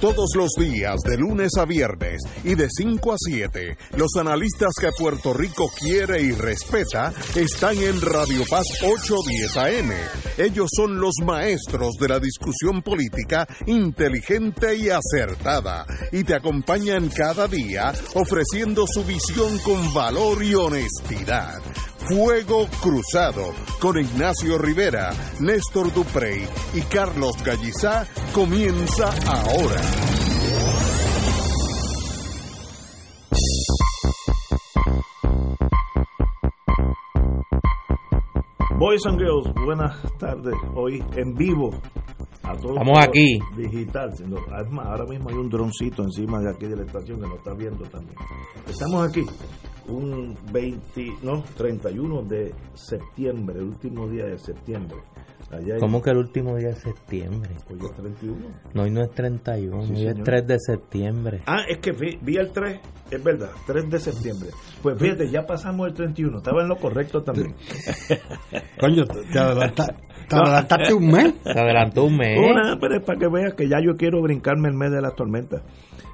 [0.00, 4.88] Todos los días, de lunes a viernes y de 5 a 7, los analistas que
[4.98, 9.92] Puerto Rico quiere y respeta están en Radio Paz 810 AM.
[10.38, 17.46] Ellos son los maestros de la discusión política inteligente y acertada y te acompañan cada
[17.46, 21.60] día ofreciendo su visión con valor y honestidad.
[22.10, 26.44] Fuego Cruzado con Ignacio Rivera, Néstor Duprey
[26.74, 28.04] y Carlos Gallizá
[28.34, 29.80] comienza ahora.
[38.78, 40.54] Boys and Girls, buenas tardes.
[40.74, 41.70] Hoy en vivo.
[42.42, 43.38] A todos Estamos aquí.
[43.56, 44.10] Digital.
[44.16, 47.26] sino- es más, ahora mismo hay un droncito encima de aquí de la estación que
[47.28, 48.16] nos está viendo también.
[48.66, 49.26] Estamos aquí.
[49.88, 54.96] Un 20, no, 31 de septiembre, el último día de septiembre.
[55.50, 57.50] Allá ¿Cómo que el último día de septiembre?
[57.68, 58.36] Hoy es 31.
[58.72, 60.24] No, hoy no es 31, Sí, hoy es señor.
[60.24, 61.40] 3 de septiembre.
[61.46, 62.78] Ah, es que vi, vi el 3,
[63.10, 64.50] es verdad, 3 de septiembre.
[64.80, 67.56] Pues fíjate, ya pasamos el 31, estaba en lo correcto también.
[68.80, 69.94] Coño, te, adelanta-
[70.28, 71.34] te adelantaste un mes.
[71.42, 72.38] Se adelantó un mes.
[72.38, 75.16] Una, pero es para que veas que ya yo quiero brincarme el mes de las
[75.16, 75.62] tormentas.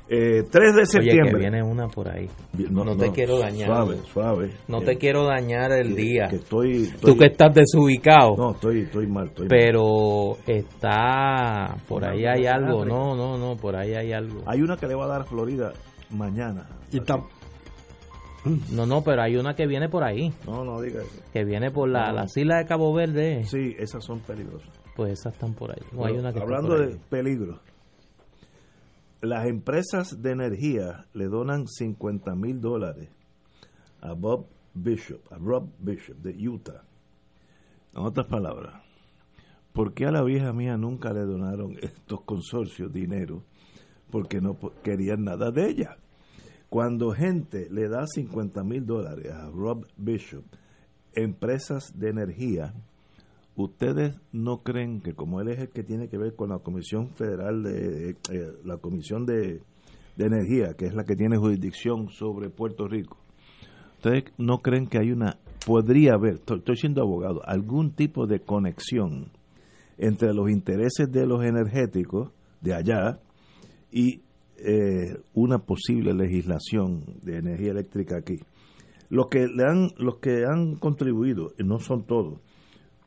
[0.09, 1.31] Eh, 3 de Oye, septiembre.
[1.33, 2.29] que viene una por ahí.
[2.71, 3.67] No, No te quiero dañar.
[3.67, 4.51] Suave, suave.
[4.69, 6.29] No Eh, te quiero dañar el que- día.
[6.29, 8.37] Que estoy, estoy- Tú que estás desubicado.
[8.37, 9.27] No, estoy, estoy mal.
[9.27, 9.59] Estoy mal.
[9.59, 11.77] Pero está.
[11.89, 12.85] Por ahí hay algo.
[12.85, 13.57] No, no, no.
[13.57, 14.43] Por ahí hay algo.
[14.47, 15.73] Hay una que le va a dar Florida
[16.11, 16.67] mañana.
[16.93, 17.27] Y tam-
[18.71, 20.33] No, no, pero hay una que viene por ahí.
[20.47, 21.21] No, no diga eso.
[21.33, 23.43] Que viene por la, las islas de Cabo Verde.
[23.45, 24.71] Sí, esas son peligrosas.
[24.95, 25.83] Pues esas están por ahí.
[25.93, 27.59] No, hay una que está Hablando por de peligro,
[29.21, 33.09] las empresas de energía le donan 50 mil dólares
[34.01, 36.85] a Bob Bishop, a Rob Bishop de Utah.
[37.95, 38.83] En otras palabras,
[39.73, 43.43] ¿por qué a la vieja mía nunca le donaron estos consorcios dinero?
[44.11, 45.97] Porque no querían nada de ella.
[46.69, 50.45] Cuando gente le da 50 mil dólares a Rob Bishop,
[51.15, 52.75] empresas de energía,
[53.57, 57.09] ¿Ustedes no creen que como él es el que tiene que ver con la Comisión
[57.09, 58.17] Federal de eh,
[58.65, 59.63] la Comisión de,
[60.19, 63.19] Energía, que es la que tiene jurisdicción sobre Puerto Rico,
[63.97, 69.31] ¿ustedes no creen que hay una podría haber, estoy, siendo abogado, algún tipo de conexión
[69.99, 72.31] entre los intereses de los energéticos
[72.61, 73.21] de allá
[73.91, 74.23] y
[74.59, 78.37] eh, una posible legislación de energía eléctrica aquí?
[79.09, 82.41] Los que le han los que han contribuido, no son todos,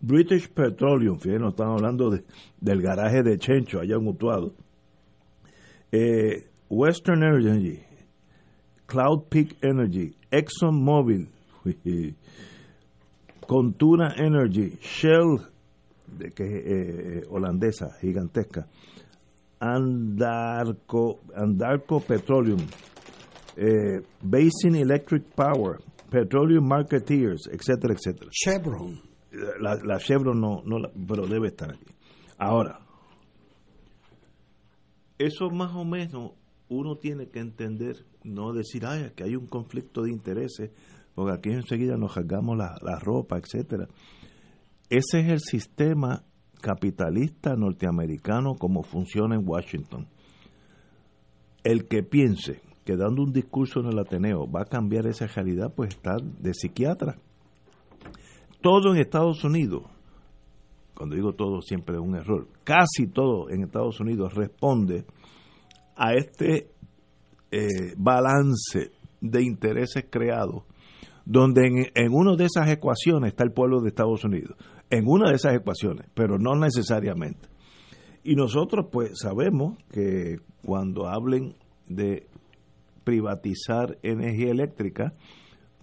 [0.01, 2.23] British Petroleum, fíjense, no estamos hablando de-
[2.61, 4.53] del garaje de Chencho, allá en Utuado.
[5.91, 7.79] Eh, Western Energy,
[8.85, 11.27] Cloud Peak Energy, ExxonMobil,
[13.47, 15.39] Contura Energy, Shell,
[16.17, 18.67] de que eh, holandesa, gigantesca,
[19.59, 22.59] Andarco, Andarco Petroleum,
[23.57, 29.08] eh, Basin Electric Power, Petroleum Marketeers, etcétera, etcétera Chevron.
[29.59, 31.85] La, la Chevron no, no la- pero debe estar aquí.
[32.37, 32.79] Ahora,
[35.17, 36.31] eso más o menos
[36.69, 40.71] uno tiene que entender, no decir, ay, que hay un conflicto de intereses,
[41.15, 43.87] porque aquí enseguida nos rasgamos la, la ropa, etcétera.
[44.89, 46.23] Ese es el sistema
[46.61, 50.07] capitalista norteamericano como funciona en Washington.
[51.63, 55.73] El que piense que dando un discurso en el Ateneo va a cambiar esa realidad,
[55.75, 57.17] pues está de psiquiatra
[58.61, 59.83] todo en Estados Unidos,
[60.93, 65.05] cuando digo todo siempre es un error, casi todo en Estados Unidos responde
[65.95, 66.71] a este
[67.51, 70.63] eh, balance de intereses creados,
[71.25, 74.57] donde en, en una de esas ecuaciones está el pueblo de Estados Unidos,
[74.89, 77.47] en una de esas ecuaciones, pero no necesariamente.
[78.23, 81.55] Y nosotros pues sabemos que cuando hablen
[81.87, 82.27] de
[83.03, 85.13] privatizar energía eléctrica,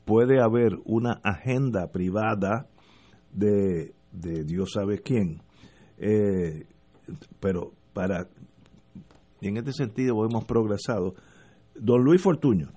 [0.06, 2.68] puede haber una agenda privada
[3.32, 5.42] de, de Dios sabe quién.
[5.98, 6.64] Eh,
[7.40, 8.28] pero para,
[9.40, 11.14] y en este sentido hemos progresado.
[11.74, 12.70] Don Luis Fortuño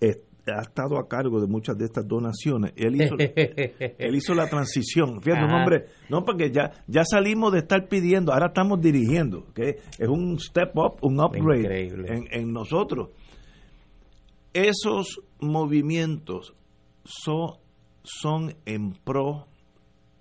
[0.00, 2.72] eh, ha estado a cargo de muchas de estas donaciones.
[2.74, 5.22] Él hizo, él hizo la transición.
[5.22, 9.78] Fíjate, un hombre, no, porque ya, ya salimos de estar pidiendo, ahora estamos dirigiendo, que
[9.98, 13.10] es un step up, un upgrade en nosotros.
[14.52, 16.54] Esos movimientos
[17.04, 17.54] son,
[18.02, 19.46] son en pro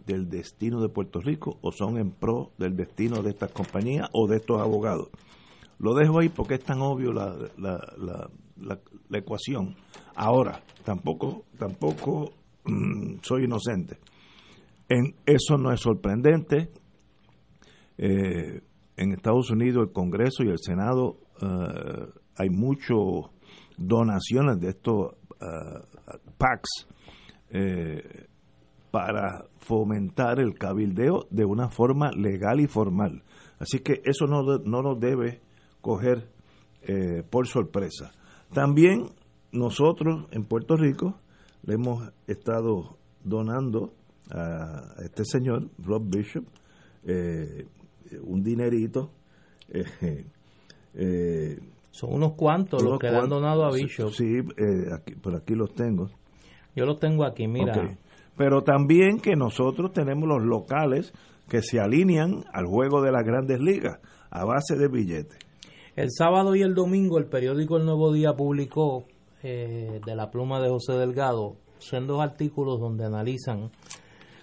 [0.06, 4.28] del destino de Puerto Rico o son en pro del destino de estas compañías o
[4.28, 5.10] de estos abogados.
[5.80, 8.80] Lo dejo ahí porque es tan obvio la, la, la, la-
[9.10, 9.76] la ecuación.
[10.16, 12.32] Ahora, tampoco, tampoco
[12.66, 13.98] mm, soy inocente.
[14.90, 16.70] En, eso no es sorprendente.
[17.98, 18.62] Eh,
[18.98, 22.98] en Estados Unidos, el Congreso y el Senado, eh, hay muchas
[23.78, 26.88] donaciones de estos uh, PACs
[27.50, 28.28] eh,
[28.92, 33.24] para fomentar el cabildeo de una forma legal y formal.
[33.60, 35.42] Así que eso no, no nos debe
[35.82, 36.30] coger
[36.82, 38.12] eh, por sorpresa.
[38.54, 39.10] También
[39.52, 41.20] nosotros en Puerto Rico
[41.64, 43.94] le hemos estado donando
[44.32, 46.46] a este señor, Rob Bishop,
[47.04, 47.68] eh,
[48.24, 49.12] un dinerito.
[51.98, 54.12] Son unos cuantos los que le han donado a Bishop.
[54.12, 54.38] Sí,
[54.94, 56.12] aquí, por aquí los tengo.
[56.76, 57.98] Yo los tengo aquí, mira.
[58.36, 61.12] Pero también que nosotros tenemos los locales
[61.50, 64.00] que se alinean al juego de las grandes ligas
[64.30, 65.40] a base de billetes.
[65.96, 69.06] El sábado y el domingo el periódico El Nuevo Día publicó
[69.42, 71.56] eh, de la pluma de José Delgado
[72.06, 73.72] dos artículos donde analizan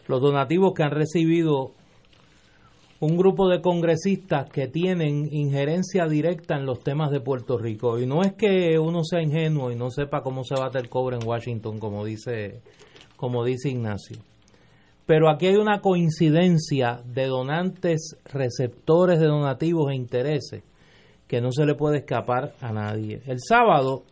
[0.09, 1.71] los donativos que han recibido
[3.05, 7.99] un grupo de congresistas que tienen injerencia directa en los temas de Puerto Rico.
[7.99, 11.19] Y no es que uno sea ingenuo y no sepa cómo se bate el cobre
[11.21, 12.63] en Washington, como dice,
[13.17, 14.17] como dice Ignacio.
[15.05, 20.63] Pero aquí hay una coincidencia de donantes, receptores de donativos e intereses
[21.29, 23.21] que no se le puede escapar a nadie.
[23.27, 24.05] El sábado,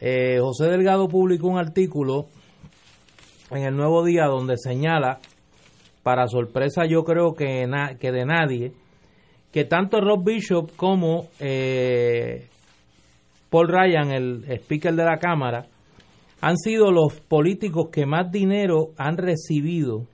[0.00, 2.26] eh, José Delgado publicó un artículo
[3.50, 5.18] en el Nuevo Día donde señala,
[6.06, 7.68] para sorpresa yo creo que,
[7.98, 8.70] que de nadie,
[9.50, 12.46] que tanto Rob Bishop como eh,
[13.50, 15.66] Paul Ryan, el speaker de la Cámara,
[16.40, 20.04] han sido los políticos que más dinero han recibido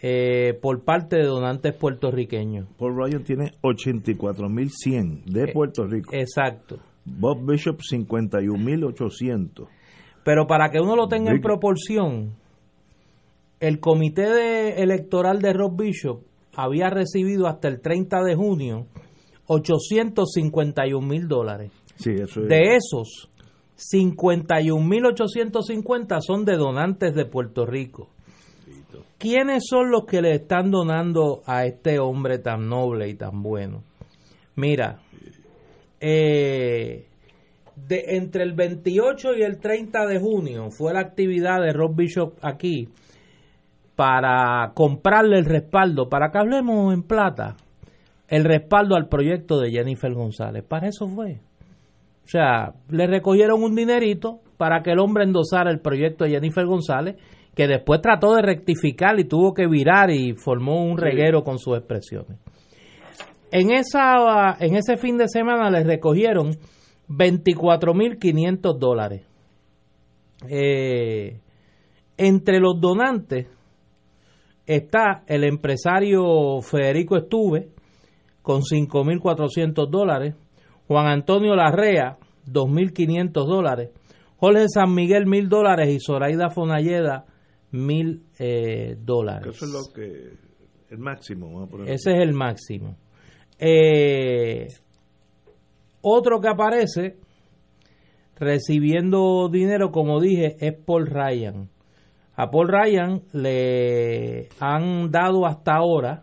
[0.00, 2.68] eh, por parte de donantes puertorriqueños.
[2.78, 6.14] Paul Ryan tiene 84.100 de eh, Puerto Rico.
[6.14, 6.78] exacto.
[7.04, 9.66] Bob Bishop 51.800.
[10.24, 12.36] Pero para que uno lo tenga en proporción,
[13.66, 16.20] el comité electoral de Rob Bishop
[16.54, 18.88] había recibido hasta el 30 de junio
[19.46, 21.70] 851 mil dólares.
[21.96, 22.48] Sí, eso es.
[22.48, 23.30] De esos,
[23.78, 28.10] 51.850 son de donantes de Puerto Rico.
[29.16, 33.82] ¿Quiénes son los que le están donando a este hombre tan noble y tan bueno?
[34.56, 35.00] Mira,
[36.00, 37.06] eh,
[37.76, 42.34] de, entre el 28 y el 30 de junio fue la actividad de Rob Bishop
[42.42, 42.90] aquí
[43.96, 47.56] para comprarle el respaldo, para que hablemos en plata,
[48.28, 50.64] el respaldo al proyecto de Jennifer González.
[50.66, 51.40] Para eso fue.
[52.24, 56.64] O sea, le recogieron un dinerito para que el hombre endosara el proyecto de Jennifer
[56.64, 57.16] González,
[57.54, 61.76] que después trató de rectificar y tuvo que virar y formó un reguero con sus
[61.76, 62.38] expresiones.
[63.52, 66.56] En, esa, en ese fin de semana le recogieron
[67.08, 69.22] 24.500 dólares.
[70.48, 71.38] Eh,
[72.16, 73.46] entre los donantes
[74.66, 77.68] está el empresario Federico Estuve
[78.42, 80.34] con 5.400 dólares,
[80.86, 83.90] Juan Antonio Larrea, 2.500 dólares.
[84.36, 85.94] Jorge San Miguel, 1.000 dólares.
[85.94, 87.24] Y Zoraida Fonalleda,
[87.72, 89.56] 1.000 eh, dólares.
[89.56, 90.44] Eso es lo que.
[90.90, 91.66] El máximo.
[91.86, 92.96] Ese es el máximo.
[93.58, 94.68] Eh,
[96.02, 97.16] otro que aparece
[98.36, 101.70] recibiendo dinero, como dije, es Paul Ryan.
[102.36, 106.22] A Paul Ryan le han dado hasta ahora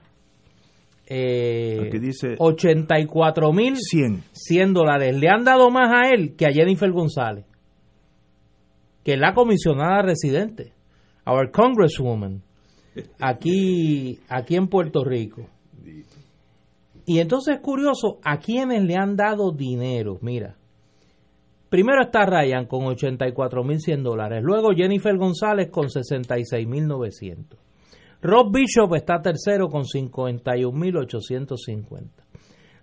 [1.14, 4.74] eh, dice 84 mil 100.
[4.74, 5.14] dólares.
[5.18, 7.46] Le han dado más a él que a Jennifer González,
[9.04, 10.72] que es la comisionada residente,
[11.26, 12.42] our congresswoman,
[13.20, 15.48] aquí, aquí en Puerto Rico.
[17.06, 20.18] Y entonces es curioso a quienes le han dado dinero.
[20.22, 20.56] Mira,
[21.72, 27.58] primero está Ryan con 84 mil 100 dólares, luego Jennifer González con 66 mil 900.
[28.22, 32.10] Rob Bishop está tercero con 51.850.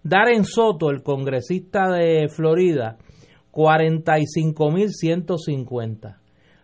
[0.02, 2.96] Darren Soto, el congresista de Florida,
[3.52, 6.16] 45.150.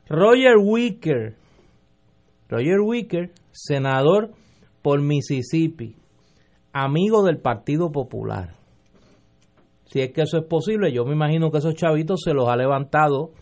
[0.09, 1.37] Roger Wicker,
[2.49, 4.33] Roger Wicker, senador
[4.81, 5.97] por Mississippi,
[6.73, 8.63] amigo del Partido Popular.
[9.87, 12.57] Si es que eso es posible, yo me imagino que esos chavitos se los ha
[12.57, 13.33] levantado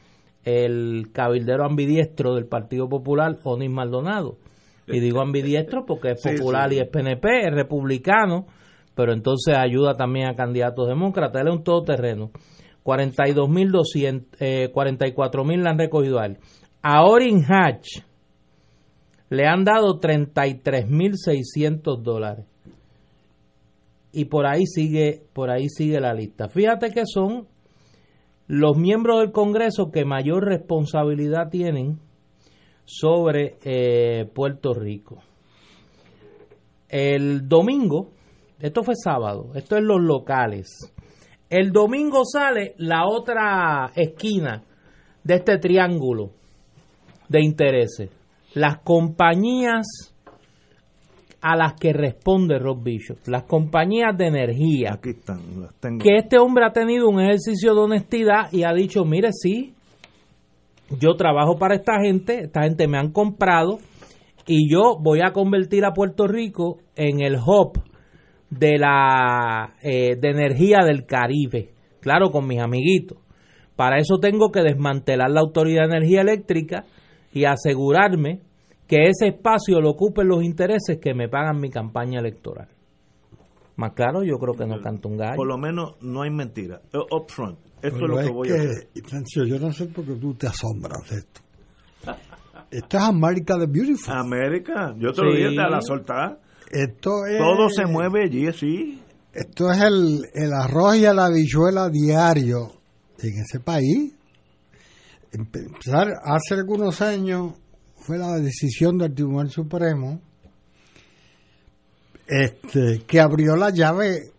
[0.45, 4.39] el cabildero ambidiestro del Partido Popular, Onis Maldonado
[4.87, 8.47] y digo ambidiestro porque es popular y es PNP, es republicano,
[8.95, 11.43] pero entonces ayuda también a candidatos demócratas.
[11.43, 12.31] Él es un todoterreno.
[12.85, 16.39] 42.200, eh, 44.000 le han recogido a él.
[16.83, 18.01] A Orin Hatch
[19.29, 22.47] le han dado 33.600 dólares.
[24.13, 26.49] Y por ahí sigue, por ahí sigue la lista.
[26.49, 27.49] Fíjate que son
[28.47, 31.99] los miembros del Congreso que mayor responsabilidad tienen
[32.85, 35.23] sobre eh, Puerto Rico.
[36.89, 38.11] El domingo
[38.61, 40.69] Esto fue sábado, esto es los locales.
[41.51, 44.63] El domingo sale la otra esquina
[45.25, 46.31] de este triángulo
[47.29, 48.11] de intereses.
[48.55, 50.12] Las compañías
[51.43, 54.95] a las que responde Rob Bishop, las compañías de energía.
[54.95, 55.99] Aquí están, las tengo.
[55.99, 59.75] Que este hombre ha tenido un ejercicio de honestidad y ha dicho, mire, sí,
[61.01, 63.81] yo trabajo para esta gente, esta gente me han comprado
[64.47, 67.83] y yo voy a convertir a Puerto Rico en el hub
[68.49, 71.71] de la eh, de energía del Caribe,
[72.01, 73.19] claro, con mis amiguitos.
[73.75, 76.85] Para eso tengo que desmantelar la Autoridad de Energía Eléctrica
[77.33, 78.41] y asegurarme
[78.93, 82.69] que ese espacio lo ocupen los intereses que me pagan mi campaña electoral.
[83.77, 85.37] Más claro, yo creo que no canto un gallo.
[85.37, 86.83] Por lo menos no hay mentira.
[86.93, 87.59] Eh, Up front.
[87.81, 88.89] Esto Pero es lo que voy a hacer.
[89.07, 91.41] Francio, yo no sé por qué tú te asombras de esto.
[92.71, 94.15] Esto es América the Beautiful.
[94.15, 96.39] América, yo te lo dije a la soltada.
[96.71, 99.01] Esto es, Todo se mueve allí, sí.
[99.33, 102.73] Esto es el, el arroz y la habichuela diario
[103.19, 104.15] en ese país.
[105.33, 107.55] Empezar hace algunos años
[108.03, 110.21] fue la decisión del Tribunal Supremo
[112.27, 114.33] este, que abrió la llave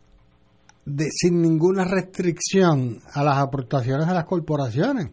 [0.85, 5.11] de, sin ninguna restricción a las aportaciones de las corporaciones.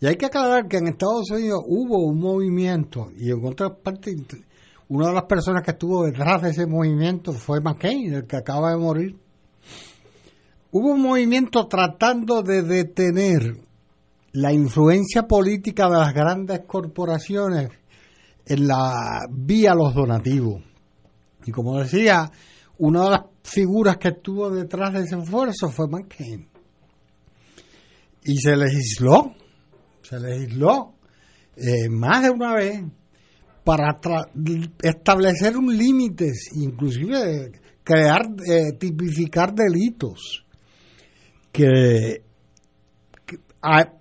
[0.00, 4.16] Y hay que aclarar que en Estados Unidos hubo un movimiento y en otras partes
[4.88, 8.70] una de las personas que estuvo detrás de ese movimiento fue McCain, el que acaba
[8.70, 9.18] de morir.
[10.70, 13.65] Hubo un movimiento tratando de detener
[14.36, 17.70] la influencia política de las grandes corporaciones
[18.44, 20.62] en la vía los donativos.
[21.46, 22.30] Y como decía,
[22.78, 26.46] una de las figuras que estuvo detrás de ese esfuerzo fue McCain.
[28.24, 29.34] Y se legisló,
[30.02, 30.94] se legisló
[31.56, 32.82] eh, más de una vez
[33.64, 33.98] para
[34.82, 37.52] establecer un límite, inclusive
[37.82, 40.44] crear, eh, tipificar delitos
[41.50, 42.22] que,
[43.24, 43.92] que a-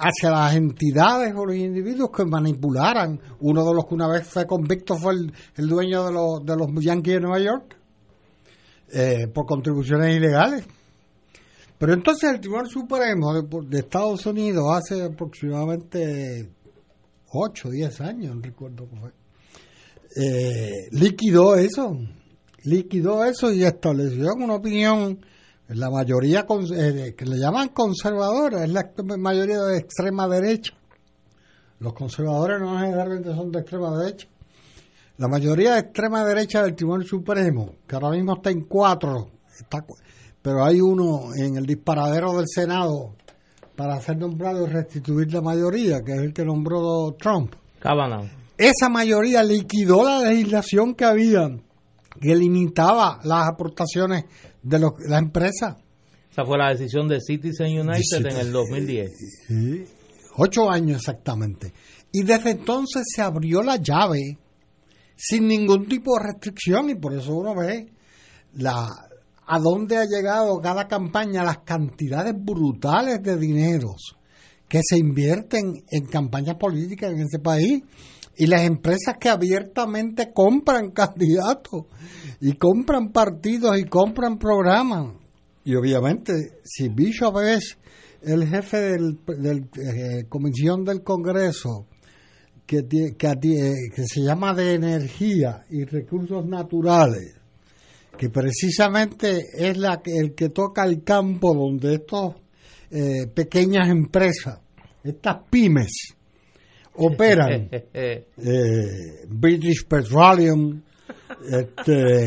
[0.00, 3.20] hacia las entidades o los individuos que manipularan.
[3.40, 6.68] Uno de los que una vez fue convicto fue el, dueño de los, de los
[6.82, 7.76] Yankees de Nueva York
[8.92, 10.64] eh, por contribuciones ilegales.
[11.78, 16.50] Pero entonces el Tribunal Supremo de, de Estados Unidos hace aproximadamente
[17.32, 19.12] 8 o 10 años, no recuerdo cómo fue,
[20.16, 21.96] eh, liquidó eso,
[22.64, 25.24] liquidó eso y estableció una opinión,
[25.76, 26.46] la mayoría
[26.76, 30.72] eh, que le llaman conservadora, es la mayoría de extrema derecha.
[31.78, 34.26] Los conservadores no generalmente son de extrema derecha.
[35.18, 39.84] La mayoría de extrema derecha del Tribunal Supremo, que ahora mismo está en cuatro, está,
[40.42, 43.14] pero hay uno en el disparadero del Senado
[43.76, 47.54] para ser nombrado y restituir la mayoría, que es el que nombró Trump.
[47.78, 48.28] Kavanaugh.
[48.58, 51.48] Esa mayoría liquidó la legislación que había
[52.20, 54.24] que limitaba las aportaciones
[54.62, 55.76] de los- las empresas.
[56.30, 59.10] Esa fue la decisión de Citizen United en el 2010.
[59.48, 59.84] Sí,
[60.36, 61.72] ocho años exactamente.
[62.12, 64.38] Y desde entonces se abrió la llave
[65.16, 67.88] sin ningún tipo de restricción y por eso uno ve
[68.54, 68.88] la
[69.52, 74.16] a dónde ha llegado cada campaña, las cantidades brutales de dineros
[74.68, 77.82] que se invierten en campañas políticas en ese país
[78.40, 81.84] y las empresas que abiertamente compran candidatos
[82.40, 85.14] y compran partidos y compran programas.
[85.62, 86.32] Y obviamente,
[86.64, 87.76] si Bishop es
[88.22, 91.86] el jefe del, del eh, comisión del Congreso
[92.66, 97.34] que, que, eh, se llama de energía y recursos naturales,
[98.16, 102.36] que precisamente es la el que toca el campo donde estas
[103.34, 104.58] pequeñas empresas,
[105.04, 106.16] estas pymes,
[106.96, 107.68] operan.
[107.94, 108.24] eh,
[109.28, 110.82] British Petroleum,
[111.50, 112.26] este,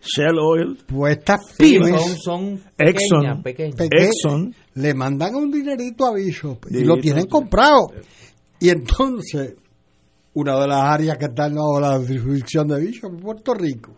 [0.00, 3.42] Shell Oil, pues estas Sí, pymes son, son Exxon.
[3.42, 3.74] pequeñas, pequeñas.
[3.76, 4.54] peque- Exxon.
[4.74, 7.88] le mandan un dinerito a Bishop y lo tienen comprado.
[8.60, 9.54] Y entonces,
[10.34, 13.94] una de las áreas que están bajo la jurisdicción de Bishop es Puerto Rico.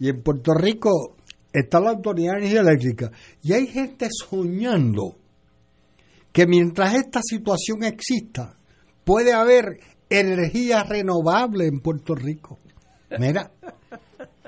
[0.00, 1.16] Y en Puerto Rico
[1.52, 3.10] está la Autoridad de Energía Eléctrica.
[3.42, 5.16] Y hay gente soñando
[6.32, 8.56] que mientras esta situación exista,
[9.04, 12.58] puede haber energía renovable en Puerto Rico.
[13.18, 13.50] Mira,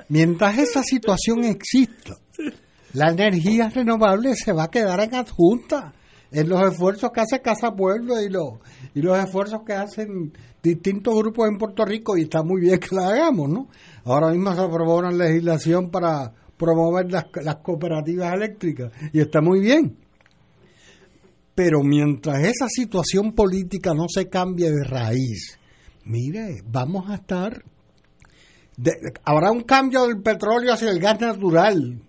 [0.09, 2.17] mientras esa situación exista,
[2.93, 5.93] la energía renovable se va a quedar en adjunta
[6.31, 8.55] en los esfuerzos que hace Casa Pueblo y los,
[8.95, 10.33] y los esfuerzos que hacen
[10.63, 13.69] distintos grupos en Puerto Rico y está muy bien que la hagamos, ¿no?
[14.05, 19.61] Ahora mismo se aprobó una legislación para promover las, las cooperativas eléctricas y está muy
[19.61, 19.97] bien.
[21.55, 25.59] Pero mientras esa situación política no se cambie de raíz,
[26.05, 27.63] mire, vamos a estar
[29.25, 32.01] habrá un cambio del petróleo hacia el gas natural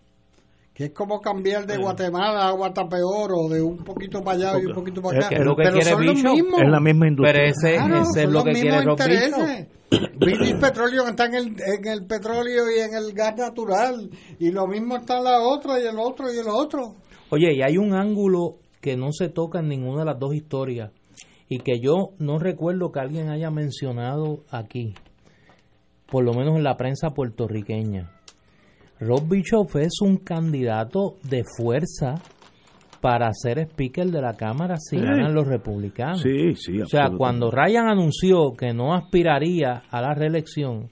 [0.76, 4.66] que es como cambiar de Guatemala a Guatapeor o de un poquito para allá y
[4.66, 5.36] un poquito para acá.
[5.38, 6.62] Es, lo que pero quiere son mismos.
[6.62, 7.32] Es la misma industria.
[7.32, 9.68] Pero ese, es lo que quiere intereses.
[10.20, 14.10] British Petroleum está en el, en el petróleo y en el gas natural.
[14.38, 16.96] Y lo mismo está la otra y el otro y el otro.
[17.30, 20.92] Oye, y hay un ángulo que no se toca en ninguna de las dos historias
[21.50, 24.94] y que yo no recuerdo que alguien haya mencionado aquí,
[26.06, 28.12] por lo menos en la prensa puertorriqueña.
[29.00, 32.22] Rob Bischoff es un candidato de fuerza
[33.02, 36.22] para ser speaker de la Cámara si ganan los republicanos.
[36.22, 40.92] Sí, sí, o sea, cuando Ryan anunció que no aspiraría a la reelección,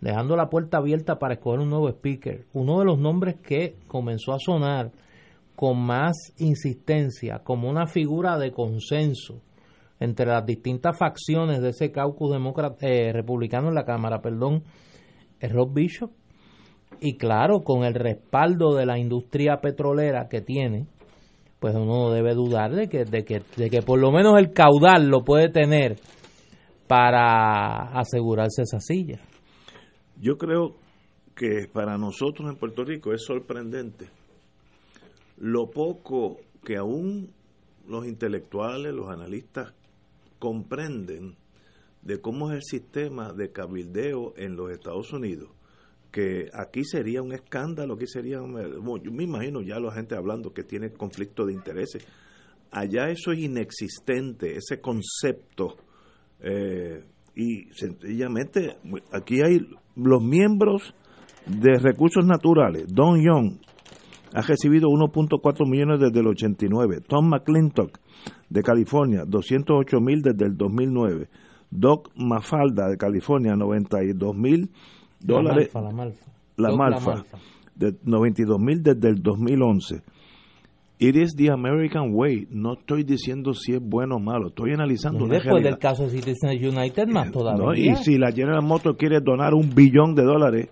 [0.00, 4.32] dejando la puerta abierta para escoger un nuevo speaker, uno de los nombres que comenzó
[4.32, 4.90] a sonar
[5.60, 9.42] con más insistencia como una figura de consenso
[9.98, 12.34] entre las distintas facciones de ese caucus
[12.80, 14.62] eh, republicano en la Cámara, perdón,
[15.38, 16.12] es Rob Bishop
[16.98, 20.86] y claro, con el respaldo de la industria petrolera que tiene,
[21.58, 25.08] pues uno debe dudar de que, de que, de que por lo menos el caudal
[25.08, 25.96] lo puede tener
[26.86, 29.20] para asegurarse esa silla.
[30.18, 30.76] Yo creo
[31.36, 34.19] que para nosotros en Puerto Rico es sorprendente
[35.40, 37.32] lo poco que aún
[37.88, 39.74] los intelectuales, los analistas
[40.38, 41.34] comprenden
[42.02, 45.50] de cómo es el sistema de cabildeo en los Estados Unidos
[46.10, 50.64] que aquí sería un escándalo, aquí sería, yo me imagino ya la gente hablando que
[50.64, 52.06] tiene conflicto de intereses.
[52.72, 55.76] Allá eso es inexistente, ese concepto.
[56.40, 57.04] Eh,
[57.36, 58.76] y sencillamente,
[59.12, 59.60] aquí hay
[59.96, 60.94] los miembros
[61.46, 62.86] de recursos naturales.
[62.88, 63.58] Don Young
[64.34, 67.00] ha recibido 1.4 millones desde el 89.
[67.06, 67.98] Tom McClintock
[68.48, 71.28] de California, 208 mil desde el 2009.
[71.70, 74.70] Doc Mafalda de California, 92 mil
[75.20, 75.70] dólares.
[75.74, 76.20] La Malfa,
[76.56, 77.24] la Malfa.
[77.74, 80.02] De 92 mil desde el 2011.
[81.02, 82.46] It is the American way.
[82.50, 84.48] No estoy diciendo si es bueno o malo.
[84.48, 85.26] Estoy analizando.
[85.26, 87.92] Y después del caso de Citizens United, más eh, todavía.
[87.92, 90.68] y si la General Motors quiere donar un billón de dólares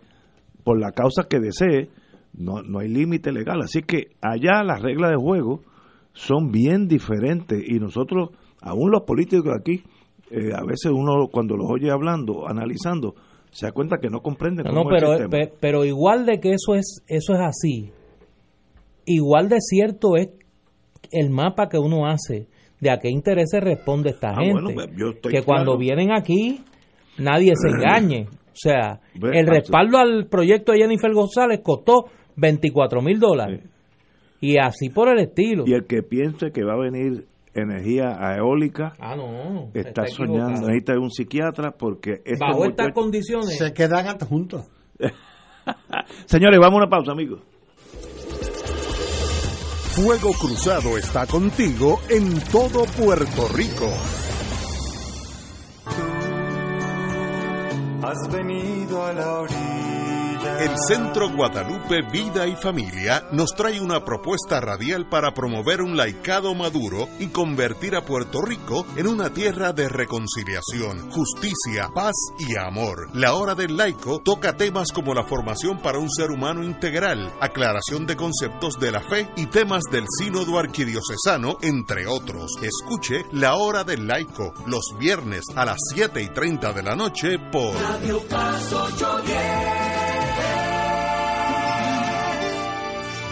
[0.64, 1.88] por la causa que desee,
[2.33, 3.61] no, no hay límite legal.
[3.62, 5.62] Así que allá las reglas de juego
[6.12, 7.62] son bien diferentes.
[7.67, 9.83] Y nosotros, aún los políticos aquí,
[10.31, 13.14] eh, a veces uno cuando los oye hablando, analizando,
[13.51, 15.17] se da cuenta que no comprende no, pero,
[15.61, 17.91] pero igual de que eso es eso es así
[19.07, 20.29] igual de cierto es
[21.11, 22.47] el mapa que uno hace
[22.81, 26.61] de a qué intereses responde esta ah, gente pues, que cuando vienen aquí
[27.19, 33.62] nadie se engañe sea el respaldo al proyecto de Jennifer González costó 24 mil dólares
[34.40, 38.92] y así por el estilo y el que piense que va a venir energía eólica.
[38.99, 39.71] Ah, no.
[39.75, 42.23] Está, soñando, necesita un psiquiatra porque...
[42.38, 43.59] Bajo estas condiciones...
[43.59, 44.68] Se quedan juntos.
[46.27, 47.40] Señores, vamos a una pausa, amigos.
[49.94, 53.88] Fuego Cruzado está contigo en todo Puerto Rico.
[58.09, 60.08] Has venido a la orilla
[60.44, 66.55] el Centro Guadalupe Vida y Familia nos trae una propuesta radial para promover un laicado
[66.55, 73.09] maduro y convertir a Puerto Rico en una tierra de reconciliación, justicia, paz y amor.
[73.14, 78.07] La Hora del Laico toca temas como la formación para un ser humano integral, aclaración
[78.07, 82.53] de conceptos de la fe y temas del sínodo arquidiocesano, entre otros.
[82.62, 87.38] Escuche La Hora del Laico los viernes a las 7 y 30 de la noche
[87.51, 88.20] por Radio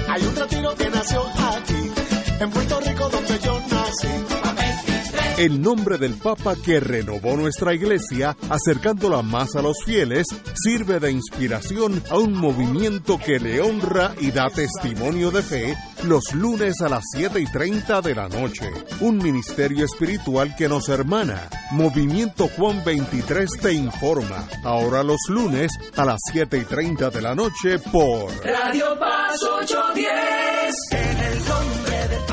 [0.09, 0.35] Hay un
[0.75, 1.89] que nació aquí,
[2.41, 4.09] en Puerto Rico donde yo nací
[5.41, 11.11] el nombre del Papa que renovó nuestra iglesia, acercándola más a los fieles, sirve de
[11.11, 16.89] inspiración a un movimiento que le honra y da testimonio de fe los lunes a
[16.89, 18.69] las 7 y 30 de la noche.
[18.99, 21.49] Un ministerio espiritual que nos hermana.
[21.71, 24.47] Movimiento Juan 23 te informa.
[24.63, 30.75] Ahora los lunes a las 7 y 30 de la noche por Radio Paz 810.
[30.91, 31.80] En el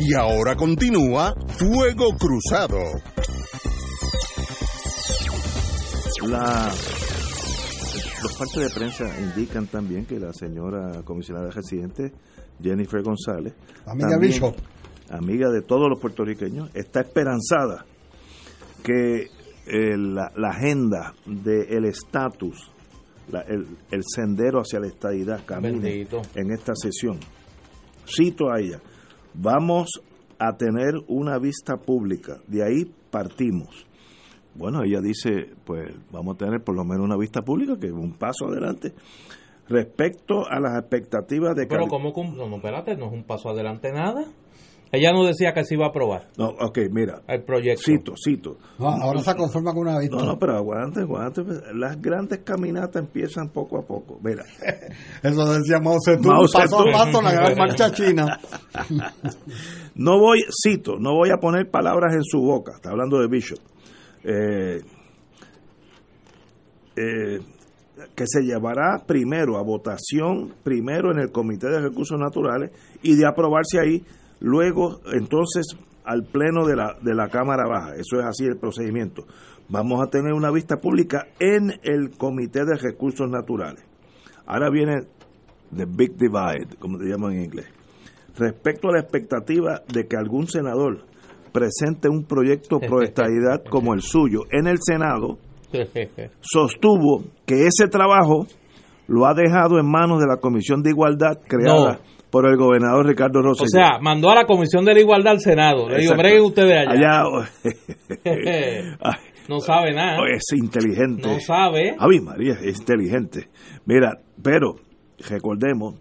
[0.00, 2.80] Y ahora continúa Fuego Cruzado.
[6.26, 6.68] La,
[8.22, 12.12] los partes de prensa indican también que la señora comisionada residente
[12.62, 13.54] Jennifer González,
[13.86, 14.56] Amiga también, Bishop.
[15.10, 17.84] amiga de todos los puertorriqueños, está esperanzada
[18.82, 19.22] que
[19.66, 22.70] eh, la, la agenda del estatus,
[23.46, 26.22] el, el sendero hacia la estadidad camine Bendito.
[26.34, 27.18] en esta sesión.
[28.06, 28.80] Cito a ella,
[29.34, 29.88] vamos
[30.38, 33.86] a tener una vista pública, de ahí partimos.
[34.58, 37.92] Bueno, ella dice, pues vamos a tener por lo menos una vista pública, que es
[37.92, 38.92] un paso adelante.
[39.68, 41.66] Respecto a las expectativas de...
[41.66, 44.24] Pero cum- No, no, espérate, no es un paso adelante nada.
[44.90, 47.82] Ella no decía que se iba a aprobar No, ok, mira, el proyecto.
[47.84, 48.56] cito, cito.
[48.78, 50.16] No, ahora se conforma con una vista.
[50.16, 51.42] No, no, pero aguante, aguante.
[51.74, 54.18] Las grandes caminatas empiezan poco a poco.
[54.24, 54.44] Mira,
[55.22, 56.92] Eso decía Mao Zedong, Mao paso a Zedong.
[56.92, 58.40] paso, la gran marcha china.
[59.94, 62.72] no voy, cito, no voy a poner palabras en su boca.
[62.76, 63.58] Está hablando de Bishop.
[64.24, 64.82] Eh,
[66.96, 67.40] eh,
[68.14, 73.26] que se llevará primero a votación, primero en el Comité de Recursos Naturales y de
[73.26, 74.04] aprobarse ahí,
[74.40, 75.66] luego entonces
[76.04, 77.94] al Pleno de la, de la Cámara Baja.
[77.94, 79.26] Eso es así el procedimiento.
[79.68, 83.84] Vamos a tener una vista pública en el Comité de Recursos Naturales.
[84.46, 85.02] Ahora viene
[85.76, 87.66] the big divide, como te llaman en inglés.
[88.36, 91.04] Respecto a la expectativa de que algún senador
[91.52, 95.38] presente un proyecto pro estadidad como el suyo en el Senado,
[96.40, 98.46] sostuvo que ese trabajo
[99.06, 101.98] lo ha dejado en manos de la Comisión de Igualdad creada No.
[102.30, 103.66] por el gobernador Ricardo Rosselló.
[103.66, 105.88] o sea, mandó a la Comisión de la Igualdad al Senado.
[105.88, 107.22] Le digo, breguen ustedes allá.
[107.22, 107.48] Allá-
[109.48, 110.18] no sabe nada.
[110.30, 111.22] es inteligente.
[111.26, 111.96] No sabe.
[111.98, 113.48] Javi María es inteligente.
[113.86, 114.74] Mira, pero
[115.28, 115.94] recordemos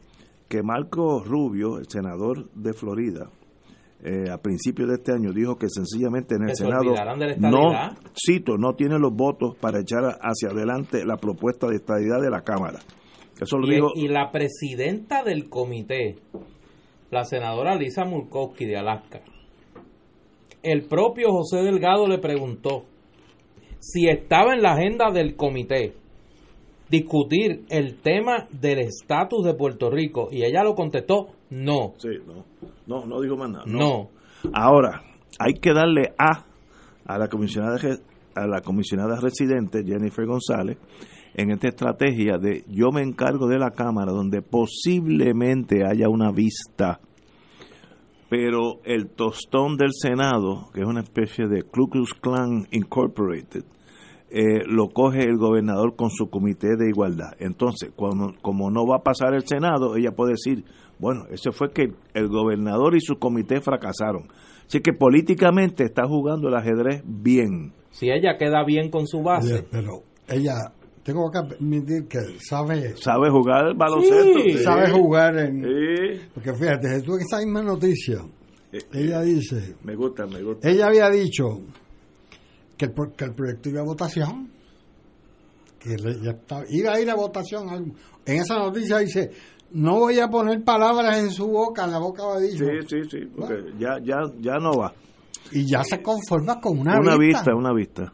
[0.49, 3.29] que Marco Rubio, el senador de Florida,
[4.03, 6.93] eh, a principios de este año dijo que sencillamente en el Senado
[7.39, 7.71] no,
[8.15, 12.41] cito, no tiene los votos para echar hacia adelante la propuesta de estadidad de la
[12.41, 12.79] Cámara.
[13.41, 16.17] Eso lo Y, dijo y la presidenta del comité,
[17.09, 19.21] la senadora Lisa Murkowski de Alaska,
[20.61, 22.85] el propio José Delgado le preguntó
[23.79, 25.93] si estaba en la agenda del comité
[26.89, 32.45] discutir el tema del estatus de Puerto Rico y ella lo contestó no, Sí, no,
[32.87, 33.65] no, no dijo más nada.
[33.65, 34.09] no.
[34.53, 35.01] Ahora,
[35.39, 36.45] hay que darle a
[37.05, 37.77] a la comisionada
[38.35, 40.77] a la comisionada residente Jennifer González
[41.33, 46.99] en esta estrategia de yo me encargo de la cámara donde posiblemente haya una vista
[48.29, 53.63] pero el tostón del Senado, que es una especie de Ku Klux Klan Incorporated,
[54.29, 57.31] eh, lo coge el gobernador con su comité de igualdad.
[57.39, 60.65] Entonces, cuando, como no va a pasar el Senado, ella puede decir,
[60.99, 64.27] bueno, eso fue que el gobernador y su comité fracasaron.
[64.65, 67.73] Así que políticamente está jugando el ajedrez bien.
[67.91, 69.53] Si ella queda bien con su base.
[69.53, 70.53] Oye, pero ella,
[71.03, 74.39] tengo que admitir que sabe, Sabe jugar el baloncesto.
[74.43, 74.57] Sí.
[74.57, 75.61] sabe jugar en...
[75.63, 76.21] Sí.
[76.33, 78.19] Porque fíjate, tú en esa misma noticia,
[78.91, 80.69] ella dice, Me gusta, me gusta.
[80.69, 81.45] ella había dicho
[82.77, 84.49] que el, que el proyecto iba a votación,
[85.79, 87.93] que le- ya estaba- iba a ir a votación.
[88.25, 89.31] En esa noticia dice,
[89.71, 93.17] no voy a poner palabras en su boca, en la boca de Sí, sí, sí,
[93.35, 94.93] porque ya, ya, ya no va.
[95.51, 97.39] Y ya se conforma con una, Una vista.
[97.39, 98.13] vista, una vista.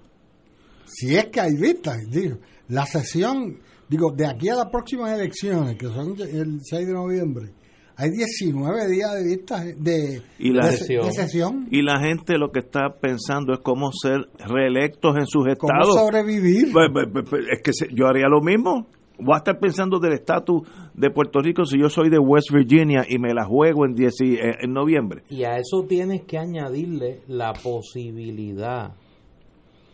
[0.86, 2.38] Si es que hay vistas, digo,
[2.68, 7.50] la sesión, digo, de aquí a las próximas elecciones, que son el 6 de noviembre,
[7.96, 11.68] hay 19 días de vista de, Y la- de- de sesión.
[11.72, 15.96] Y la gente lo que está pensando es cómo ser reelectos en sus ¿Cómo estados.
[15.96, 16.72] sobrevivir?
[16.72, 18.88] Pues, pues, pues, pues, Es que se- yo haría lo mismo.
[19.24, 20.62] Voy a estar pensando del estatus
[20.94, 24.14] de Puerto Rico si yo soy de West Virginia y me la juego en, 10
[24.22, 25.24] y- eh, en noviembre.
[25.30, 28.94] Y a eso tienes que añadirle la posibilidad,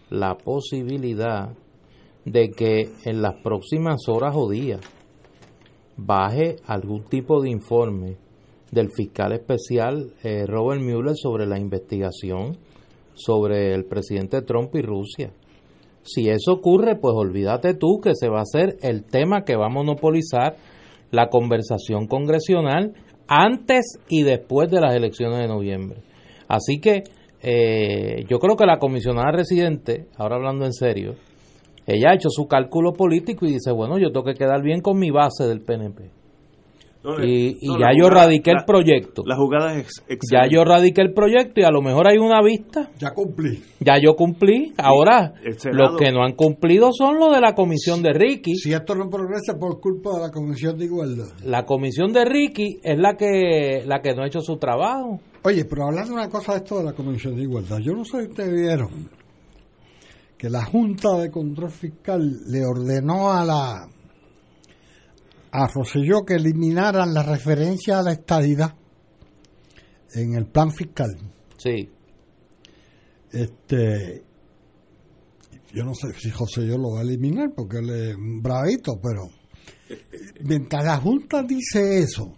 [0.09, 1.49] la posibilidad
[2.25, 4.81] de que en las próximas horas o días
[5.97, 8.17] baje algún tipo de informe
[8.71, 12.57] del fiscal especial eh, Robert Mueller sobre la investigación
[13.15, 15.31] sobre el presidente Trump y Rusia.
[16.03, 19.67] Si eso ocurre, pues olvídate tú que se va a hacer el tema que va
[19.67, 20.55] a monopolizar
[21.12, 22.93] la conversación congresional
[23.27, 26.01] antes y después de las elecciones de noviembre.
[26.47, 27.03] Así que
[27.41, 31.15] eh, yo creo que la comisionada residente, ahora hablando en serio,
[31.85, 34.99] ella ha hecho su cálculo político y dice, bueno, yo tengo que quedar bien con
[34.99, 36.18] mi base del PNP.
[37.23, 39.23] Y, y No, ya yo jugada- radiqué la- el proyecto.
[39.25, 39.88] La jugada es
[40.29, 42.89] Ya yo radiqué el proyecto y a lo mejor hay una vista.
[42.99, 43.63] Ya cumplí.
[43.79, 44.73] Ya yo cumplí.
[44.77, 45.33] Ahora,
[45.71, 48.55] los que no han cumplido son los de la comisión de Ricky.
[48.55, 51.29] Si esto no progresa por culpa de la Comisión de Igualdad.
[51.45, 55.21] La comisión de Ricky es la que la que no ha hecho su trabajo.
[55.43, 58.23] Oye, pero hablando una cosa de esto de la Comisión de Igualdad, yo no sé
[58.23, 58.89] si ustedes vieron
[60.38, 63.88] que la Junta de Control Fiscal le ordenó a la
[65.51, 68.75] a Rosselló que eliminaran la referencia a la estadidad
[70.13, 71.09] en el plan fiscal.
[71.57, 71.89] Sí.
[73.31, 74.23] Este
[75.73, 78.99] yo no sé si José yo lo va a eliminar porque él es un bravito,
[79.01, 79.29] pero
[80.41, 82.33] mientras la Junta dice eso,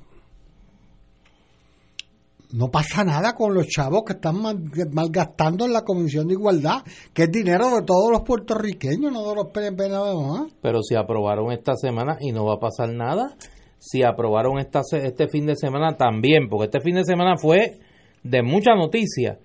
[2.53, 4.61] no pasa nada con los chavos que están mal-
[4.91, 6.83] malgastando en la Comisión de Igualdad,
[7.13, 10.51] que es dinero de todos los puertorriqueños, no de los PNP nada más.
[10.61, 13.35] Pero si aprobaron esta semana y no va a pasar nada,
[13.79, 17.79] si aprobaron esta, se- este fin de semana también, porque este fin de semana fue
[18.23, 19.39] de mucha noticia.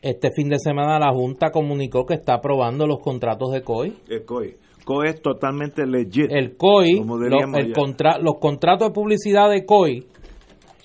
[0.00, 3.96] Este fin de semana la Junta comunicó que está aprobando los contratos de COI.
[4.08, 4.54] El COI.
[4.84, 6.30] COI es totalmente legit.
[6.30, 10.06] El COI, Como lo- el contra- los contratos de publicidad de COI,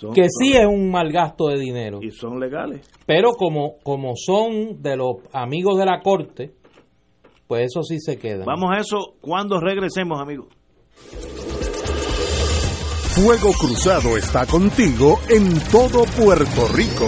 [0.04, 2.00] Son- que sí es un mal gasto de dinero.
[2.02, 2.82] Y son legales.
[3.06, 6.54] Pero como, como son de los amigos de la corte,
[7.48, 8.46] pues eso sí se queda.
[8.46, 10.48] Vamos a eso cuando regresemos, amigos.
[13.16, 17.08] Fuego Cruzado está contigo en todo Puerto Rico.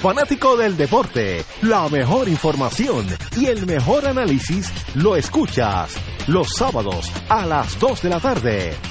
[0.02, 3.06] Fanático del deporte, la mejor información
[3.38, 5.96] y el mejor análisis lo escuchas
[6.28, 8.91] los sábados a las 2 de la tarde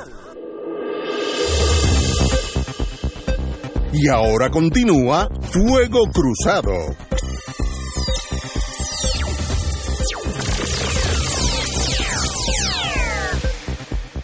[3.93, 6.71] Y ahora continúa Fuego Cruzado.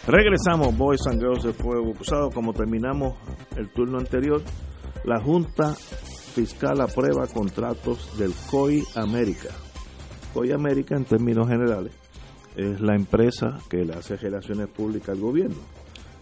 [0.07, 2.29] Regresamos, Boys and Girls de Fuego Cruzado.
[2.29, 3.15] Como terminamos
[3.57, 4.41] el turno anterior,
[5.03, 9.49] la Junta Fiscal aprueba contratos del COI América.
[10.33, 11.91] COI América, en términos generales,
[12.55, 15.57] es la empresa que le hace relaciones públicas al gobierno.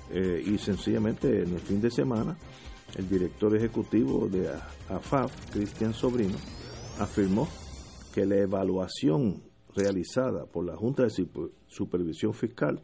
[0.09, 2.35] Eh, y sencillamente en el fin de semana,
[2.95, 4.49] el director ejecutivo de
[4.89, 6.37] AFAF, Cristian Sobrino,
[6.99, 7.47] afirmó
[8.13, 9.41] que la evaluación
[9.75, 11.09] realizada por la Junta de
[11.67, 12.81] Supervisión Fiscal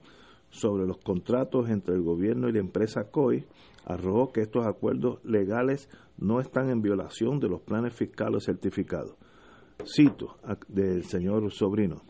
[0.50, 3.45] sobre los contratos entre el gobierno y la empresa COI
[3.86, 9.15] arrojó que estos acuerdos legales no están en violación de los planes fiscales certificados.
[9.86, 10.36] Cito
[10.67, 12.04] del señor Sobrino,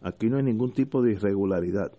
[0.00, 1.92] aquí no hay ningún tipo de irregularidad.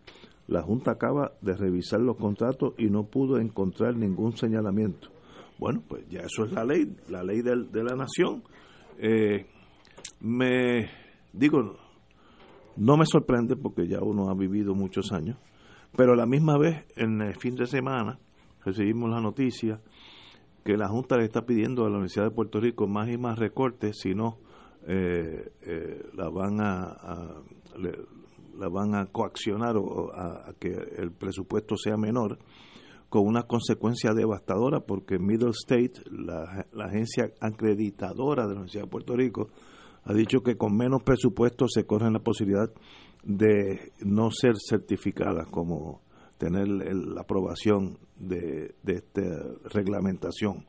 [0.48, 5.13] La Junta acaba de revisar los contratos y no pudo encontrar ningún señalamiento.
[5.64, 8.44] Bueno, pues ya eso es la ley, la ley de, la nación.
[8.98, 9.46] Eh,
[10.20, 10.90] me
[11.32, 11.78] digo,
[12.76, 15.38] no me sorprende porque ya uno ha vivido muchos años
[15.96, 18.20] pero a la misma vez, en el fin de semana,
[18.66, 19.80] recibimos la noticia
[20.66, 23.38] que la Junta le está pidiendo a la Universidad de Puerto Rico más y más
[23.38, 24.40] recortes, si no,
[24.88, 27.42] eh, eh, la van a,
[28.58, 32.40] la van a coaccionar o a, que el presupuesto sea menor,
[33.14, 39.16] con una consecuencia devastadora, porque Middle State, la, agencia acreditadora de la Universidad de Puerto
[39.16, 39.50] Rico,
[40.06, 42.72] ha dicho que con menos presupuesto se corre la posibilidad
[43.24, 46.02] de no ser certificada como
[46.40, 49.22] tener la aprobación de, esta
[49.72, 50.66] reglamentación.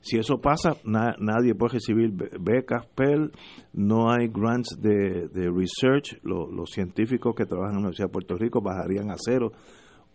[0.00, 3.30] Si eso pasa, nadie puede recibir becas Pell,
[3.74, 8.62] no hay grants de, research, los científicos que trabajan en la Universidad de Puerto Rico
[8.62, 9.52] bajarían a cero.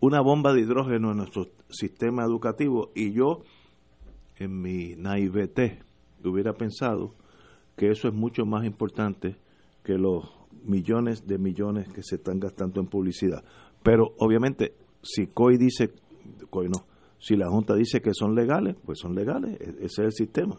[0.00, 3.42] Una bomba de hidrógeno en nuestro sistema educativo y yo,
[4.38, 5.80] en mi naivete,
[6.24, 7.14] hubiera pensado
[7.76, 9.36] que eso es mucho más importante
[9.84, 10.24] que los
[10.64, 13.44] millones de millones que se están gastando en publicidad.
[13.82, 15.90] Pero obviamente, si COI dice,
[16.48, 16.86] COI no,
[17.18, 20.56] si la Junta dice que son legales, pues son legales, e-, ese es el sistema.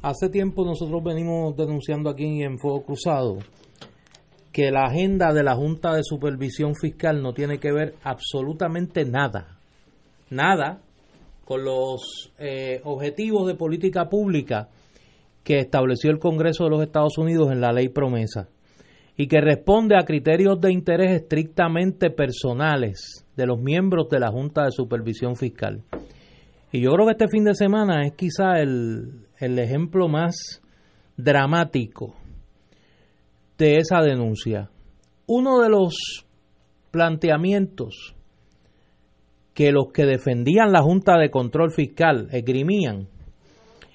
[0.00, 3.38] Hace tiempo nosotros venimos denunciando aquí en Fuego Cruzado
[4.52, 9.58] que la agenda de la Junta de Supervisión Fiscal no tiene que ver absolutamente nada,
[10.30, 10.80] nada
[11.44, 14.68] con los eh, objetivos de política pública
[15.42, 18.48] que estableció el Congreso de los Estados Unidos en la ley promesa
[19.16, 24.64] y que responde a criterios de interés estrictamente personales de los miembros de la Junta
[24.64, 25.82] de Supervisión Fiscal.
[26.70, 30.62] Y yo creo que este fin de semana es quizá el, el ejemplo más
[31.16, 32.14] dramático
[33.62, 34.70] de esa denuncia.
[35.26, 36.26] Uno de los
[36.90, 38.16] planteamientos
[39.54, 43.06] que los que defendían la Junta de Control Fiscal esgrimían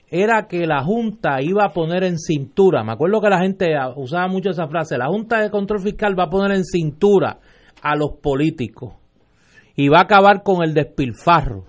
[0.10, 3.66] era que la Junta iba a poner en cintura, me acuerdo que la gente
[3.98, 7.40] usaba mucho esa frase, la Junta de Control Fiscal va a poner en cintura
[7.82, 8.94] a los políticos
[9.76, 11.66] y va a acabar con el despilfarro.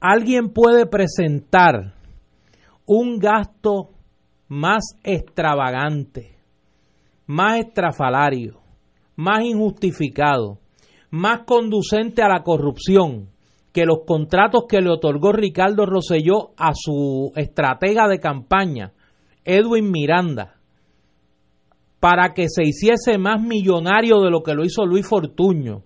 [0.00, 1.94] ¿Alguien puede presentar
[2.84, 3.92] un gasto
[4.50, 6.36] más extravagante,
[7.24, 8.58] más estrafalario,
[9.14, 10.58] más injustificado,
[11.08, 13.28] más conducente a la corrupción
[13.72, 18.92] que los contratos que le otorgó Ricardo Rosselló a su estratega de campaña,
[19.44, 20.56] Edwin Miranda,
[22.00, 25.84] para que se hiciese más millonario de lo que lo hizo Luis Fortuño,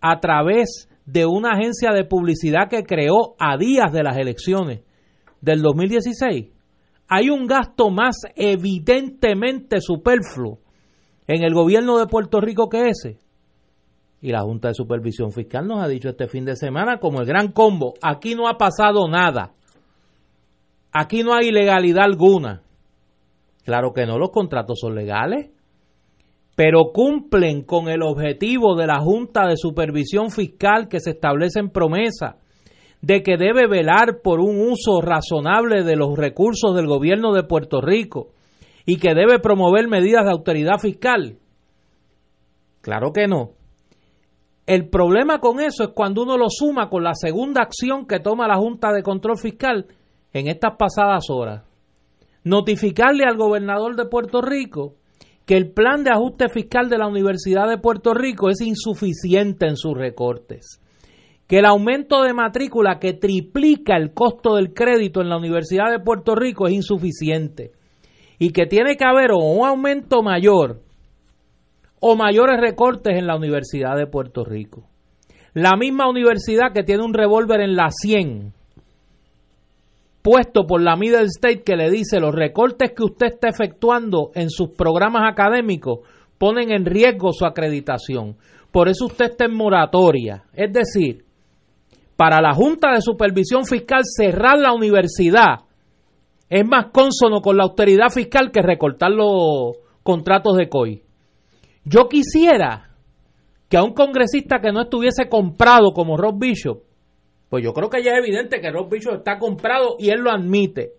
[0.00, 4.80] a través de una agencia de publicidad que creó a días de las elecciones
[5.42, 6.53] del 2016,
[7.08, 10.58] hay un gasto más evidentemente superfluo
[11.26, 13.18] en el gobierno de Puerto Rico que ese.
[14.20, 17.26] Y la Junta de Supervisión Fiscal nos ha dicho este fin de semana como el
[17.26, 19.52] gran combo, aquí no ha pasado nada.
[20.92, 22.62] Aquí no hay ilegalidad alguna.
[23.64, 25.50] Claro que no, los contratos son legales,
[26.54, 31.70] pero cumplen con el objetivo de la Junta de Supervisión Fiscal que se establece en
[31.70, 32.38] promesa
[33.04, 37.82] de que debe velar por un uso razonable de los recursos del gobierno de Puerto
[37.82, 38.28] Rico
[38.86, 41.36] y que debe promover medidas de autoridad fiscal.
[42.80, 43.50] Claro que no.
[44.66, 48.48] El problema con eso es cuando uno lo suma con la segunda acción que toma
[48.48, 49.86] la Junta de Control Fiscal
[50.32, 51.62] en estas pasadas horas.
[52.42, 54.94] Notificarle al gobernador de Puerto Rico
[55.44, 59.76] que el plan de ajuste fiscal de la Universidad de Puerto Rico es insuficiente en
[59.76, 60.80] sus recortes,
[61.46, 66.00] que el aumento de matrícula que triplica el costo del crédito en la Universidad de
[66.00, 67.72] Puerto Rico es insuficiente
[68.38, 70.80] y que tiene que haber un aumento mayor
[72.00, 74.84] o mayores recortes en la Universidad de Puerto Rico.
[75.52, 78.52] La misma universidad que tiene un revólver en la 100
[80.24, 84.48] puesto por la Middle State que le dice los recortes que usted está efectuando en
[84.48, 86.00] sus programas académicos
[86.38, 88.36] ponen en riesgo su acreditación.
[88.72, 90.44] Por eso usted está en moratoria.
[90.54, 91.23] Es decir,
[92.16, 95.60] para la Junta de Supervisión Fiscal cerrar la universidad
[96.48, 101.02] es más consono con la austeridad fiscal que recortar los contratos de COI.
[101.84, 102.90] Yo quisiera
[103.68, 106.82] que a un congresista que no estuviese comprado como Rob Bishop,
[107.48, 110.30] pues yo creo que ya es evidente que Rob Bishop está comprado y él lo
[110.30, 110.92] admite.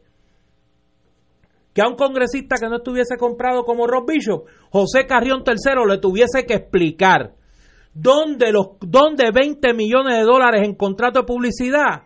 [1.73, 5.97] Que a un congresista que no estuviese comprado como Rob Bishop, José Carrión III le
[5.99, 7.33] tuviese que explicar
[7.95, 12.03] dónde, los, dónde 20 millones de dólares en contrato de publicidad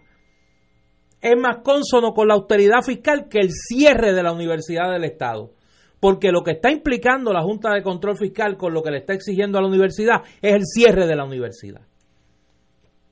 [1.19, 5.51] es más consono con la austeridad fiscal que el cierre de la Universidad del Estado.
[5.99, 9.13] Porque lo que está implicando la Junta de Control Fiscal con lo que le está
[9.13, 11.81] exigiendo a la universidad es el cierre de la universidad.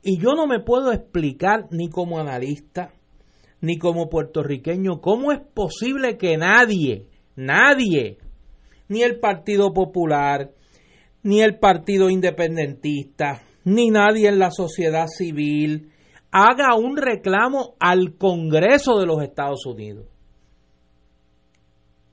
[0.02, 2.94] Y yo no me puedo explicar ni como analista,
[3.60, 8.20] ni como puertorriqueño, cómo es posible que nadie, nadie,
[8.88, 10.52] ni el Partido Popular,
[11.28, 15.92] ni el Partido Independentista, ni nadie en la sociedad civil,
[16.32, 20.06] haga un reclamo al Congreso de los Estados Unidos.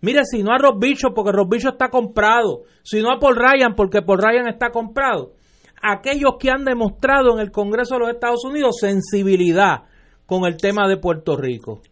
[0.01, 3.37] Mire, si no a Rob Bishop, porque Rob Bishop está comprado, si no a Paul
[3.37, 5.35] Ryan, porque Paul Ryan está comprado.
[5.81, 9.85] Aquellos que han demostrado en el Congreso de los Estados Unidos sensibilidad
[10.27, 11.83] con el tema de Puerto Rico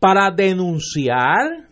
[0.00, 1.67] para denunciar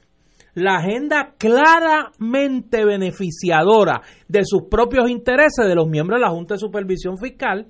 [0.57, 6.61] la agenda claramente beneficiadora de sus propios intereses de los miembros de la Junta de
[6.61, 7.69] Supervisión Fiscal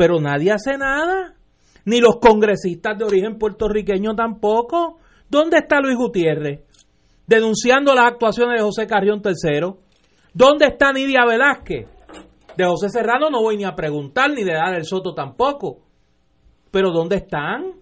[0.00, 1.34] pero nadie hace nada,
[1.84, 4.96] ni los congresistas de origen puertorriqueño tampoco.
[5.28, 6.60] ¿Dónde está Luis Gutiérrez?
[7.26, 9.74] Denunciando las actuaciones de José Carrión III.
[10.32, 11.86] ¿Dónde está Nidia Velázquez?
[12.56, 15.82] De José Serrano no voy ni a preguntar, ni de Dar el Soto tampoco.
[16.70, 17.74] Pero ¿dónde están?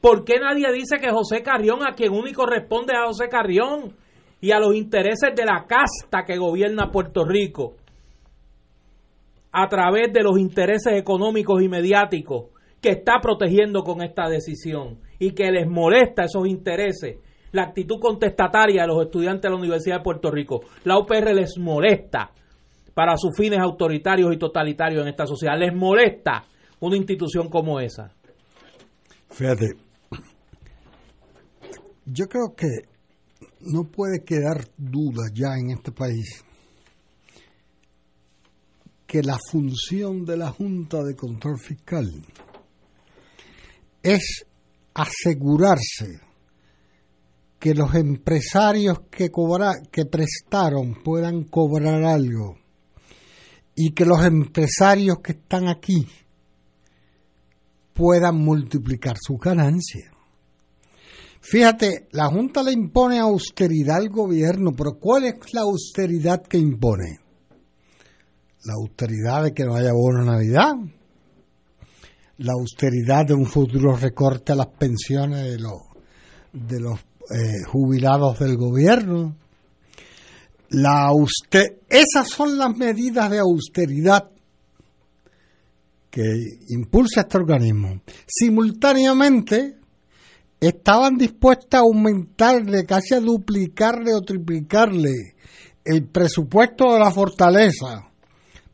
[0.00, 3.94] ¿Por qué nadie dice que José Carrión, a quien único responde a José Carrión
[4.40, 7.74] y a los intereses de la casta que gobierna Puerto Rico,
[9.52, 12.46] a través de los intereses económicos y mediáticos
[12.80, 17.18] que está protegiendo con esta decisión y que les molesta esos intereses,
[17.52, 20.60] la actitud contestataria de los estudiantes de la Universidad de Puerto Rico.
[20.84, 22.30] La UPR les molesta
[22.94, 25.58] para sus fines autoritarios y totalitarios en esta sociedad.
[25.58, 26.44] Les molesta
[26.78, 28.12] una institución como esa.
[29.30, 29.89] Fíjate,
[32.12, 32.68] yo creo que
[33.60, 36.44] no puede quedar duda ya en este país
[39.06, 42.10] que la función de la Junta de Control Fiscal
[44.02, 44.44] es
[44.94, 46.20] asegurarse
[47.58, 49.30] que los empresarios que,
[49.92, 52.56] que prestaron puedan cobrar algo
[53.74, 56.06] y que los empresarios que están aquí
[57.92, 60.19] puedan multiplicar sus ganancias.
[61.40, 67.20] Fíjate, la Junta le impone austeridad al gobierno, pero ¿cuál es la austeridad que impone?
[68.64, 70.74] la austeridad de que no haya bono Navidad,
[72.38, 75.82] la austeridad de un futuro recorte a las pensiones de los,
[76.52, 76.98] de los
[77.34, 79.36] eh, jubilados del gobierno.
[80.70, 81.10] La
[81.88, 84.30] esas son las medidas de austeridad
[86.10, 86.22] que
[86.68, 88.02] impulsa este organismo.
[88.26, 89.78] Simultáneamente,
[90.60, 95.34] estaban dispuestas a aumentarle, casi a duplicarle o triplicarle
[95.84, 98.10] el presupuesto de la fortaleza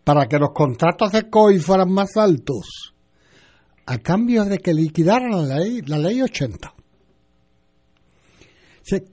[0.02, 2.94] para que los contratos de COI fueran más altos,
[3.86, 6.74] a cambio de que liquidaran la ley, la ley 80.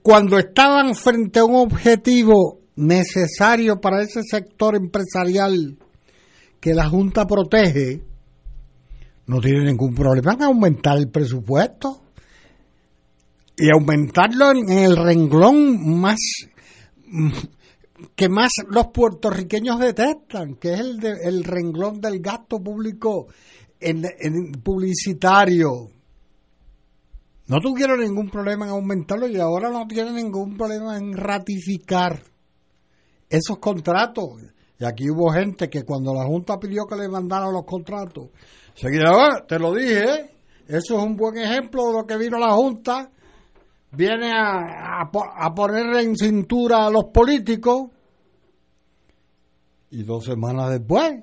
[0.02, 5.78] Cuando estaban frente a un objetivo necesario para ese sector empresarial
[6.60, 8.02] que la Junta protege,
[9.26, 12.03] no tiene ningún problema en aumentar el presupuesto
[13.56, 16.18] y aumentarlo en el renglón más
[18.16, 23.28] que más los puertorriqueños detestan, que es el, el renglón del gasto público
[23.80, 25.90] en, publicitario.
[27.46, 32.22] No tuvieron ningún problema en aumentarlo y ahora no tienen ningún problema en ratificar
[33.28, 34.42] esos contratos.
[34.78, 38.30] Y aquí hubo gente que cuando la Junta pidió que le mandaran los contratos,
[38.74, 40.30] seguía, ah, te lo dije,
[40.66, 43.10] eso es un buen ejemplo de lo que vino la Junta
[43.96, 47.90] viene a, a, poner en cintura a los políticos
[49.90, 51.22] y dos semanas después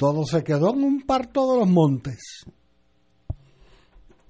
[0.00, 2.46] todo se quedó en un parto de los montes.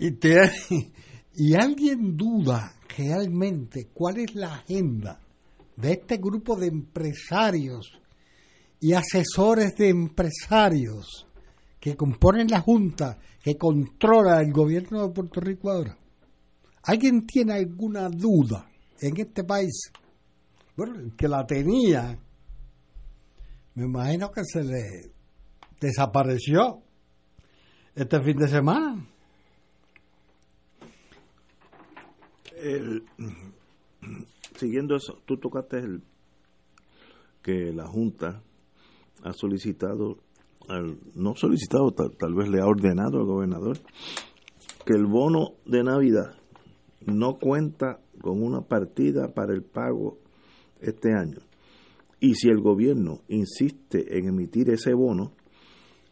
[0.01, 0.09] Y,
[1.37, 5.21] y alguien duda realmente cuál es la agenda
[5.77, 8.01] de este grupo de empresarios
[8.81, 11.29] y asesores de empresarios
[11.79, 15.97] que componen la Junta que controla el gobierno de Puerto Rico ahora.
[16.83, 18.71] ¿Alguien tiene alguna duda
[19.01, 19.93] en este país?
[20.77, 22.19] Bueno, que la tenía,
[23.75, 25.13] me imagino que se le
[25.81, 26.83] desapareció
[27.95, 29.07] este fin de semana.
[32.57, 33.05] El,
[34.57, 36.03] siguiendo eso, tú tocaste el
[37.43, 38.43] que la Junta
[39.23, 40.19] ha solicitado,
[40.69, 43.79] al, no solicitado, tal vez le ha ordenado al gobernador,
[44.87, 46.40] que el bono de Navidad
[47.07, 50.19] no cuenta con una partida para el pago
[50.81, 51.39] este año.
[52.21, 55.33] Y si el gobierno insiste en emitir ese bono,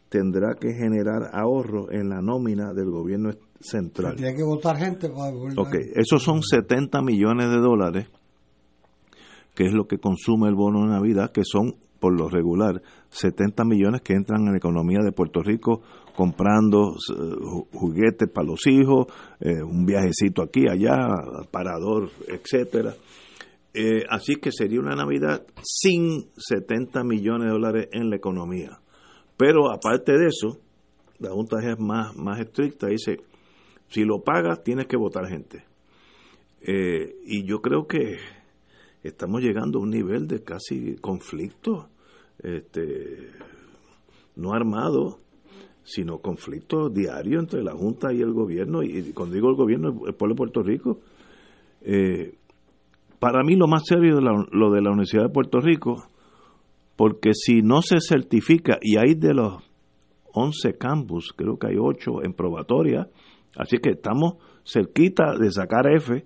[0.09, 4.15] tendrá que generar ahorro en la nómina del gobierno central.
[4.15, 8.07] Tiene que votar gente para Ok, esos son 70 millones de dólares,
[9.53, 13.63] que es lo que consume el bono de Navidad, que son por lo regular 70
[13.65, 15.81] millones que entran en la economía de Puerto Rico
[16.15, 19.07] comprando eh, juguetes para los hijos,
[19.39, 20.97] eh, un viajecito aquí, allá,
[21.49, 22.93] parador, etcétera.
[23.73, 28.79] Eh, así que sería una Navidad sin 70 millones de dólares en la economía.
[29.37, 30.59] Pero aparte de eso,
[31.19, 33.21] la Junta es más, más estricta, dice,
[33.87, 35.63] si lo pagas tienes que votar gente.
[36.61, 38.17] y yo creo que
[39.03, 41.87] estamos llegando a un nivel de casi conflicto,
[42.41, 43.31] este,
[44.35, 45.19] no armado,
[45.83, 50.13] sino conflicto diario entre la Junta y el gobierno, y cuando digo el gobierno, el
[50.13, 50.99] pueblo de Puerto Rico.
[51.81, 52.35] Eh,
[53.19, 56.03] para mí lo más serio es lo de la Universidad de Puerto Rico,
[56.95, 59.63] porque si no se certifica, y hay de los
[60.33, 63.09] 11 campus, creo que hay 8 en probatoria,
[63.55, 66.25] así que estamos cerquita de sacar F,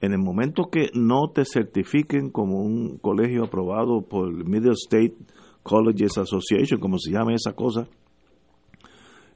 [0.00, 5.14] en el momento que no te certifiquen como un colegio aprobado por el Middle State
[5.62, 7.86] Colleges Association, como se llama esa cosa,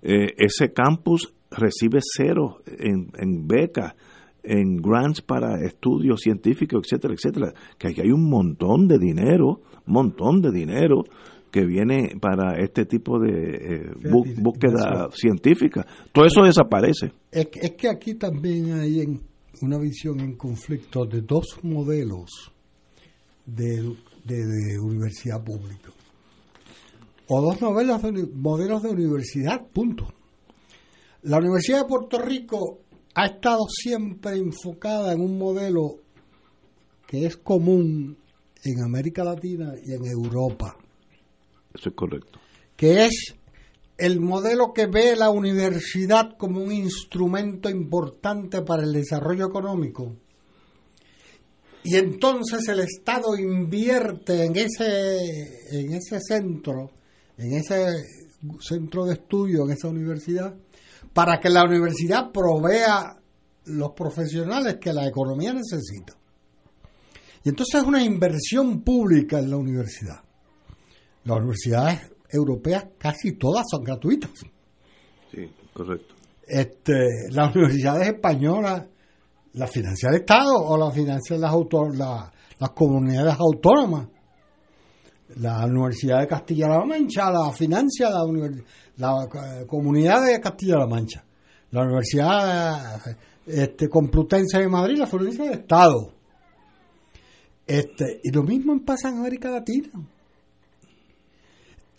[0.02, 3.94] eh, ese campus recibe cero en, en becas,
[4.42, 7.52] en grants para estudios científicos, etcétera, etcétera.
[7.78, 11.04] Que hay un montón de dinero, montón de dinero
[11.50, 13.90] que viene para este tipo de eh,
[14.40, 15.86] búsqueda científica.
[16.12, 17.12] Todo eso desaparece.
[17.30, 19.20] Es, es que aquí también hay en
[19.64, 22.52] una visión en conflicto de dos modelos
[23.46, 25.90] de, de, universidad pública.
[27.28, 30.12] O dos modelos de, modelos de universidad, punto.
[31.22, 32.80] La Universidad de Puerto Rico
[33.14, 36.00] ha estado siempre enfocada en un modelo
[37.06, 38.18] que es común
[38.62, 40.76] en América Latina y en Europa.
[41.72, 42.38] Eso es correcto.
[42.76, 43.34] Que es
[43.96, 50.16] el modelo que ve la universidad como un instrumento importante para el desarrollo económico.
[51.84, 55.18] Y entonces el Estado invierte en ese
[55.70, 56.90] en ese centro
[57.36, 58.02] en ese
[58.60, 60.54] centro de estudio en esa universidad
[61.12, 63.16] para que la universidad provea
[63.66, 66.14] los profesionales que la economía necesita.
[67.44, 70.22] Y entonces es una inversión pública en la universidad.
[71.24, 74.30] Las universidades europeas casi todas son gratuitas.
[75.30, 76.14] Sí, correcto.
[76.46, 78.86] Este, las universidades españolas
[79.54, 81.54] las financia el Estado o las financian las,
[82.58, 84.08] las comunidades autónomas.
[85.36, 88.22] La Universidad de Castilla-La Mancha la financia la,
[88.96, 91.24] la eh, comunidad de Castilla-La Mancha.
[91.70, 93.00] La Universidad
[93.46, 96.12] este, Complutense de Madrid la financia el Estado.
[97.66, 99.88] Este, y lo mismo pasa en América Latina.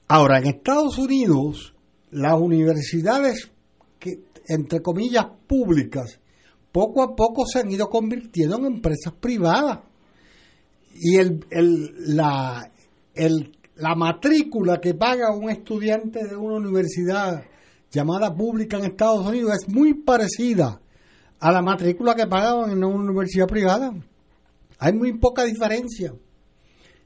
[0.08, 1.74] Ahora, en Estados Unidos,
[2.12, 3.52] las universidades,
[4.00, 6.20] que, entre comillas, públicas,
[6.72, 9.80] poco a poco se han ido convirtiendo en empresas privadas.
[10.94, 12.72] Y el, el, la,
[13.16, 17.44] el, la matrícula que paga un estudiante de una universidad
[17.92, 20.82] llamada pública en Estados Unidos es muy parecida
[21.40, 23.94] a la matrícula que pagaban en una universidad privada.
[24.78, 26.14] Hay muy poca diferencia.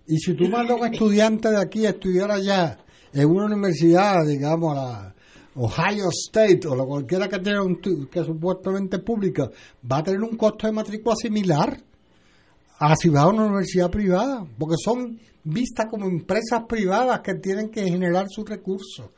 [0.07, 2.79] Y si tú mandas a un estudiante de aquí a estudiar allá
[3.13, 5.13] en una universidad, digamos, la
[5.55, 9.49] Ohio State o la cualquiera que tenga un, que supuestamente pública,
[9.89, 11.77] va a tener un costo de matrícula similar
[12.79, 17.69] a si va a una universidad privada, porque son vistas como empresas privadas que tienen
[17.69, 19.09] que generar sus recursos.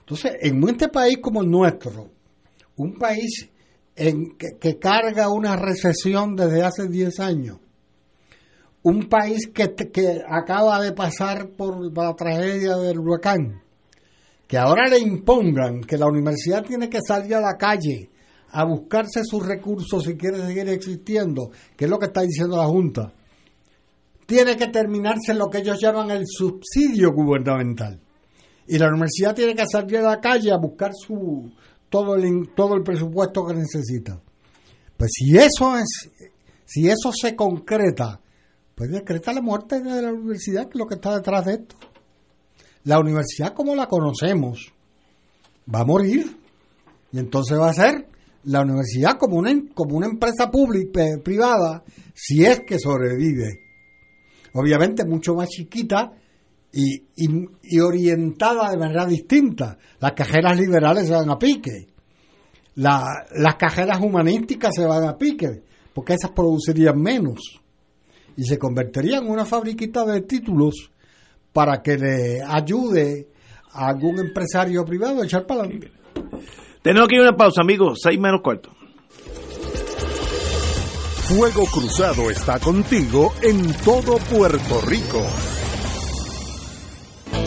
[0.00, 2.10] Entonces, en este país como el nuestro,
[2.76, 3.48] un país
[3.96, 7.58] en que, carga una recesión desde hace 10 años,
[8.84, 13.62] un país que, que acaba de pasar por la tragedia del huracán,
[14.46, 18.10] que ahora le impongan que la universidad tiene que salir a la calle
[18.50, 22.66] a buscarse sus recursos si quiere seguir existiendo, que es lo que está diciendo la
[22.66, 23.12] Junta.
[24.26, 28.00] tiene que terminarse lo que ellos llaman el subsidio gubernamental.
[28.66, 31.50] Y la universidad tiene que salir a la calle a buscar su
[31.88, 34.20] todo el, todo el presupuesto que necesita.
[34.96, 36.10] Pues si eso es,
[36.64, 38.21] si eso se concreta,
[38.82, 41.76] pues decreta la muerte de la universidad, que es lo que está detrás de esto.
[42.82, 44.72] La universidad como la conocemos
[45.72, 46.36] va a morir.
[47.12, 48.08] Y entonces va a ser
[48.42, 53.60] la universidad como una, como una empresa pública, eh, privada, si es que sobrevive.
[54.54, 56.14] Obviamente mucho más chiquita
[56.72, 59.78] y, y, orientada de manera distinta.
[60.00, 61.86] Las cajeras liberales se van a pique.
[62.74, 65.62] las cajeras humanísticas se van a pique,
[65.94, 67.61] porque esas producirían menos.
[68.36, 70.90] Y se convertirían en una fabriquita de títulos
[71.52, 73.28] para que le ayude
[73.72, 75.92] a algún empresario privado a echar para adelante.
[76.82, 78.00] Tenemos que ir a una pausa, amigos.
[78.02, 78.70] Seis menos cuarto.
[81.28, 85.24] Fuego Cruzado está contigo en todo Puerto Rico.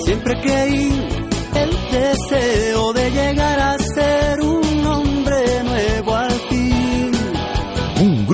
[0.03, 0.63] Siempre que
[1.55, 3.77] el deseo de llegar a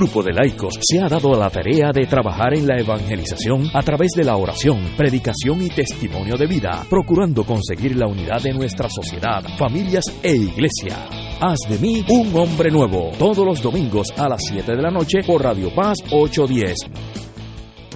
[0.02, 3.82] grupo de laicos se ha dado a la tarea de trabajar en la evangelización a
[3.82, 8.88] través de la oración, predicación y testimonio de vida, procurando conseguir la unidad de nuestra
[8.88, 11.06] sociedad, familias e iglesia.
[11.40, 15.22] Haz de mí un hombre nuevo, todos los domingos a las 7 de la noche
[15.24, 17.31] por Radio Paz 810.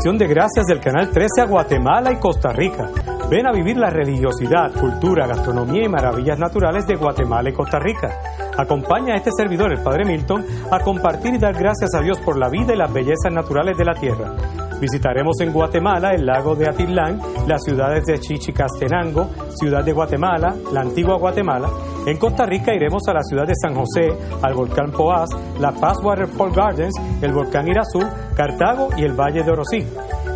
[0.00, 2.88] acción de gracias del Canal 13 a Guatemala y Costa Rica.
[3.28, 8.08] Ven a vivir la religiosidad, cultura, gastronomía y maravillas naturales de Guatemala y Costa Rica.
[8.56, 12.38] Acompaña a este servidor, el Padre Milton, a compartir y dar gracias a Dios por
[12.38, 14.32] la vida y las bellezas naturales de la tierra.
[14.80, 20.80] Visitaremos en Guatemala el lago de Atitlán, las ciudades de Chichicastenango, Ciudad de Guatemala, la
[20.80, 21.68] antigua Guatemala.
[22.06, 24.08] En Costa Rica iremos a la ciudad de San José,
[24.40, 25.28] al volcán Poás,
[25.60, 28.00] la Paz Waterfall Gardens, el volcán Irazú,
[28.34, 29.86] Cartago y el Valle de Orosí.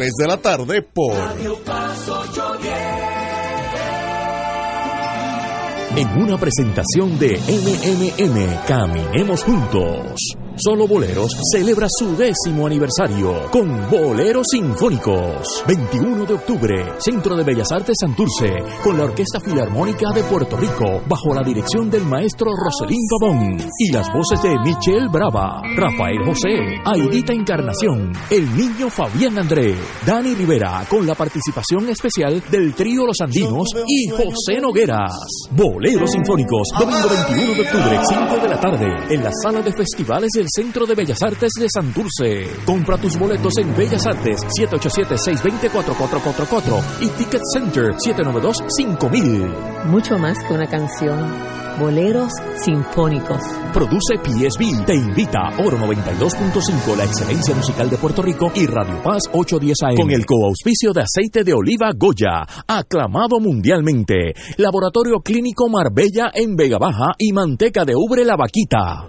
[0.17, 1.13] de la tarde por
[5.95, 10.15] En una presentación de MMM, Caminemos Juntos.
[10.57, 15.63] Solo Boleros celebra su décimo aniversario con Boleros Sinfónicos.
[15.65, 21.01] 21 de octubre, Centro de Bellas Artes Santurce, con la Orquesta Filarmónica de Puerto Rico,
[21.07, 26.81] bajo la dirección del maestro Roselín Pavón y las voces de Michelle Brava, Rafael José,
[26.85, 29.75] Aidita Encarnación, el niño Fabián André,
[30.05, 35.13] Dani Rivera, con la participación especial del trío Los Andinos y José Nogueras.
[35.51, 40.29] Boleros Sinfónicos, domingo 21 de octubre, 5 de la tarde, en la sala de festivales
[40.35, 42.45] del Centro de Bellas Artes de Santurce.
[42.65, 49.85] Compra tus boletos en Bellas Artes 787-620-4444 y Ticket Center 792-5000.
[49.85, 51.19] Mucho más que una canción.
[51.79, 52.31] Boleros
[52.63, 53.41] Sinfónicos.
[53.73, 54.85] Produce PSB.
[54.85, 59.95] Te invita Oro 92.5, la excelencia musical de Puerto Rico y Radio Paz 810 AM.
[59.95, 64.33] Con el coauspicio de aceite de oliva Goya, aclamado mundialmente.
[64.57, 69.07] Laboratorio Clínico Marbella en Vega Baja y manteca de ubre La Vaquita.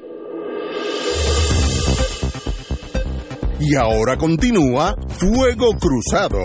[3.65, 6.41] Y ahora continúa Fuego Cruzado.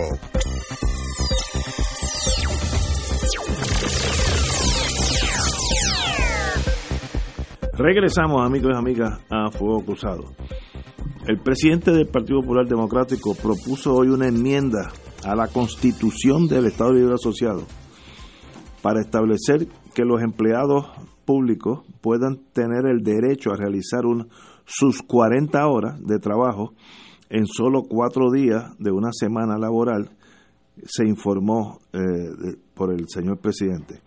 [7.72, 10.24] Regresamos, amigos y amigas, a Fuego Cruzado.
[11.26, 14.92] El presidente del Partido Popular Democrático propuso hoy una enmienda
[15.24, 17.66] a la constitución del Estado Libre Asociado
[18.80, 20.86] para establecer que los empleados
[21.24, 24.28] públicos puedan tener el derecho a realizar un,
[24.66, 26.74] sus 40 horas de trabajo
[27.30, 30.10] en solo cuatro días de una semana laboral,
[30.84, 31.98] se informó eh,
[32.74, 34.00] por el señor presidente.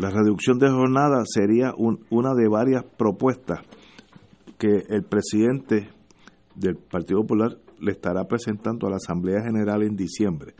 [0.00, 3.60] La reducción de jornada sería una de varias propuestas
[4.58, 5.90] que el presidente
[6.54, 10.54] del Partido Popular le estará presentando a la Asamblea General en diciembre.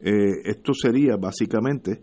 [0.00, 2.02] Eh, esto sería básicamente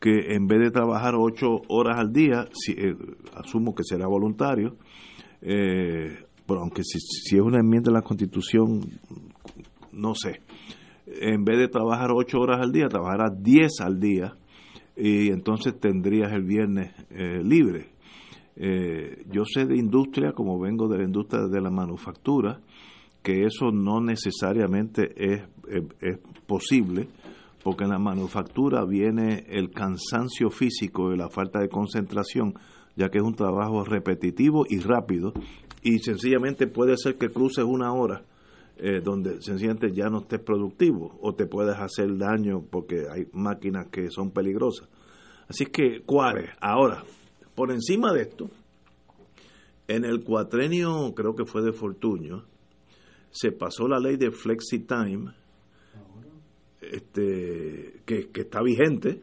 [0.00, 2.94] que en vez de trabajar ocho horas al día, eh,
[3.34, 4.76] asumo que será voluntario,
[5.42, 6.98] eh, pero aunque si,
[7.36, 8.80] es una enmienda de la Constitución,
[9.92, 10.40] no sé,
[11.06, 14.34] en vez de trabajar ocho horas al día, trabajarás diez al día
[14.96, 17.92] y entonces tendrías el viernes eh, libre.
[18.56, 22.60] Eh, yo sé de industria, como vengo de la industria de la manufactura,
[23.22, 25.42] que eso no necesariamente es,
[26.00, 27.06] es, posible,
[27.62, 32.54] porque en la manufactura viene el cansancio físico y la falta de concentración,
[32.96, 35.32] ya que es un trabajo repetitivo y rápido,
[35.82, 38.22] y sencillamente puede ser que cruces una hora
[38.76, 43.88] eh, donde sencillamente ya no estés productivo o te puedes hacer daño porque hay máquinas
[43.88, 44.88] que son peligrosas.
[45.48, 47.04] Así que, cuare, ahora,
[47.54, 48.50] por encima de esto,
[49.86, 52.44] en el cuatrenio, creo que fue de Fortuño,
[53.30, 55.32] se pasó la ley de Flexi Time,
[56.80, 59.20] este, que, está vigente,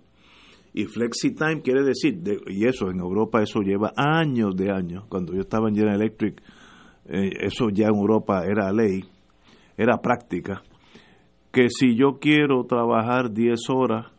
[0.78, 5.34] y Flexi Time quiere decir, y eso en Europa, eso lleva años de años, cuando
[5.34, 6.40] yo estaba en General Electric,
[7.06, 9.04] eh, eso ya en Europa era ley,
[9.76, 10.62] era práctica,
[11.52, 14.12] que si yo quiero trabajar 10 horas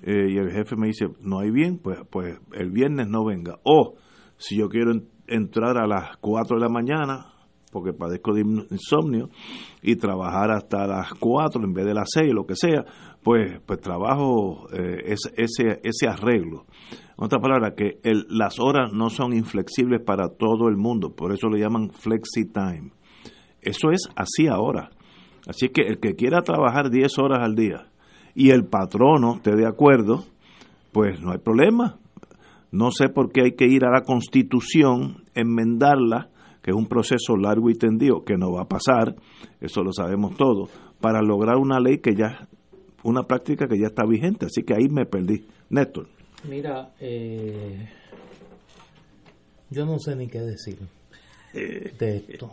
[0.00, 3.58] eh, y el jefe me dice, no hay bien, pues, pues el viernes no venga.
[3.62, 3.96] O
[4.38, 4.92] si yo quiero
[5.26, 7.31] entrar a las 4 de la mañana,
[7.72, 9.30] porque padezco de insomnio,
[9.82, 12.84] y trabajar hasta las 4 en vez de las 6, lo que sea,
[13.22, 16.66] pues, pues trabajo eh, ese, ese arreglo.
[17.18, 17.98] En otras palabras, que
[18.28, 22.92] las horas no son inflexibles para todo el mundo, por eso le llaman flexi time.
[23.62, 24.90] Eso es así ahora.
[25.46, 27.86] Así que el que quiera trabajar 10 horas al día
[28.34, 30.24] y el patrono esté de acuerdo,
[30.92, 31.98] pues no hay problema.
[32.70, 36.30] No sé por qué hay que ir a la constitución, enmendarla,
[36.62, 39.16] que es un proceso largo y tendido, que no va a pasar,
[39.60, 42.48] eso lo sabemos todos, para lograr una ley que ya,
[43.02, 44.46] una práctica que ya está vigente.
[44.46, 45.46] Así que ahí me perdí.
[45.70, 46.08] Néstor.
[46.48, 47.88] Mira, eh,
[49.70, 50.78] yo no sé ni qué decir
[51.52, 52.52] de esto.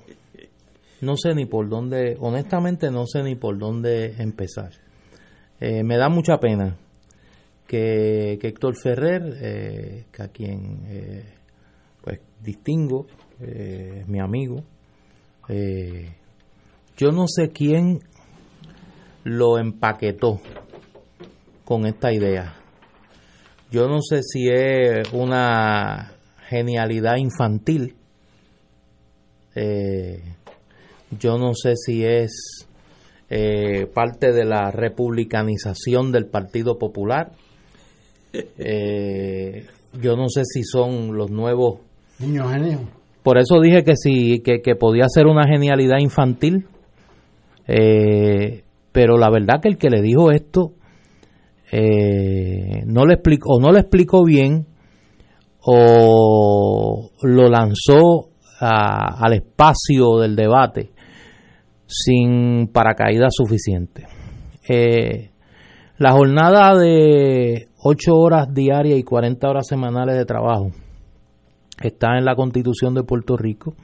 [1.01, 4.71] No sé ni por dónde, honestamente no sé ni por dónde empezar.
[5.59, 6.75] Eh, me da mucha pena
[7.65, 11.23] que, Héctor Ferrer, eh, que a quien eh,
[12.03, 13.07] pues distingo,
[13.41, 14.63] es mi amigo,
[16.97, 17.99] yo no sé quién
[19.23, 20.41] lo empaquetó
[21.63, 22.55] con esta idea.
[23.71, 26.13] Yo no sé si es una
[26.47, 27.95] genialidad infantil.
[31.19, 32.67] yo no sé si es
[33.29, 37.31] eh, parte de la republicanización del Partido Popular.
[38.31, 39.65] Eh,
[39.99, 41.79] yo no sé si son los nuevos
[42.19, 42.81] niños genios.
[43.23, 46.67] Por eso dije que sí, que, podía ser una genialidad infantil.
[47.67, 50.73] Eh, pero la verdad que el que le dijo esto
[52.85, 54.65] no le explicó, o no le explicó bien,
[55.61, 60.91] o lo lanzó al espacio del debate
[61.89, 64.05] sin paracaídas suficiente.
[64.67, 65.31] Eh,
[65.97, 70.71] la jornada de 8 horas diarias y 40 horas semanales de trabajo
[71.81, 73.75] está en la Constitución de Puerto Rico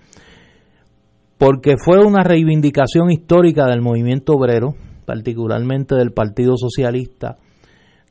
[1.38, 4.76] porque fue una reivindicación histórica del movimiento obrero,
[5.06, 7.38] particularmente del Partido Socialista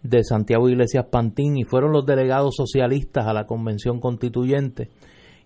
[0.02, 4.90] de Santiago Iglesias Pantín, y fueron los delegados socialistas a la Convención Constituyente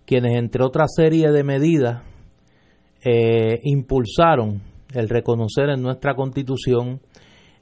[0.05, 2.01] quienes, entre otra serie de medidas,
[3.05, 4.59] eh, impulsaron
[4.93, 6.99] el reconocer en nuestra constitución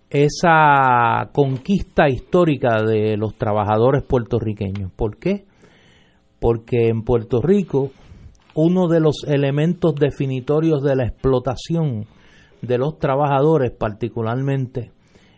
[0.09, 4.93] esa conquista histórica de los trabajadores puertorriqueños.
[4.95, 5.46] ¿Por qué?
[6.39, 7.91] Porque en Puerto Rico
[8.53, 12.07] uno de los elementos definitorios de la explotación
[12.63, 14.91] de los trabajadores, particularmente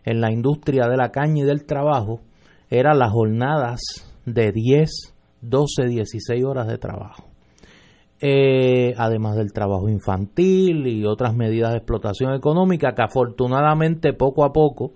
[0.05, 2.21] en la industria de la caña y del trabajo,
[2.69, 3.81] eran las jornadas
[4.25, 7.25] de 10, 12, 16 horas de trabajo.
[8.21, 14.51] Eh, además del trabajo infantil y otras medidas de explotación económica que afortunadamente poco a
[14.51, 14.93] poco,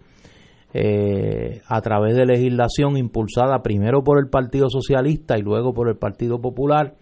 [0.76, 5.97] eh, a través de legislación impulsada primero por el Partido Socialista y luego por el
[5.97, 6.95] Partido Popular,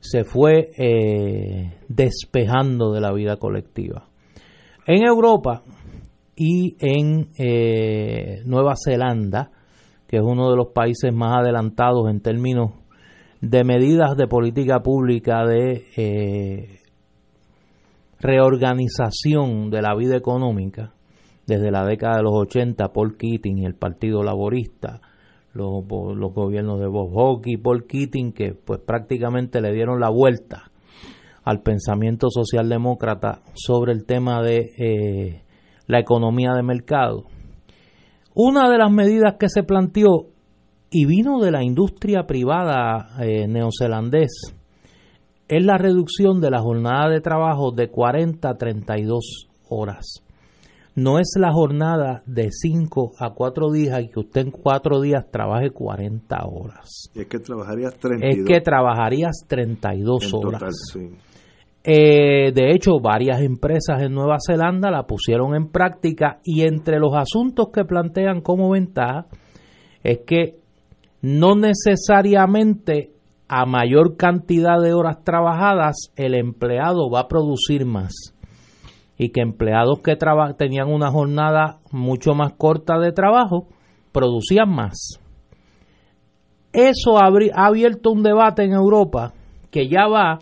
[0.00, 4.08] se fue eh, despejando de la vida colectiva.
[4.88, 5.62] En Europa
[6.34, 9.52] y en eh, Nueva Zelanda,
[10.08, 12.72] que es uno de los países más adelantados en términos
[13.40, 16.80] de medidas de política pública de
[18.18, 20.95] reorganización de la vida económica,
[21.46, 25.00] desde la década de los 80, Paul Keating y el Partido Laborista,
[25.52, 30.70] los, gobiernos de Bob Hawke y Paul Keating, que pues prácticamente le dieron la vuelta
[31.44, 35.42] al pensamiento socialdemócrata sobre el tema de eh,
[35.86, 37.24] la economía de mercado.
[38.34, 40.26] Una de las medidas que se planteó
[40.90, 44.56] y vino de la industria privada eh, neozelandés
[45.48, 50.25] es la reducción de la jornada de trabajo de 40 a 32 horas.
[50.96, 55.26] No es la jornada de 5 a 4 días y que usted en 4 días
[55.30, 57.10] trabaje 40 horas.
[57.14, 58.38] Es que trabajarías 32.
[58.38, 60.96] Es que trabajarías 32 horas.
[61.84, 67.12] Eh, de hecho, varias empresas en Nueva Zelanda la pusieron en práctica y entre los
[67.14, 69.26] asuntos que plantean como ventaja
[70.02, 70.56] es que
[71.20, 73.10] no necesariamente
[73.48, 78.34] a mayor cantidad de horas trabajadas el empleado va a producir más
[79.18, 80.16] y que empleados que
[80.56, 83.68] tenían una jornada mucho más corta de trabajo
[84.12, 85.20] producían más.
[86.72, 89.32] Eso ha abierto un debate en Europa
[89.70, 90.38] que ya va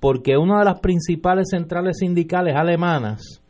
[0.00, 3.42] porque una de las principales centrales sindicales alemanas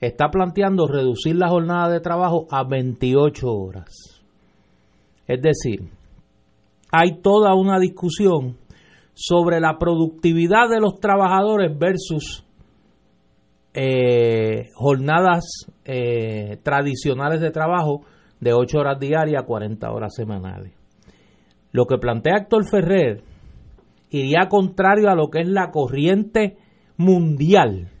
[0.00, 4.22] está planteando reducir la jornada de trabajo a 28 horas.
[5.26, 5.90] Es decir,
[6.90, 8.56] hay toda una discusión
[9.12, 12.46] sobre la productividad de los trabajadores versus
[13.80, 15.44] eh, jornadas
[15.84, 18.00] eh, tradicionales de trabajo
[18.40, 20.72] de 8 horas diarias a 40 horas semanales.
[21.70, 23.22] Lo que plantea Héctor Ferrer
[24.10, 26.56] iría contrario a lo que es la corriente
[26.96, 27.92] mundial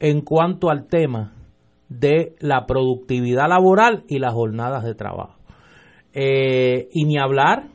[0.00, 1.32] en cuanto al tema
[1.88, 5.38] de la productividad laboral y las jornadas de trabajo.
[6.12, 7.68] Eh, y ni hablar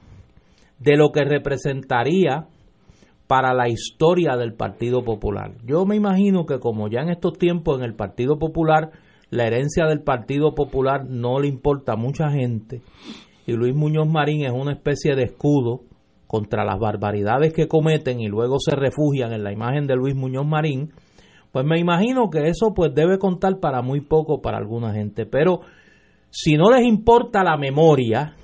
[0.80, 2.48] de lo que representaría
[3.28, 5.56] para la historia del Partido Popular.
[5.66, 8.92] Yo me imagino que como ya en estos tiempos en el Partido Popular
[9.32, 12.82] la herencia del Partido Popular no le importa a mucha gente
[13.48, 15.82] y Luis Muñoz Marín es una especie de escudo
[16.28, 20.46] contra las barbaridades que cometen y luego se refugian en la imagen de Luis Muñoz
[20.46, 20.92] Marín,
[21.52, 25.62] pues me imagino que eso pues debe contar para muy poco para alguna gente, pero
[26.30, 28.36] si no les importa la memoria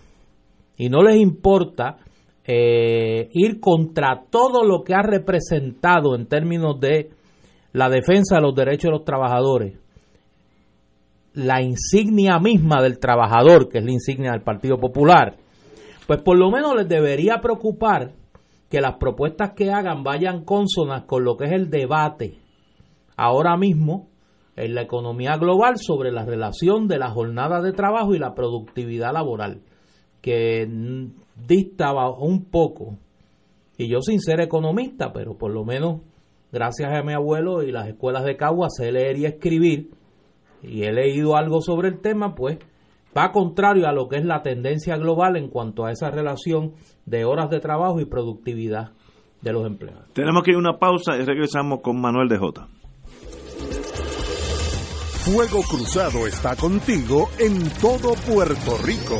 [0.77, 1.97] y no les importa
[2.45, 7.11] eh, ir contra todo lo que ha representado en términos de
[7.73, 9.77] la defensa de los derechos de los trabajadores,
[11.33, 15.35] la insignia misma del trabajador, que es la insignia del Partido Popular,
[16.07, 18.11] pues por lo menos les debería preocupar
[18.69, 22.39] que las propuestas que hagan vayan consonas con lo que es el debate
[23.15, 24.09] ahora mismo
[24.55, 29.13] en la economía global sobre la relación de la jornada de trabajo y la productividad
[29.13, 29.61] laboral,
[30.21, 30.67] que
[31.35, 32.97] dictaba un poco,
[33.77, 36.01] y yo sin ser economista, pero por lo menos
[36.51, 39.91] gracias a mi abuelo y las escuelas de Cagua sé leer y escribir,
[40.61, 42.59] y he leído algo sobre el tema, pues
[43.17, 46.73] va contrario a lo que es la tendencia global en cuanto a esa relación
[47.05, 48.91] de horas de trabajo y productividad
[49.41, 50.13] de los empleados.
[50.13, 52.67] Tenemos que ir a una pausa y regresamos con Manuel de J.
[55.23, 59.19] Fuego Cruzado está contigo en todo Puerto Rico.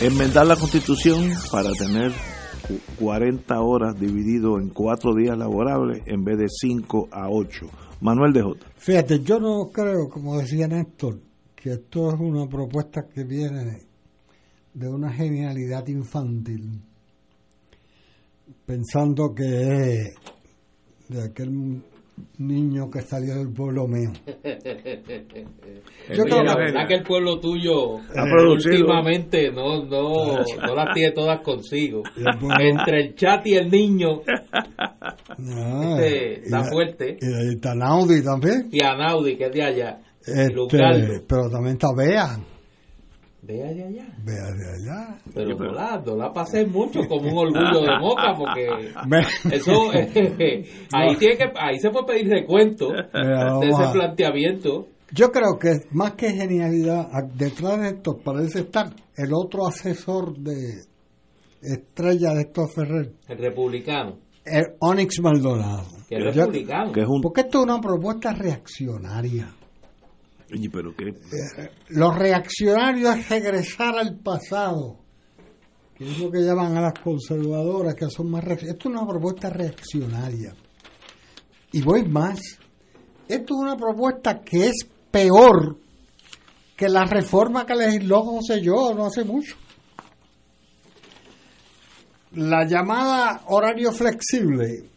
[0.00, 2.12] Enmendar la constitución para tener
[2.68, 7.66] cu- 40 horas dividido en cuatro días laborables en vez de 5 a 8.
[8.02, 8.66] Manuel de J.
[8.76, 11.18] Fíjate, yo no creo, como decía Néstor,
[11.54, 13.78] que esto es una propuesta que viene
[14.74, 16.82] de una genialidad infantil,
[18.66, 19.44] pensando que
[20.02, 20.14] es
[21.08, 21.82] de aquel
[22.38, 24.10] niño que salió del pueblo mío.
[26.14, 31.40] Yo creo la verdad que el pueblo tuyo últimamente no, no, no las tiene todas
[31.40, 32.02] consigo.
[32.60, 34.22] Entre el chat y el niño,
[35.38, 37.16] Ah, este, y está fuerte.
[37.20, 38.68] Y de Tanaudi también.
[38.72, 39.98] Y Anaudi, que es de allá.
[40.20, 42.38] Este, pero también está Bea.
[43.46, 44.06] Ve allá, allá.
[44.24, 45.18] Bea de allá.
[45.32, 48.66] Pero no la pasé mucho como un orgullo de moca porque
[49.54, 49.90] eso
[50.92, 51.18] ahí No.
[51.18, 55.86] tiene que ahí se puede pedir recuento Mira, de ese a- planteamiento Yo creo que
[55.92, 60.82] más que genialidad, detrás de esto parece estar el otro asesor de
[61.62, 65.84] estrella de Héctor Ferrer, el republicano el Onyx Maldonado.
[66.08, 67.20] que es republicano Que es un.
[67.20, 69.48] Porque esto es una propuesta reaccionaria.
[70.52, 71.14] Oye, pero qué.
[71.88, 74.98] Los reaccionarios es regresar al pasado,
[75.96, 78.44] que es lo que llaman a las conservadoras, que son más...
[78.44, 80.54] Esto es una propuesta reaccionaria.
[81.72, 82.38] Y voy más.
[83.28, 85.78] Esto es una propuesta que es peor
[86.76, 89.56] que la reforma que legisló José yo no hace mucho.
[92.32, 94.90] La llamada horario flexible,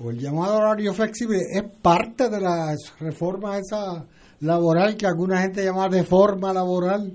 [0.00, 4.06] o el llamado horario flexible, es parte de la reforma esa
[4.40, 7.12] laboral que alguna gente llama de forma laboral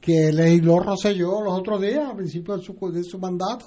[0.00, 3.66] que legisló Rosselló los otros días, a principio de su, de su mandato.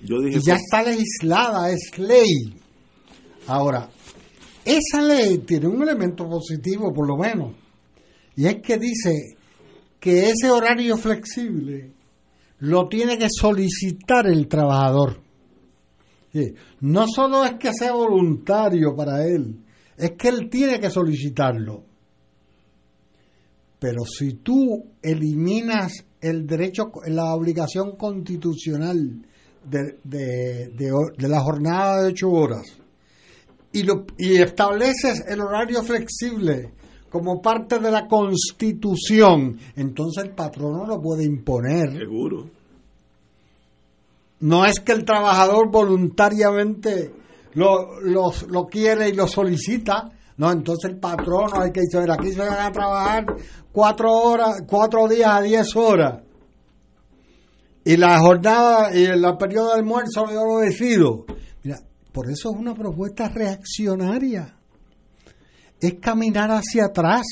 [0.00, 0.38] Yo dije.
[0.38, 2.60] Y ya está legislada, es ley.
[3.46, 3.88] Ahora,
[4.64, 7.54] esa ley tiene un elemento positivo, por lo menos,
[8.36, 9.36] y es que dice
[10.00, 11.92] que ese horario flexible
[12.58, 15.20] lo tiene que solicitar el trabajador.
[16.32, 19.63] Sí, No solo es que sea voluntario para él,
[19.96, 21.84] es que él tiene que solicitarlo.
[23.78, 29.26] Pero si tú eliminas el derecho, la obligación constitucional
[29.64, 32.66] de, de, de de la jornada de ocho horas
[33.72, 36.72] y, lo, y estableces el horario flexible
[37.10, 41.92] como parte de la constitución, entonces el patrono lo puede imponer.
[41.92, 42.50] Seguro.
[44.40, 47.12] No es que el trabajador voluntariamente
[47.54, 50.10] lo, los- lo quiere y lo solicita.
[50.36, 53.24] No, entonces el patrono hay que decir, aquí se van a trabajar
[53.70, 56.22] cuatro horas, cuatro días a diez horas.
[57.84, 61.24] Y la jornada y el periodo de almuerzo yo lo decido.
[61.62, 61.76] Mira,
[62.12, 64.56] por eso es una propuesta reaccionaria.
[65.80, 67.26] Es caminar hacia atrás.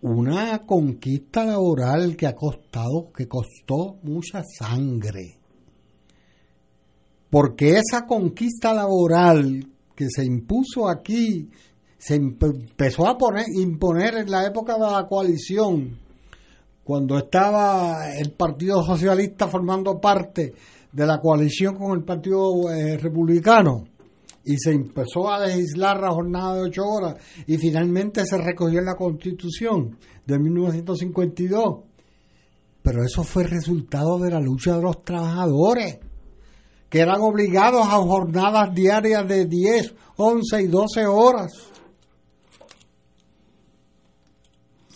[0.00, 5.38] Una conquista laboral que ha costado, que costó mucha sangre.
[7.32, 9.66] Porque esa conquista laboral
[9.96, 11.48] que se impuso aquí,
[11.96, 15.96] se empe- empezó a poner, imponer en la época de la coalición,
[16.84, 20.52] cuando estaba el Partido Socialista formando parte
[20.92, 23.84] de la coalición con el Partido eh, Republicano
[24.44, 27.14] y se empezó a legislar la jornada de ocho horas
[27.46, 31.76] y finalmente se recogió en la Constitución de 1952.
[32.82, 35.98] Pero eso fue resultado de la lucha de los trabajadores,
[36.92, 41.50] que eran obligados a jornadas diarias de 10, 11 y 12 horas.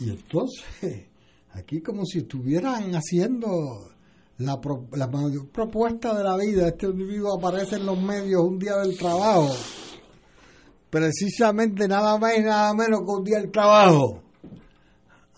[0.00, 1.06] Y entonces,
[1.54, 3.92] aquí como si estuvieran haciendo
[4.36, 4.58] la,
[5.06, 9.54] mayor propuesta de la vida, este individuo aparece en los medios un día del trabajo,
[10.90, 14.20] precisamente nada más y nada menos que un día del trabajo,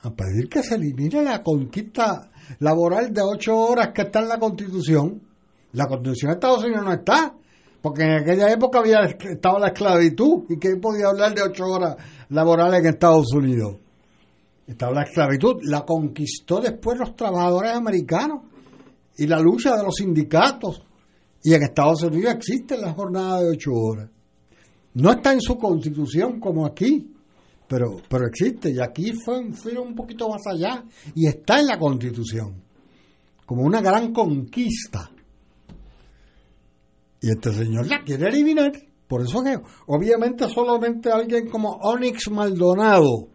[0.03, 4.41] a pedir que se elimine la conquista laboral de ocho horas que está en la
[4.41, 5.28] Constitución.
[5.79, 7.33] La Constitución de Estados Unidos no está,
[7.81, 11.95] porque en aquella época había estado la esclavitud y que podía hablar de ocho horas
[12.31, 13.77] laborales en Estados Unidos.
[14.67, 18.41] Estaba la esclavitud, la conquistó después los trabajadores americanos
[19.17, 20.83] y la lucha de los sindicatos.
[21.45, 24.11] Y en Estados Unidos existe la jornada de ocho horas.
[24.95, 27.09] No está en su constitución como aquí,
[27.69, 28.73] pero, pero existe.
[28.73, 30.83] Y aquí fue fue un poquito más allá
[31.15, 32.65] y está en la constitución
[33.47, 35.13] como una gran conquista.
[37.21, 38.73] Y este señor la quiere eliminar.
[39.09, 39.57] Por eso que
[39.87, 43.29] obviamente solamente alguien como Onyx Maldonado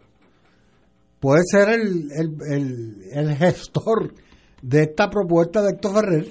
[1.18, 4.14] puede ser el, el, el, gestor
[4.62, 6.28] de esta propuesta de Héctor Ferrer.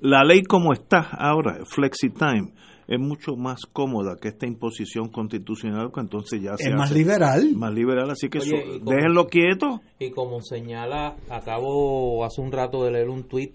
[0.00, 2.52] La ley como está ahora, Flexi Time,
[2.88, 7.54] es mucho más cómoda que esta imposición constitucional que entonces ya se es más liberal
[7.54, 13.10] más liberal así que déjenlo quieto y como señala acabo hace un rato de leer
[13.10, 13.52] un tuit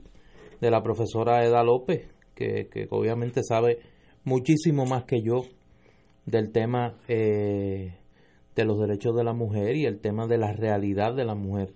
[0.62, 3.80] de la profesora Eda López que, que obviamente sabe
[4.24, 5.44] muchísimo más que yo
[6.26, 7.96] del tema eh,
[8.56, 11.74] de los derechos de la mujer y el tema de la realidad de la mujer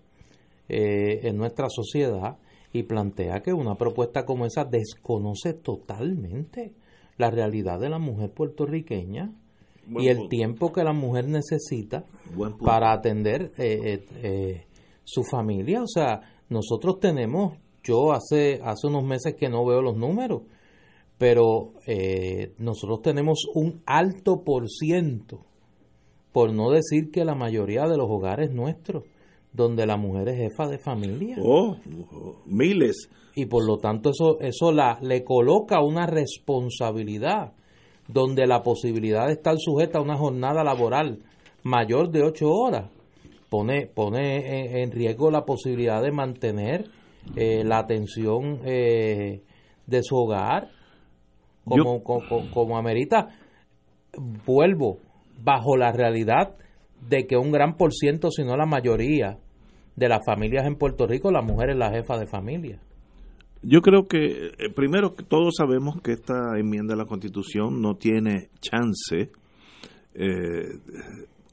[0.69, 2.37] eh, en nuestra sociedad
[2.73, 6.73] y plantea que una propuesta como esa desconoce totalmente
[7.17, 9.33] la realidad de la mujer puertorriqueña
[9.97, 12.03] y el tiempo que la mujer necesita
[12.63, 14.65] para atender eh,
[15.05, 15.81] su familia.
[15.81, 20.41] O sea, nosotros tenemos, yo hace, hace unos meses que no veo los números,
[21.17, 25.45] pero eh, nosotros tenemos un alto por ciento,
[26.31, 29.03] por no decir que la mayoría de los hogares nuestros,
[29.53, 31.37] donde la mujer es jefa de familia.
[31.41, 31.77] Oh,
[32.45, 33.09] miles.
[33.35, 37.53] Y por lo tanto eso, eso la, le coloca una responsabilidad
[38.07, 41.19] donde la posibilidad de estar sujeta a una jornada laboral
[41.63, 42.89] mayor de ocho horas
[43.49, 46.89] pone, pone en, riesgo la posibilidad de mantener
[47.35, 49.41] eh, la atención eh,
[49.85, 50.69] de su hogar
[51.65, 53.29] como, como, amerita,
[54.45, 54.99] vuelvo,
[55.43, 56.55] bajo la realidad
[57.07, 59.37] de que un gran por ciento, si no la mayoría,
[59.97, 62.79] de las familias en Puerto Rico, la mujer es la jefa de familia.
[63.63, 68.49] Yo creo que, eh, primero, todos sabemos que esta enmienda a la Constitución no tiene
[68.59, 69.31] chance,
[70.13, 70.79] eh,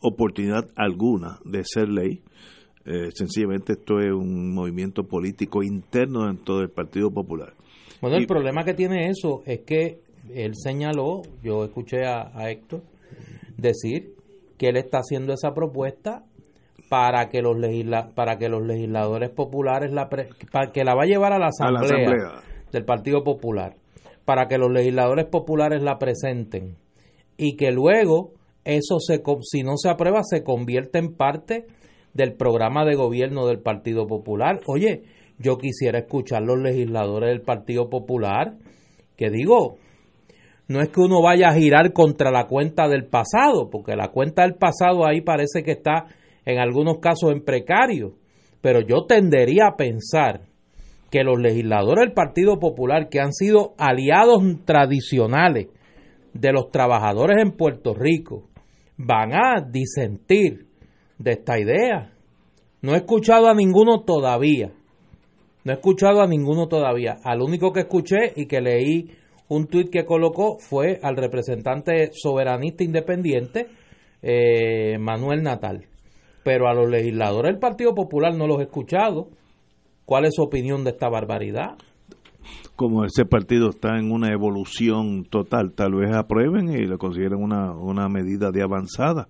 [0.01, 2.22] oportunidad alguna de ser ley.
[2.87, 7.55] Eh, sencillamente esto es un movimiento político interno dentro del Partido Popular.
[8.01, 10.01] Bueno, el problema que tiene eso es que
[10.35, 12.82] él señaló, yo escuché a, Héctor
[13.57, 14.14] decir
[14.59, 16.24] que él está haciendo esa propuesta
[16.91, 21.07] para que los legisla, para que los legisladores populares la para que la va a
[21.07, 23.76] llevar a la, asamblea, del Partido Popular
[24.24, 26.76] para que los legisladores populares la presenten
[27.37, 28.32] y que luego
[28.64, 31.66] eso se si no se aprueba se convierte en parte
[32.15, 34.61] del programa de gobierno del Partido Popular.
[34.67, 35.03] Oye,
[35.39, 38.55] yo quisiera escuchar los legisladores del Partido Popular
[39.17, 39.77] que digo,
[40.69, 44.43] no es que uno vaya a girar contra la cuenta del pasado, porque la cuenta
[44.43, 46.07] del pasado ahí parece que está
[46.45, 48.15] en algunos casos en precario,
[48.61, 50.43] pero yo tendería a pensar
[51.11, 55.69] que los legisladores del Partido Popular, que han sido aliados tradicionales
[56.33, 58.49] de los trabajadores en Puerto Rico,
[58.97, 60.67] van a disentir
[61.19, 62.12] de esta idea.
[62.83, 64.73] No he escuchado a ninguno todavía.
[65.65, 67.17] No he escuchado a ninguno todavía.
[67.25, 69.11] Al único que escuché y que leí
[69.49, 73.69] un tuit que colocó fue al representante soberanista independiente,
[74.23, 75.86] eh, Manuel Natal.
[76.43, 79.28] Pero a los legisladores del Partido Popular no los he escuchado.
[80.05, 81.78] ¿Cuál es su opinión de esta barbaridad?
[82.77, 87.73] Como ese partido está en una evolución total, tal vez aprueben y lo consideren una,
[87.73, 89.28] una medida de avanzada,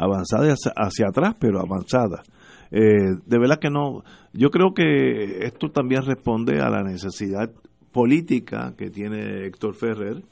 [0.00, 2.22] avanzada hacia, atrás, pero avanzada.
[2.70, 4.02] Eh, de verdad que no,
[4.32, 7.50] yo creo que esto también responde a la necesidad
[7.92, 10.22] política que tiene Héctor Ferrer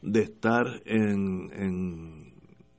[0.00, 1.50] de estar en,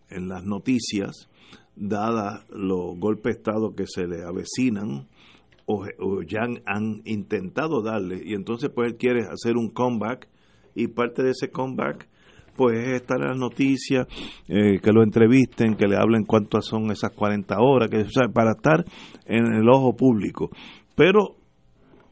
[0.09, 1.29] en, las noticias,
[1.75, 5.07] dadas los golpes de Estado que se le avecinan
[5.65, 10.29] o, ya han, intentado darle, y entonces pues él quiere hacer un comeback
[10.73, 12.07] y parte de ese comeback
[12.55, 14.07] pues es estar en las noticias,
[14.47, 18.85] eh, que lo entrevisten, que le hablen cuántas son esas 40 horas, que, para estar
[19.25, 20.49] en el ojo público.
[20.95, 21.35] Pero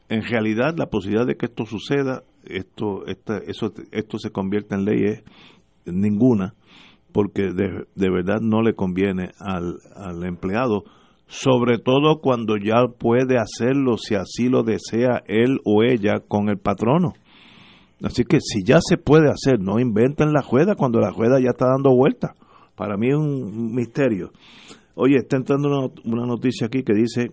[0.08, 4.84] en realidad la posibilidad de que esto suceda, esto, esta, eso, esto se convierta en
[4.84, 5.24] ley es
[5.86, 6.54] ninguna,
[7.12, 10.84] porque de, de verdad no le conviene al, al empleado
[11.26, 16.58] sobre todo cuando ya puede hacerlo si así lo desea él o ella con el
[16.58, 17.14] patrono.
[18.04, 21.50] Así que si ya se puede hacer, no inventen la juega cuando la juega ya
[21.50, 22.34] está dando vuelta.
[22.76, 24.30] Para mí es un misterio.
[24.94, 27.30] Oye, está entrando una, una noticia aquí que dice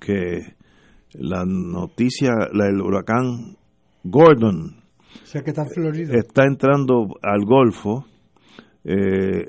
[0.00, 0.40] que
[1.14, 3.56] la noticia, la del huracán
[4.04, 4.76] Gordon,
[5.44, 6.14] que está, en Florida.
[6.16, 8.04] está entrando al Golfo,
[8.84, 9.44] eh,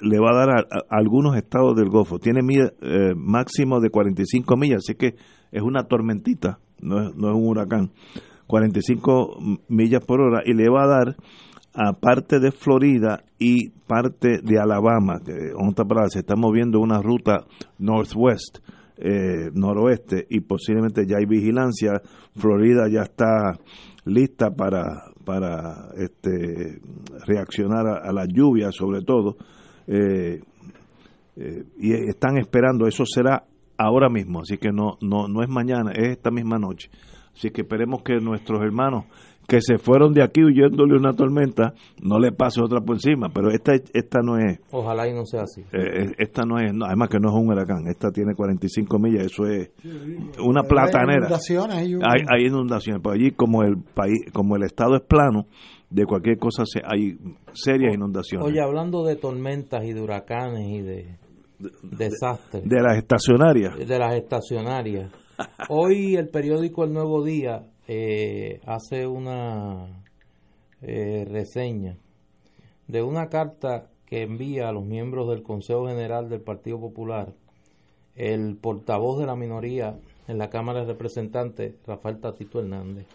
[0.00, 2.18] le va a dar a, a algunos estados del Golfo.
[2.18, 5.14] Tiene milla- eh, máximo de 45 millas, así que
[5.50, 7.90] es una tormentita, no es, no es un huracán.
[8.52, 9.38] 45
[9.68, 11.16] millas por hora y le va a dar
[11.72, 17.46] a parte de Florida y parte de Alabama, que palabras, se está moviendo una ruta
[17.78, 18.58] northwest,
[18.98, 21.92] eh, noroeste, y posiblemente ya hay vigilancia.
[22.36, 23.58] Florida ya está
[24.04, 26.78] lista para, para este,
[27.26, 29.36] reaccionar a, a la lluvia, sobre todo.
[29.86, 30.42] Eh,
[31.36, 33.44] eh, y están esperando, eso será
[33.78, 36.90] ahora mismo, así que no, no, no es mañana, es esta misma noche.
[37.34, 39.04] Así que esperemos que nuestros hermanos
[39.48, 43.50] que se fueron de aquí huyéndole una tormenta, no le pase otra por encima, pero
[43.50, 45.62] esta, esta no es, Ojalá y no sea así.
[45.72, 49.24] eh, esta no es, no, además que no es un huracán, esta tiene 45 millas,
[49.26, 49.70] eso es
[50.38, 51.12] una platanera.
[51.12, 54.94] Hay inundaciones, hay un- Hay, hay inundaciones, pero allí como el país, como el estado
[54.94, 55.46] es plano,
[55.90, 57.18] de cualquier cosa se, hay
[57.52, 58.46] serias inundaciones.
[58.46, 61.18] Oye, hablando de tormentas y de huracanes y de
[61.82, 62.64] desastres.
[62.68, 63.76] de las estacionarias.
[63.76, 65.10] de las estacionarias.
[65.68, 70.04] Hoy el periódico El Nuevo Día eh, hace una
[70.80, 71.96] eh, reseña
[72.88, 77.32] de una carta que envía a los miembros del Consejo General del Partido Popular
[78.14, 79.98] el portavoz de la minoría
[80.28, 83.06] en la Cámara de Representantes, Rafael Tatito Hernández.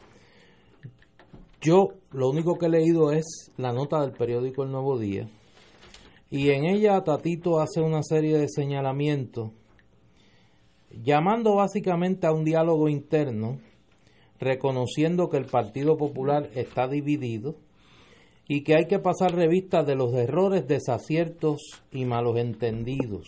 [1.62, 5.28] Yo lo único que he leído es la nota del periódico El Nuevo Día
[6.30, 9.52] y en ella Tatito hace una serie de señalamientos
[11.04, 13.60] llamando básicamente a un diálogo interno,
[14.40, 17.56] reconociendo que el Partido Popular está dividido
[18.48, 21.62] y que hay que pasar revista de los errores, desaciertos
[21.92, 23.28] y malos entendidos.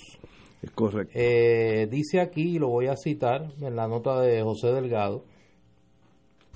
[0.62, 1.14] Es correcto.
[1.16, 5.24] Eh, dice aquí, y lo voy a citar en la nota de José Delgado,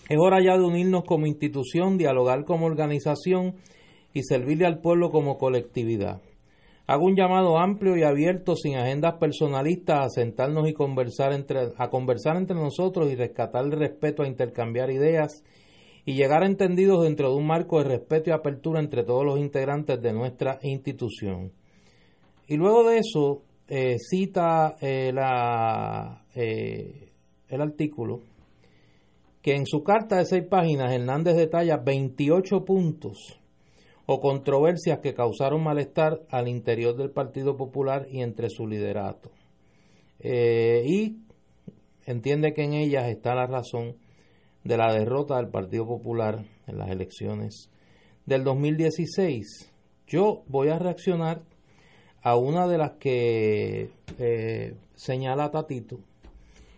[0.09, 3.55] es hora ya de unirnos como institución, dialogar como organización
[4.13, 6.21] y servirle al pueblo como colectividad.
[6.85, 11.89] Hago un llamado amplio y abierto, sin agendas personalistas, a sentarnos y conversar entre, a
[11.89, 15.43] conversar entre nosotros y rescatar el respeto a intercambiar ideas
[16.03, 19.39] y llegar a entendidos dentro de un marco de respeto y apertura entre todos los
[19.39, 21.53] integrantes de nuestra institución.
[22.47, 25.13] Y luego de eso, eh, cita eh,
[26.35, 27.09] eh,
[27.47, 28.23] el artículo
[29.41, 33.39] que en su carta de seis páginas Hernández detalla 28 puntos
[34.05, 39.31] o controversias que causaron malestar al interior del Partido Popular y entre su liderato.
[40.19, 41.17] Eh, y
[42.05, 43.95] entiende que en ellas está la razón
[44.63, 47.69] de la derrota del Partido Popular en las elecciones
[48.25, 49.71] del 2016.
[50.07, 51.41] Yo voy a reaccionar
[52.21, 53.89] a una de las que
[54.19, 55.99] eh, señala Tatito,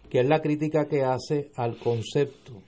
[0.10, 2.62] que es la crítica que hace al concepto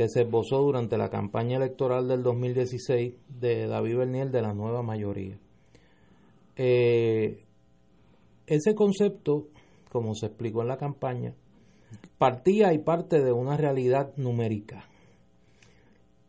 [0.00, 4.82] que se esbozó durante la campaña electoral del 2016 de David Bernier de la nueva
[4.82, 5.38] mayoría.
[6.56, 7.44] Eh,
[8.46, 9.48] ese concepto,
[9.92, 11.34] como se explicó en la campaña,
[12.16, 14.88] partía y parte de una realidad numérica.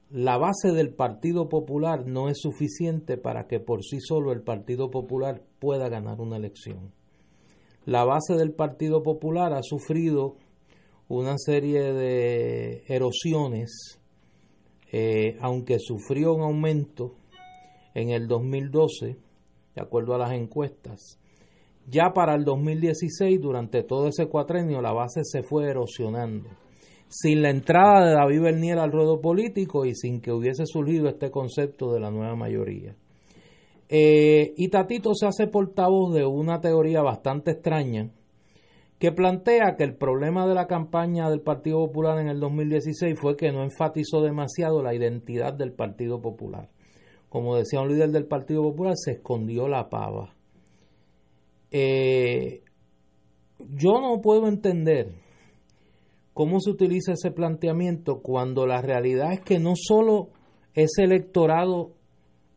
[0.09, 4.91] La base del Partido Popular no es suficiente para que por sí solo el Partido
[4.91, 6.91] Popular pueda ganar una elección.
[7.85, 10.35] La base del Partido Popular ha sufrido
[11.19, 13.99] una serie de erosiones,
[14.91, 17.15] eh, aunque sufrió un aumento
[17.93, 19.17] en el 2012,
[19.75, 21.19] de acuerdo a las encuestas.
[21.87, 26.49] Ya para el 2016, durante todo ese cuatrenio, la base se fue erosionando.
[27.09, 31.29] Sin la entrada de David Bernier al ruedo político y sin que hubiese surgido este
[31.29, 32.95] concepto de la nueva mayoría.
[33.89, 38.09] Eh, y Tatito se hace portavoz de una teoría bastante extraña
[39.01, 43.35] que plantea que el problema de la campaña del Partido Popular en el 2016 fue
[43.35, 46.69] que no enfatizó demasiado la identidad del Partido Popular.
[47.27, 50.35] Como decía un líder del Partido Popular, se escondió la pava.
[51.71, 52.61] Eh,
[53.71, 55.13] yo no puedo entender
[56.35, 60.29] cómo se utiliza ese planteamiento cuando la realidad es que no solo
[60.75, 61.93] ese electorado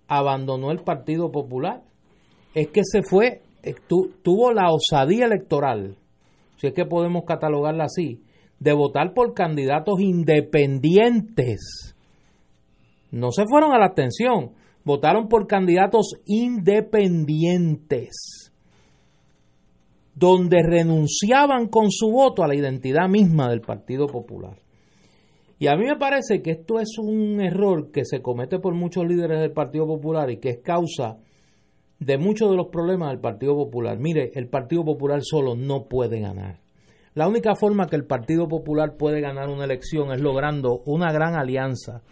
[0.08, 1.84] abandonó el Partido Popular,
[2.52, 5.96] es que se fue, eh, tu, tuvo la osadía electoral,
[6.68, 8.22] es que podemos catalogarla así,
[8.60, 11.94] de votar por candidatos independientes.
[13.10, 14.52] No se fueron a la abstención,
[14.84, 18.50] votaron por candidatos independientes.
[20.16, 24.56] donde renunciaban con su voto a la identidad misma del Partido Popular.
[25.58, 29.04] Y a mí me parece que esto es un error que se comete por muchos
[29.06, 31.18] líderes del Partido Popular y que es causa
[31.98, 33.98] de muchos de los problemas del Partido Popular.
[33.98, 36.60] Mire, el Partido Popular solo no puede ganar.
[37.14, 41.36] La única forma que el Partido Popular puede ganar una elección es logrando una gran
[41.36, 42.02] alianza,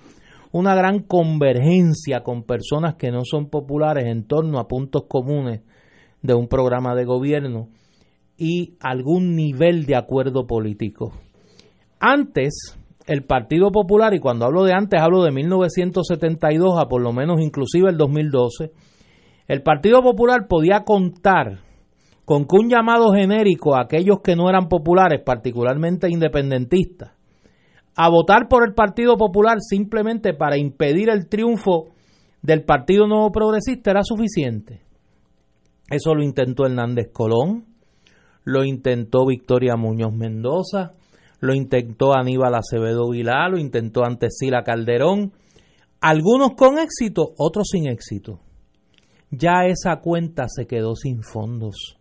[0.52, 5.62] una gran convergencia con personas que no son populares en torno a puntos comunes
[6.22, 7.68] de un programa de gobierno
[8.36, 11.12] y algún nivel de acuerdo político.
[11.98, 17.12] Antes, el Partido Popular, y cuando hablo de antes hablo de 1972 a por lo
[17.12, 18.70] menos inclusive el 2012,
[19.48, 21.60] el Partido Popular podía contar
[22.24, 27.12] con que un llamado genérico a aquellos que no eran populares, particularmente independentistas,
[27.96, 31.88] a votar por el Partido Popular simplemente para impedir el triunfo
[32.40, 34.80] del Partido Nuevo Progresista era suficiente.
[35.90, 37.66] Eso lo intentó Hernández Colón,
[38.44, 40.92] lo intentó Victoria Muñoz Mendoza,
[41.40, 45.32] lo intentó Aníbal Acevedo Vilá, lo intentó Antesila Calderón,
[46.00, 48.40] algunos con éxito, otros sin éxito.
[49.34, 51.96] Ya esa cuenta se quedó sin fondos.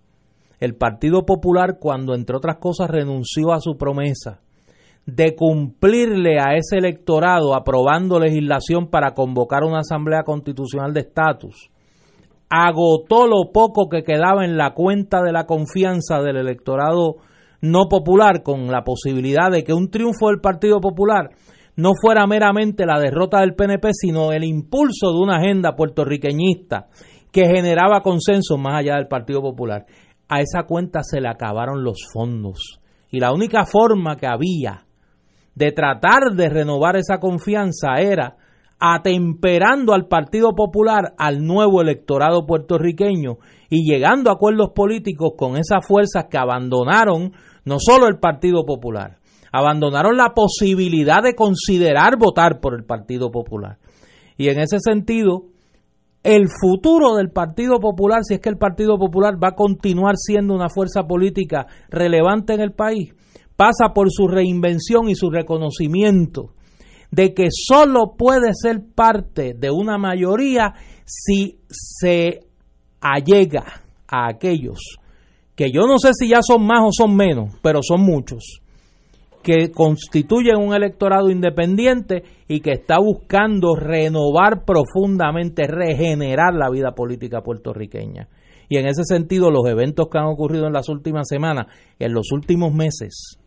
[0.59, 4.41] El Partido Popular, cuando entre otras cosas renunció a su promesa
[5.05, 11.71] de cumplirle a ese electorado aprobando legislación para convocar una asamblea constitucional de estatus,
[12.49, 17.15] agotó lo poco que quedaba en la cuenta de la confianza del electorado
[17.61, 21.29] no popular con la posibilidad de que un triunfo del Partido Popular
[21.77, 26.89] no fuera meramente la derrota del PNP, sino el impulso de una agenda puertorriqueñista
[27.31, 29.85] que generaba consenso más allá del Partido Popular.
[30.27, 32.79] A esa cuenta se le acabaron los fondos.
[33.09, 34.85] Y la única forma que había
[35.55, 38.37] de tratar de renovar esa confianza era
[38.79, 43.37] atemperando al Partido Popular al nuevo electorado puertorriqueño
[43.69, 47.33] y llegando a acuerdos políticos con esas fuerzas que abandonaron
[47.63, 49.19] no solo el Partido Popular,
[49.51, 53.77] abandonaron la posibilidad de considerar votar por el Partido Popular.
[54.35, 55.50] Y en ese sentido,
[56.23, 60.53] el futuro del Partido Popular, si es que el Partido Popular va a continuar siendo
[60.53, 63.13] una fuerza política relevante en el país,
[63.55, 66.53] pasa por su reinvención y su reconocimiento
[67.11, 70.73] de que solo puede ser parte de una mayoría
[71.05, 72.39] si se
[73.01, 74.79] allega a aquellos
[75.55, 78.60] que yo no sé si ya son más o son menos, pero son muchos,
[79.43, 87.41] que constituyen un electorado independiente y que está buscando renovar profundamente, regenerar la vida política
[87.41, 88.27] puertorriqueña.
[88.69, 91.67] Y en ese sentido, los eventos que han ocurrido en las últimas semanas,
[91.99, 93.37] en los últimos meses,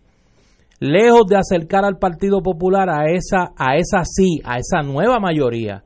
[0.80, 5.84] lejos de acercar al Partido Popular a esa, a esa sí, a esa nueva mayoría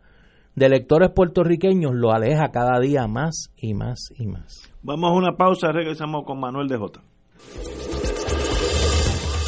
[0.57, 4.73] de electores puertorriqueños, lo aleja cada día más y más y más.
[4.83, 7.01] Vamos a una pausa, regresamos con Manuel de J.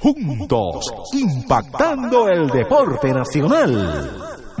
[0.00, 4.08] Juntos, impactando el deporte nacional.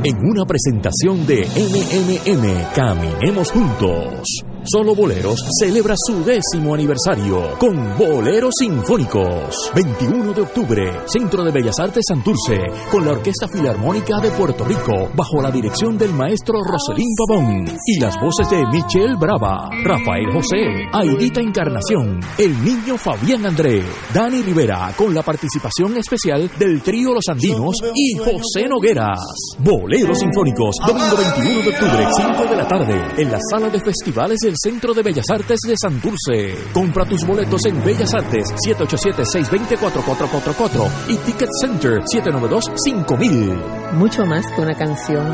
[0.04, 4.44] En una presentación de MMM, Caminemos Juntos.
[4.64, 9.70] Solo Boleros celebra su décimo aniversario con Boleros Sinfónicos.
[9.74, 12.58] 21 de octubre, Centro de Bellas Artes Santurce,
[12.90, 18.00] con la Orquesta Filarmónica de Puerto Rico, bajo la dirección del maestro Roselín Pavón y
[18.00, 23.82] las voces de Michelle Brava, Rafael José, Aidita Encarnación, el niño Fabián André,
[24.12, 29.18] Dani Rivera, con la participación especial del trío Los Andinos y José Nogueras.
[29.58, 34.38] Boleros Sinfónicos, domingo 21 de octubre, 5 de la tarde, en la sala de festivales
[34.40, 36.54] del Centro de Bellas Artes de Santurce.
[36.74, 43.92] Compra tus boletos en Bellas Artes 787-620-4444 y Ticket Center 792-5000.
[43.94, 45.24] Mucho más que una canción.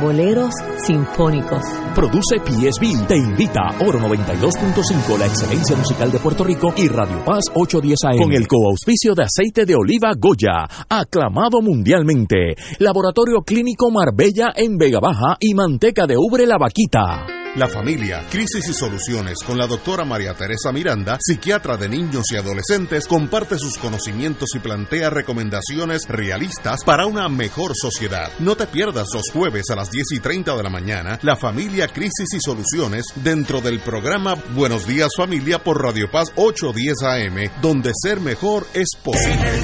[0.00, 0.52] Boleros
[0.84, 1.62] Sinfónicos.
[1.94, 3.06] Produce PSB.
[3.06, 8.18] Te invita Oro 92.5, la excelencia musical de Puerto Rico y Radio Paz 810 AM.
[8.18, 12.56] Con el coauspicio de aceite de oliva Goya, aclamado mundialmente.
[12.80, 17.43] Laboratorio Clínico Marbella en Vega Baja y manteca de ubre La Vaquita.
[17.56, 22.36] La familia, crisis y soluciones con la doctora María Teresa Miranda, psiquiatra de niños y
[22.36, 28.28] adolescentes, comparte sus conocimientos y plantea recomendaciones realistas para una mejor sociedad.
[28.40, 31.86] No te pierdas los jueves a las 10 y 30 de la mañana, la familia,
[31.86, 37.92] crisis y soluciones dentro del programa Buenos Días Familia por Radio Paz 810 AM, donde
[37.94, 39.62] ser mejor es posible.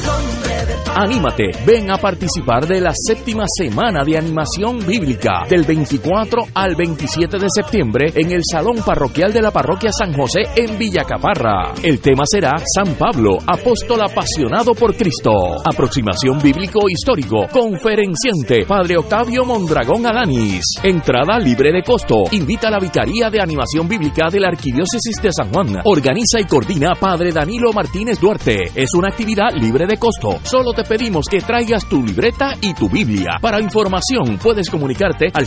[0.94, 7.38] Anímate, ven a participar de la séptima semana de animación bíblica del 24 al 27
[7.38, 11.72] de septiembre en el Salón Parroquial de la Parroquia San José en Villacaparra.
[11.82, 15.32] El tema será San Pablo, apóstol apasionado por Cristo.
[15.64, 20.62] Aproximación bíblico-histórico, conferenciante, Padre Octavio Mondragón Alanis.
[20.82, 22.24] Entrada libre de costo.
[22.32, 25.80] Invita a la Vicaría de Animación Bíblica de la Arquidiócesis de San Juan.
[25.84, 28.72] Organiza y coordina Padre Danilo Martínez Duarte.
[28.74, 30.38] Es una actividad libre de costo.
[30.42, 33.38] Solo te pedimos que traigas tu libreta y tu Biblia.
[33.40, 35.46] Para información puedes comunicarte al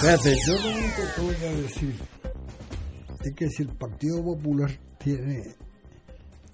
[0.00, 1.94] Fíjate, yo lo único que voy a decir
[3.24, 5.54] es que si el Partido Popular tiene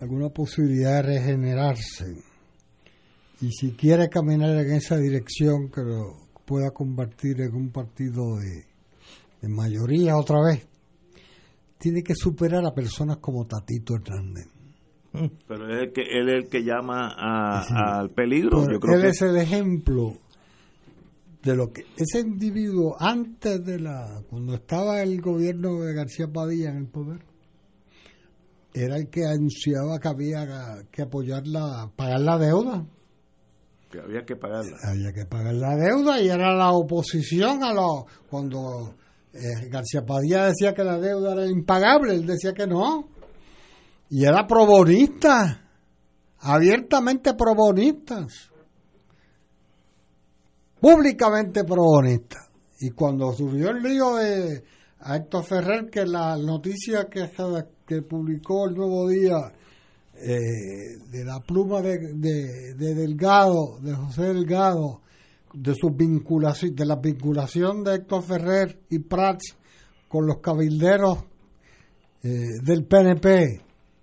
[0.00, 2.31] alguna posibilidad de regenerarse
[3.42, 8.64] y si quiere caminar en esa dirección que lo pueda convertir en un partido de,
[9.40, 10.66] de mayoría otra vez,
[11.78, 14.46] tiene que superar a personas como Tatito Hernández.
[15.46, 17.74] Pero es el que, él es el que llama a- Sí.
[17.76, 18.60] al peligro.
[18.62, 20.14] Pero Yo creo él que es el ejemplo
[21.42, 26.70] de lo que ese individuo antes de la cuando estaba el gobierno de García Padilla
[26.70, 27.20] en el poder
[28.72, 30.46] era el que anunciaba que había
[30.90, 32.86] que apoyar la pagar la deuda
[34.00, 34.76] había que pagarla.
[34.84, 38.94] había que pagar la deuda y era la oposición a lo cuando
[39.32, 43.08] eh, García Padilla decía que la deuda era impagable él decía que no.
[44.10, 45.62] Y era probonista
[46.38, 48.50] abiertamente probonistas
[50.80, 52.48] públicamente probonista
[52.80, 54.64] y cuando surgió el lío de
[54.98, 57.30] a Héctor Ferrer que la noticia que,
[57.86, 59.36] que publicó el Nuevo Día
[60.22, 65.00] eh, de la pluma de, de- de Delgado, de José Delgado,
[65.54, 69.56] de su vinculación, de la vinculación de Héctor Ferrer y Prats
[70.08, 71.18] con los cabilderos
[72.22, 72.28] eh,
[72.62, 73.60] del PNP.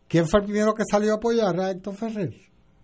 [0.08, 2.34] ¿Quién fue el primero que salió a apoyar a Héctor Ferrer?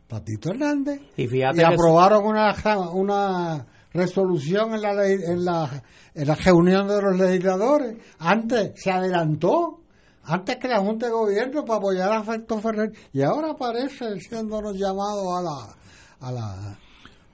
[0.08, 1.02] Patito Hernández.
[1.18, 2.54] Y fíjate Y aprobaron una,
[2.94, 5.84] una resolución en la, ley- en, la,
[6.14, 7.98] en la reunión de los legisladores.
[8.20, 9.82] Antes se adelantó,
[10.26, 12.92] antes que la Junta de Gobierno para apoyar a Héctor Ferrer.
[13.14, 16.28] Y ahora aparece siéndonos llamados a la...
[16.28, 16.80] A la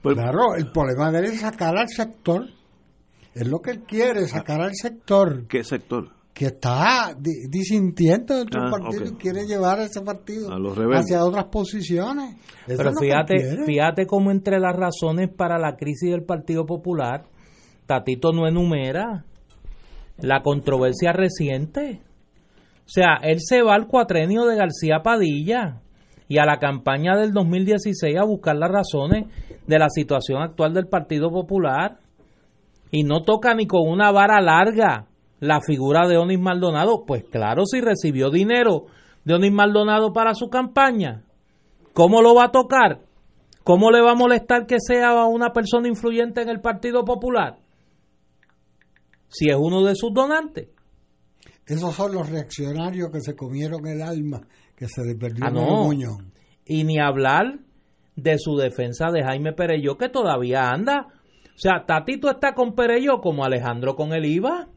[0.02, 2.46] claro, el problema de él es sacar al sector.
[3.34, 6.10] Es lo que él quiere, sacar al sector ¿Qué sector?
[6.34, 9.10] que está di- disintiendo dentro del Ah, partido ok.
[9.12, 11.04] y quiere llevar a ese partido A los rebeldes.
[11.04, 12.36] hacia otras posiciones.
[12.66, 17.24] Eso Pero fíjate, fíjate cómo entre las razones para la crisis del Partido Popular,
[17.86, 19.24] Tatito no enumera
[20.18, 22.02] la controversia reciente.
[22.84, 25.80] O sea, él se va al cuatrenio de García Padilla
[26.28, 29.26] y a la campaña del 2016 a buscar las razones
[29.66, 31.98] de la situación actual del Partido Popular
[32.90, 35.06] y no toca ni con una vara larga
[35.40, 37.04] la figura de Onis Maldonado.
[37.06, 38.86] Pues claro, si recibió dinero
[39.24, 41.24] de Onis Maldonado para su campaña,
[41.92, 43.00] ¿cómo lo va a tocar?
[43.64, 47.58] ¿Cómo le va a molestar que sea una persona influyente en el Partido Popular?
[49.28, 50.68] Si es uno de sus donantes.
[51.66, 54.40] Esos son los reaccionarios que se comieron el alma,
[54.76, 55.60] que se le perdió Ah, no.
[55.60, 56.32] el muñón.
[56.64, 57.58] Y ni hablar
[58.16, 61.06] de su defensa de Jaime Pereyó, que todavía anda.
[61.54, 64.68] O sea, Tatito está con Pereyó como Alejandro con el IVA.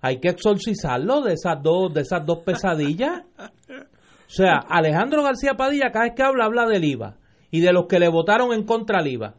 [0.00, 3.22] Hay que exorcizarlo de esas dos, de esas dos pesadillas.
[3.68, 7.16] O sea, Alejandro García Padilla cada vez que habla, habla del IVA
[7.50, 9.34] y de los que le votaron en contra del IVA.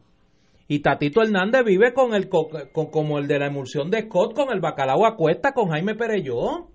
[0.68, 4.34] Y Tatito Hernández vive con el co- con, como el de la emulsión de Scott,
[4.34, 6.70] con el bacalao a cuesta, con Jaime Pereyó.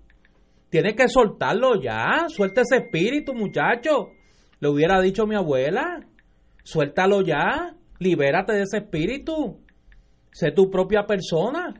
[0.69, 4.09] Tiene que soltarlo ya, suelta ese espíritu, muchacho.
[4.59, 6.05] Le hubiera dicho mi abuela,
[6.63, 9.59] suéltalo ya, libérate de ese espíritu.
[10.31, 11.73] Sé tu propia persona.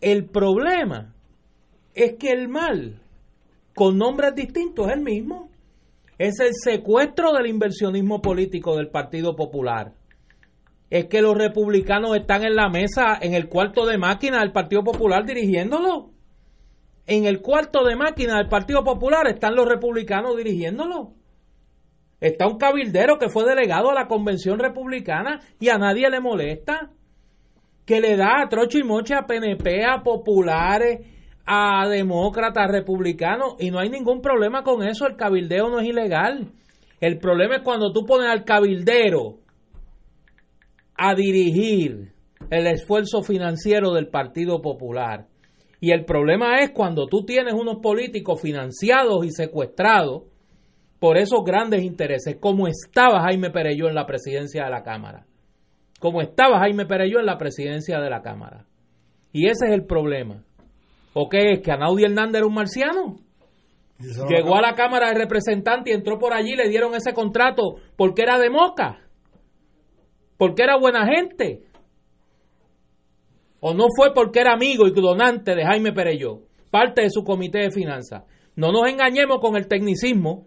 [0.00, 1.14] El problema
[1.94, 3.00] es que el mal,
[3.74, 5.50] con nombres distintos, es el mismo.
[6.18, 9.92] Es el secuestro del inversionismo político del Partido Popular.
[10.90, 14.82] Es que los republicanos están en la mesa, en el cuarto de máquina del Partido
[14.82, 16.10] Popular dirigiéndolo.
[17.06, 21.14] En el cuarto de máquina del Partido Popular están los republicanos dirigiéndolo.
[22.20, 26.90] Está un cabildero que fue delegado a la convención republicana y a nadie le molesta.
[27.86, 31.06] Que le da a trocho y moche a PNP, a populares,
[31.46, 35.06] a demócratas, republicanos, y no hay ningún problema con eso.
[35.06, 36.52] El cabildeo no es ilegal.
[37.00, 39.37] El problema es cuando tú pones al cabildero
[40.98, 42.12] a dirigir
[42.50, 45.26] el esfuerzo financiero del Partido Popular.
[45.80, 50.24] Y el problema es cuando tú tienes unos políticos financiados y secuestrados
[50.98, 55.24] por esos grandes intereses, como estaba Jaime Pereyó en la presidencia de la Cámara.
[56.00, 58.66] Como estaba Jaime Pereyó en la presidencia de la Cámara.
[59.32, 60.42] Y ese es el problema.
[61.14, 61.60] ¿O qué es?
[61.60, 63.16] ¿Que Anaudi Hernández era un marciano?
[64.28, 68.22] Llegó a la Cámara de Representantes y entró por allí, le dieron ese contrato porque
[68.22, 69.07] era de Moca,
[70.38, 71.64] porque era buena gente.
[73.60, 77.58] O no fue porque era amigo y donante de Jaime Pereyó, parte de su comité
[77.58, 78.22] de finanzas.
[78.54, 80.46] No nos engañemos con el tecnicismo,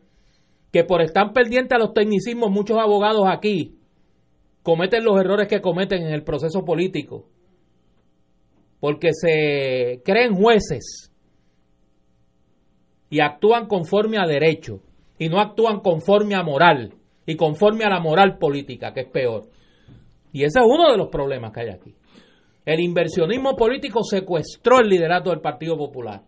[0.71, 3.77] que por estar pendientes a los tecnicismos muchos abogados aquí
[4.63, 7.27] cometen los errores que cometen en el proceso político,
[8.79, 11.11] porque se creen jueces
[13.09, 14.81] y actúan conforme a derecho
[15.17, 16.93] y no actúan conforme a moral
[17.25, 19.49] y conforme a la moral política, que es peor.
[20.31, 21.95] Y ese es uno de los problemas que hay aquí.
[22.65, 26.21] El inversionismo político secuestró el liderato del Partido Popular.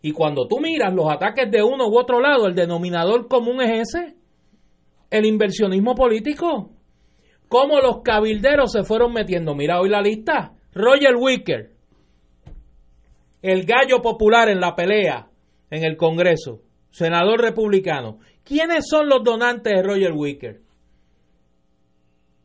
[0.00, 3.88] Y cuando tú miras los ataques de uno u otro lado, el denominador común es
[3.88, 4.14] ese,
[5.10, 6.70] el inversionismo político.
[7.48, 9.54] ¿Cómo los cabilderos se fueron metiendo?
[9.54, 10.52] Mira hoy la lista.
[10.72, 11.72] Roger Wicker,
[13.42, 15.28] el gallo popular en la pelea
[15.70, 18.18] en el Congreso, senador republicano.
[18.44, 20.60] ¿Quiénes son los donantes de Roger Wicker?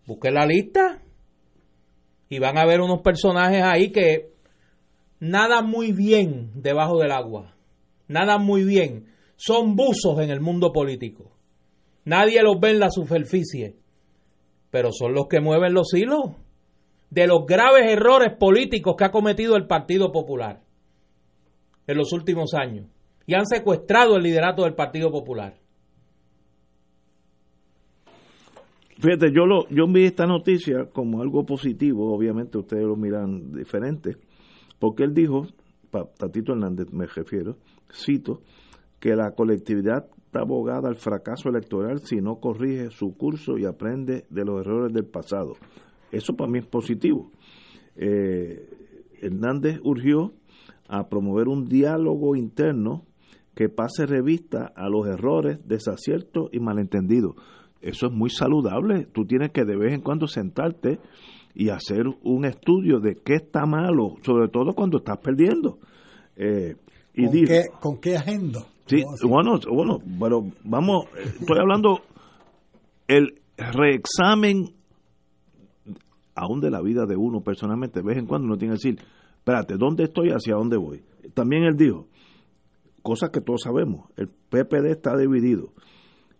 [0.05, 1.01] Busque la lista
[2.29, 4.31] y van a ver unos personajes ahí que
[5.19, 7.55] nada muy bien debajo del agua,
[8.07, 11.31] nada muy bien, son buzos en el mundo político.
[12.05, 13.77] Nadie los ve en la superficie,
[14.71, 16.31] pero son los que mueven los hilos
[17.09, 20.63] de los graves errores políticos que ha cometido el Partido Popular
[21.87, 22.87] en los últimos años
[23.25, 25.62] y han secuestrado el liderato del Partido Popular.
[29.03, 34.15] Fíjate, yo lo, yo vi esta noticia como algo positivo, obviamente ustedes lo miran diferente,
[34.79, 35.45] porque él dijo,
[36.17, 37.57] Tatito Hernández me refiero,
[37.93, 38.39] cito,
[39.01, 44.23] que la colectividad está abogada al fracaso electoral si no corrige su curso y aprende
[44.29, 45.57] de los errores del pasado.
[46.09, 47.29] Eso para mí es positivo.
[47.97, 48.69] Eh,
[49.21, 50.31] Hernández urgió
[50.87, 53.03] a promover un diálogo interno
[53.53, 57.35] que pase revista a los errores, desaciertos y malentendidos
[57.83, 59.07] eso es muy saludable.
[59.13, 60.99] Tú tienes que de vez en cuando sentarte
[61.53, 65.79] y hacer un estudio de qué está malo, sobre todo cuando estás perdiendo.
[66.37, 66.77] Eh,
[67.13, 68.65] y ¿Con, qué, ¿Con qué agenda?
[68.85, 71.05] Sí, bueno, bueno, pero vamos,
[71.39, 72.01] estoy hablando
[73.07, 74.73] el reexamen
[76.35, 79.05] aún de la vida de uno personalmente, de vez en cuando uno tiene que decir,
[79.37, 80.29] espérate, ¿dónde estoy?
[80.29, 81.03] ¿Hacia dónde voy?
[81.33, 82.07] También él dijo,
[83.01, 85.73] cosas que todos sabemos, el PPD está dividido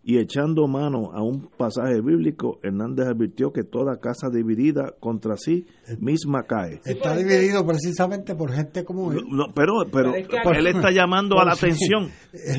[0.06, 5.66] y echando mano a un pasaje bíblico, Hernández advirtió que toda casa dividida contra sí
[6.00, 6.82] misma cae.
[6.84, 9.22] Está dividido precisamente por gente como él.
[9.56, 12.10] pero pero, él está llamando a la atención.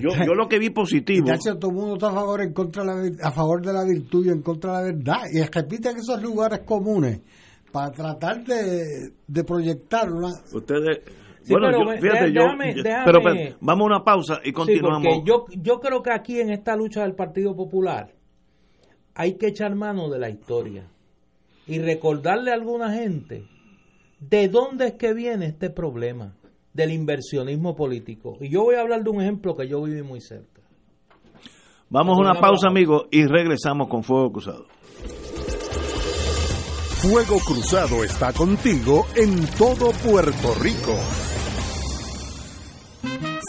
[0.01, 1.27] Yo, yo lo que vi positivo.
[1.61, 2.85] todo el mundo está a favor, en contra
[3.23, 5.23] a favor de la virtud y en contra de la verdad.
[5.31, 7.21] Y repite que esos lugares comunes
[7.71, 10.29] para tratar de, de proyectar una...
[10.53, 11.01] Ustedes
[11.49, 12.43] bueno, pero, fíjate, yo,
[13.05, 13.21] pero,
[13.61, 15.23] vamos a una pausa y continuamos.
[15.25, 18.13] yo, yo creo que aquí en esta lucha del Partido Popular
[19.15, 20.89] hay que echar mano de la historia
[21.67, 23.45] y recordarle a alguna gente
[24.21, 26.35] de dónde es que viene este problema
[26.73, 28.37] del inversionismo político.
[28.41, 30.63] Y yo voy a hablar de un ejemplo que yo viví muy cerca.
[31.89, 34.67] Vamos a una pausa, amigos, y regresamos con Fuego Cruzado.
[37.03, 40.97] Fuego Cruzado está contigo en todo Puerto Rico.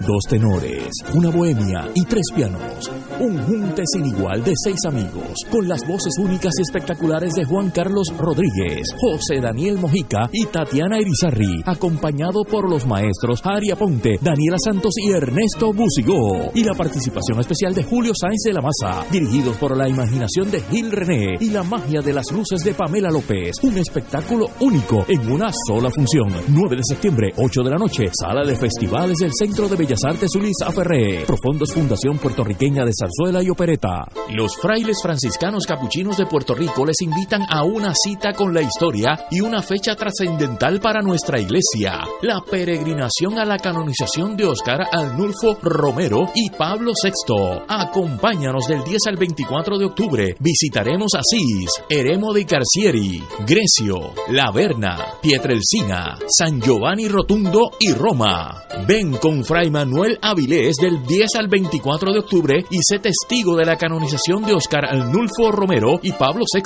[0.00, 2.90] Dos tenores, una bohemia y tres pianos.
[3.20, 7.70] Un junte sin igual de seis amigos, con las voces únicas y espectaculares de Juan
[7.70, 14.56] Carlos Rodríguez, José Daniel Mojica y Tatiana Irizarri, acompañado por los maestros Aria Ponte, Daniela
[14.58, 16.50] Santos y Ernesto Busigó.
[16.54, 20.62] Y la participación especial de Julio Sáenz de la Maza, dirigidos por la imaginación de
[20.62, 23.56] Gil René y la magia de las luces de Pamela López.
[23.62, 26.28] Un espectáculo único en una sola función.
[26.48, 30.34] 9 de septiembre, 8 de la noche, Sala de Festivales del Centro de Bellas Artes
[30.36, 31.24] Ulis Aferré.
[31.26, 34.06] Profondos Fundación Puertorriqueña de Zarzuela y Opereta.
[34.32, 39.26] Los frailes franciscanos capuchinos de Puerto Rico les invitan a una cita con la historia
[39.30, 42.04] y una fecha trascendental para nuestra iglesia.
[42.22, 47.64] La peregrinación a la canonización de Oscar Arnulfo Romero y Pablo VI.
[47.68, 50.36] Acompáñanos del 10 al 24 de octubre.
[50.38, 58.62] Visitaremos Asís, Eremo de Carcieri, Grecio, La Verna, Pietrelcina, San Giovanni Rotundo y Roma.
[58.86, 63.64] Ven con Fray Manuel Avilés del 10 al 24 de octubre y sé testigo de
[63.64, 66.60] la canonización de Oscar Arnulfo Romero y Pablo VI.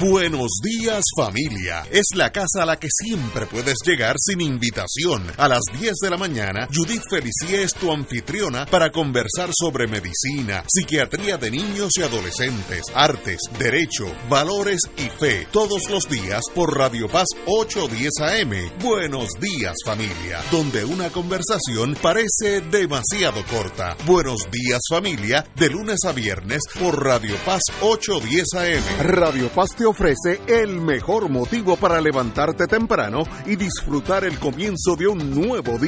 [0.00, 1.84] Buenos días familia.
[1.90, 5.24] Es la casa a la que siempre puedes llegar sin invitación.
[5.36, 10.62] A las 10 de la mañana, Judith Felicie es tu anfitriona para conversar sobre medicina,
[10.66, 15.46] psiquiatría de niños y adolescentes, artes, derecho, valores y fe.
[15.50, 18.82] Todos los días por Radio Paz 810 AM.
[18.82, 20.40] Buenos días familia.
[20.50, 23.96] Donde una conversación parece demasiado corta.
[24.06, 25.44] Buenos días familia.
[25.56, 29.06] De lunes a viernes por Radio Paz 810 AM.
[29.06, 35.08] Radio Paz te ofrece el mejor motivo para levantarte temprano y disfrutar el comienzo de
[35.08, 35.87] un nuevo día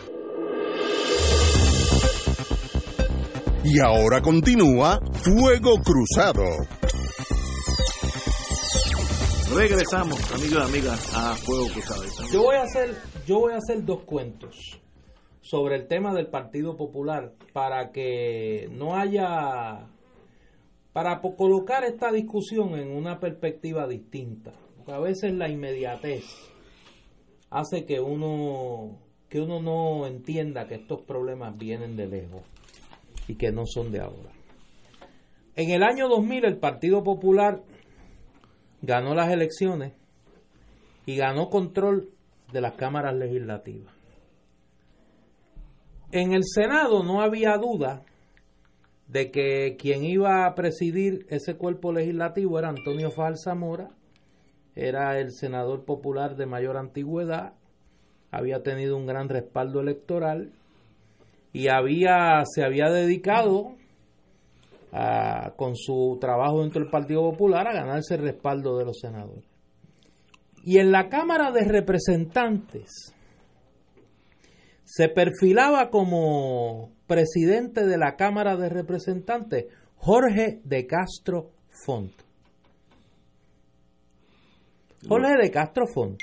[3.63, 6.41] Y ahora continúa Fuego Cruzado.
[9.55, 12.01] Regresamos, amigos y amigas, a Fuego Cruzado.
[12.33, 12.95] Yo voy a hacer,
[13.27, 14.81] yo voy a hacer dos cuentos
[15.41, 19.87] sobre el tema del Partido Popular para que no haya
[20.91, 24.53] para colocar esta discusión en una perspectiva distinta.
[24.77, 26.25] Porque a veces la inmediatez
[27.51, 28.97] hace que uno
[29.29, 32.41] que uno no entienda que estos problemas vienen de lejos
[33.31, 34.29] y que no son de ahora.
[35.55, 37.63] En el año 2000 el Partido Popular
[38.81, 39.93] ganó las elecciones
[41.05, 42.09] y ganó control
[42.51, 43.93] de las cámaras legislativas.
[46.11, 48.03] En el Senado no había duda
[49.07, 53.91] de que quien iba a presidir ese cuerpo legislativo era Antonio Fajal Zamora,
[54.75, 57.53] era el senador popular de mayor antigüedad,
[58.29, 60.51] había tenido un gran respaldo electoral
[61.53, 63.75] y había se había dedicado
[64.91, 69.45] a, con su trabajo dentro del Partido Popular a ganarse el respaldo de los senadores.
[70.63, 73.13] Y en la Cámara de Representantes
[74.83, 79.65] se perfilaba como presidente de la Cámara de Representantes
[79.95, 81.51] Jorge de Castro
[81.85, 82.11] Font.
[85.07, 86.19] Jorge de Castro Font.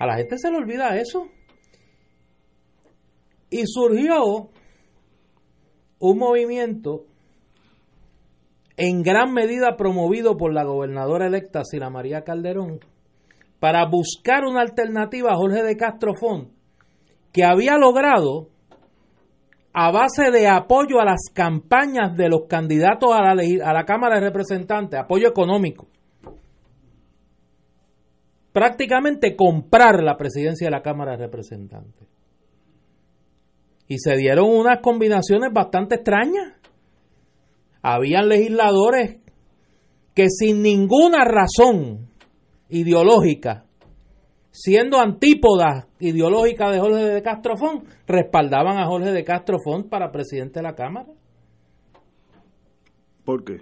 [0.00, 1.28] A la gente se le olvida eso.
[3.54, 4.50] Y surgió
[6.00, 7.04] un movimiento
[8.76, 12.80] en gran medida promovido por la gobernadora electa Sila María Calderón
[13.60, 16.48] para buscar una alternativa a Jorge de Castro Font
[17.32, 18.48] que había logrado
[19.72, 24.16] a base de apoyo a las campañas de los candidatos a la, a la Cámara
[24.16, 25.86] de Representantes, apoyo económico,
[28.52, 32.13] prácticamente comprar la presidencia de la Cámara de Representantes.
[33.86, 36.54] Y se dieron unas combinaciones bastante extrañas.
[37.82, 39.18] Habían legisladores
[40.14, 42.08] que sin ninguna razón
[42.68, 43.64] ideológica,
[44.50, 50.62] siendo antípodas ideológicas de Jorge de Castrofón, respaldaban a Jorge de Castrofón para presidente de
[50.62, 51.08] la Cámara.
[53.24, 53.58] ¿Por qué?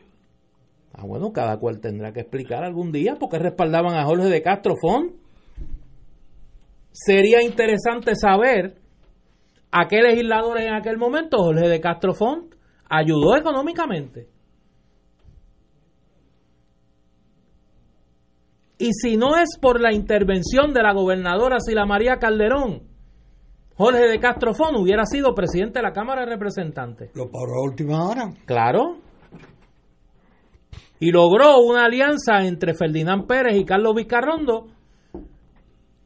[0.92, 4.42] Ah, bueno, cada cual tendrá que explicar algún día por qué respaldaban a Jorge de
[4.42, 5.14] Castro Font.
[6.90, 8.81] Sería interesante saber
[9.72, 12.54] aquel legislador en aquel momento, Jorge de Castro Font,
[12.88, 14.28] ayudó económicamente.
[18.78, 22.82] Y si no es por la intervención de la gobernadora Sila María Calderón,
[23.76, 27.10] Jorge de Castro Font hubiera sido presidente de la Cámara de Representantes.
[27.14, 28.30] Lo paró a última hora.
[28.44, 28.98] Claro.
[31.00, 34.66] Y logró una alianza entre Ferdinand Pérez y Carlos Vicarrondo,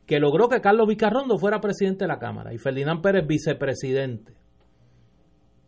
[0.06, 4.34] que logró que Carlos Vicarrondo fuera presidente de la Cámara y Ferdinand Pérez vicepresidente.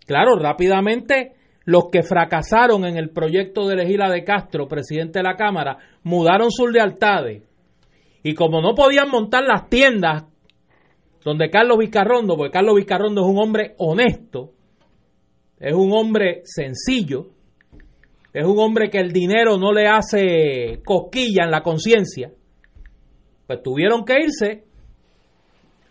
[0.06, 1.34] Claro, rápidamente
[1.64, 5.76] los que fracasaron en el proyecto de elegir a De Castro, presidente de la Cámara,
[6.02, 7.42] mudaron sus lealtades.
[8.22, 10.24] Y como no podían montar las tiendas
[11.22, 14.52] donde Carlos Vicarrondo, porque Carlos Vicarrondo es un hombre honesto,
[15.58, 17.26] es un hombre sencillo,
[18.32, 22.32] es un hombre que el dinero no le hace cosquilla en la conciencia,
[23.48, 24.64] pues tuvieron que irse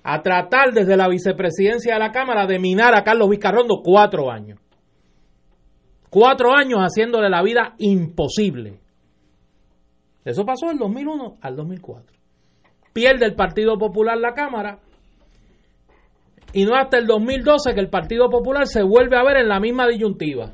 [0.04, 4.60] a tratar desde la vicepresidencia de la Cámara de minar a Carlos Vicarrondo cuatro años.
[6.12, 8.80] Cuatro años haciéndole la vida imposible.
[10.24, 12.16] Eso pasó del 2001 al 2004.
[12.94, 14.80] Pierde el Partido Popular la Cámara
[16.54, 19.60] y no hasta el 2012 que el Partido Popular se vuelve a ver en la
[19.60, 20.54] misma disyuntiva.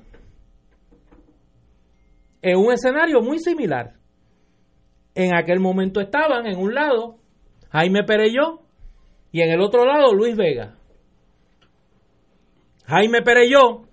[2.41, 4.02] En un escenario muy similar.
[5.15, 7.18] En aquel momento estaban en un lado
[7.72, 8.61] Jaime Pereyó
[9.31, 10.76] y en el otro lado Luis Vega.
[12.85, 13.84] Jaime Pereyó,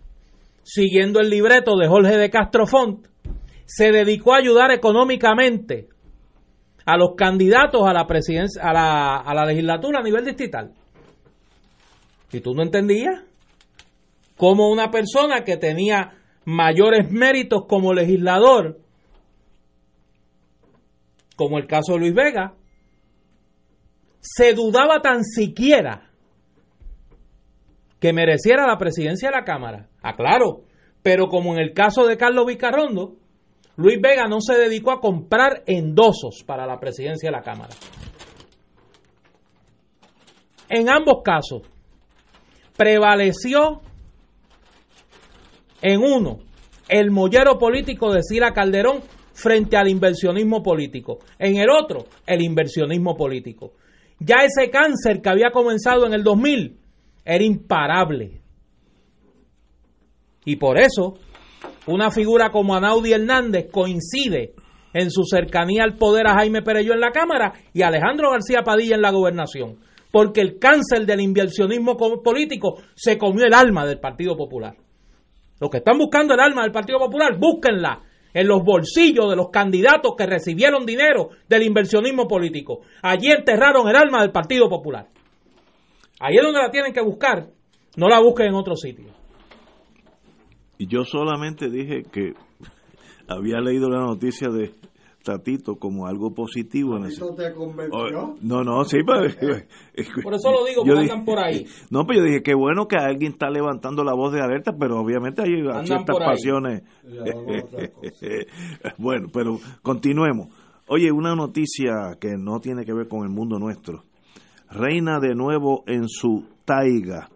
[0.63, 3.07] siguiendo el libreto de Jorge de Castrofont,
[3.65, 5.89] se dedicó a ayudar económicamente
[6.85, 10.73] a los candidatos a la presidencia, a la, a la legislatura a nivel distrital.
[12.33, 13.23] Y tú no entendías
[14.37, 16.15] cómo una persona que tenía
[16.45, 18.79] mayores méritos como legislador,
[21.41, 22.53] como el caso de Luis Vega,
[24.21, 26.11] se dudaba tan siquiera
[27.99, 29.89] que mereciera la presidencia de la Cámara.
[30.03, 30.65] Aclaro,
[31.03, 33.17] pero como en el caso de Carlos Vicarrondo,
[33.77, 37.75] Luis Vega no se dedicó a comprar endosos para la presidencia de la Cámara.
[40.69, 41.63] En ambos casos,
[42.77, 43.81] prevaleció
[45.81, 46.41] en uno
[46.91, 49.01] el mollero político de Sila Calderón
[49.41, 51.19] frente al inversionismo político.
[51.39, 53.73] En el otro, el inversionismo político.
[54.19, 56.79] Ya ese cáncer que había comenzado en el 2000
[57.25, 58.41] era imparable.
[60.45, 61.15] Y por eso,
[61.87, 64.55] una figura como Anaudi Hernández coincide
[64.93, 68.97] en su cercanía al poder a Jaime Perello en la Cámara y Alejandro García Padilla
[68.97, 69.79] en la gobernación.
[70.11, 74.77] Porque el cáncer del inversionismo político se comió el alma del Partido Popular.
[75.61, 79.51] Los que están buscando el alma del Partido Popular, búsquenla en los bolsillos de los
[79.51, 82.81] candidatos que recibieron dinero del inversionismo político.
[83.03, 85.09] Allí enterraron el alma del Partido Popular.
[86.21, 87.49] Ahí es donde la tienen que buscar,
[87.97, 89.07] no la busquen en otro sitio.
[90.79, 92.35] Y yo solamente dije que
[93.29, 94.73] había leído la noticia de
[95.23, 96.97] Tatito como algo positivo.
[96.97, 97.21] En ese...
[97.37, 98.37] te convenció?
[98.41, 99.29] no, no, sí, pero,
[100.23, 101.67] por eso lo digo, porque andan por ahí.
[101.91, 104.99] No, pero yo dije, qué bueno que alguien está levantando la voz de alerta, pero
[105.01, 106.83] obviamente hay andan ciertas pasiones.
[108.99, 110.49] bueno, pero continuemos.
[110.87, 114.05] Oye, una noticia que no tiene que ver con el mundo nuestro.
[114.71, 117.29] Reina de nuevo en su taiga.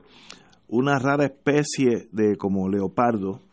[0.68, 3.43] Una rara especie de como leopardo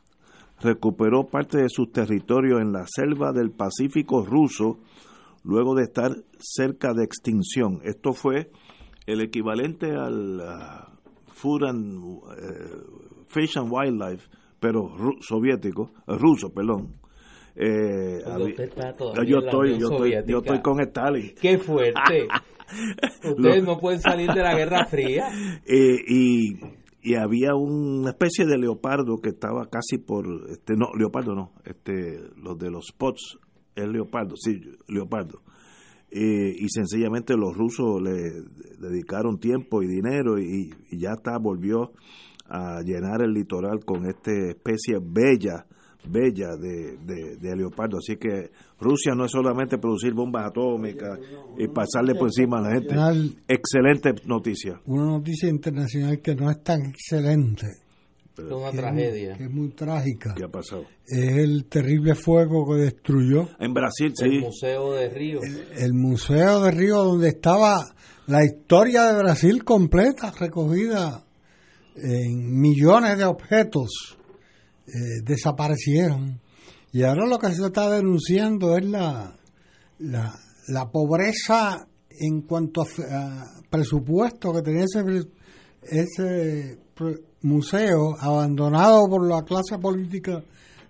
[0.61, 4.79] recuperó parte de sus territorios en la selva del Pacífico ruso
[5.43, 7.79] luego de estar cerca de extinción.
[7.83, 8.51] Esto fue
[9.07, 14.29] el equivalente al uh, Food and uh, Fish and Wildlife,
[14.59, 14.89] pero
[15.21, 17.01] soviético, uh, ruso, perdón.
[17.55, 18.23] Eh,
[19.25, 21.33] yo, estoy, yo, estoy, yo estoy con Stalin.
[21.41, 22.27] ¡Qué fuerte!
[23.29, 25.27] Ustedes no pueden salir de la Guerra Fría.
[25.65, 26.59] Eh, y
[27.01, 32.19] y había una especie de leopardo que estaba casi por este no leopardo no este
[32.37, 33.37] los de los spots
[33.75, 35.41] es leopardo sí leopardo.
[36.13, 38.43] Eh, y sencillamente los rusos le
[38.79, 41.93] dedicaron tiempo y dinero y, y, ya está volvió
[42.49, 45.65] a llenar el litoral con esta especie bella
[46.05, 46.97] bella de,
[47.37, 47.97] de, leopardo.
[47.97, 51.19] Así que Rusia no es solamente producir bombas atómicas
[51.57, 52.95] y pasarle por encima a la gente.
[53.47, 54.79] Excelente noticia.
[54.85, 57.67] Una noticia internacional que no es tan excelente.
[58.37, 59.33] es una tragedia.
[59.33, 60.33] Es muy, trágica.
[60.35, 60.85] ¿Qué ha pasado?
[61.05, 63.49] Es el terrible fuego que destruyó.
[63.59, 64.25] En Brasil, sí.
[64.25, 65.39] El Museo de Río.
[65.77, 67.83] el Museo de Río donde estaba
[68.27, 71.23] la historia de Brasil completa, recogida
[71.95, 74.17] en millones de objetos
[74.93, 76.39] eh, desaparecieron.
[76.91, 79.35] Y ahora lo que se está denunciando es la,
[79.99, 85.27] la, pobreza en cuanto a, presupuesto que tenía ese,
[85.83, 86.79] ese
[87.41, 90.43] museo abandonado por la clase política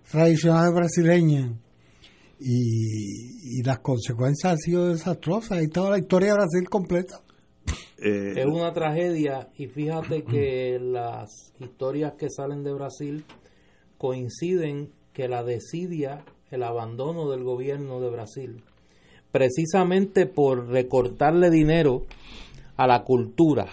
[0.10, 1.54] tradicional brasileña
[2.40, 5.62] y, las consecuencias han sido desastrosas.
[5.62, 7.22] y toda la historia de Brasil completa.
[8.00, 13.24] Eh, es una tragedia y fíjate que las historias que salen de Brasil
[14.02, 18.64] coinciden que la desidia, el abandono del gobierno de Brasil,
[19.32, 22.08] precisamente por recortarle dinero
[22.78, 23.68] a la cultura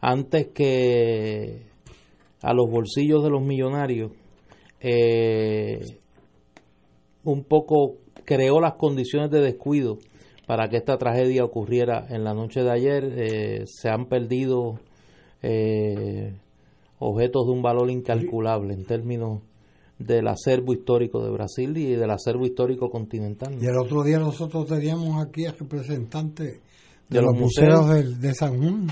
[0.00, 1.62] antes que
[2.42, 4.10] a los bolsillos de los millonarios,
[4.80, 5.78] eh,
[7.22, 9.98] un poco creó las condiciones de descuido
[10.48, 13.12] para que esta tragedia ocurriera en la noche de ayer.
[13.16, 14.80] Eh, se han perdido
[15.40, 16.34] eh,
[17.00, 19.42] objetos de un valor incalculable en términos
[19.98, 23.58] del acervo histórico de Brasil y del acervo histórico continental.
[23.60, 26.60] Y el otro día nosotros teníamos aquí a representantes
[27.08, 28.86] de, los, museos, de, San Juan,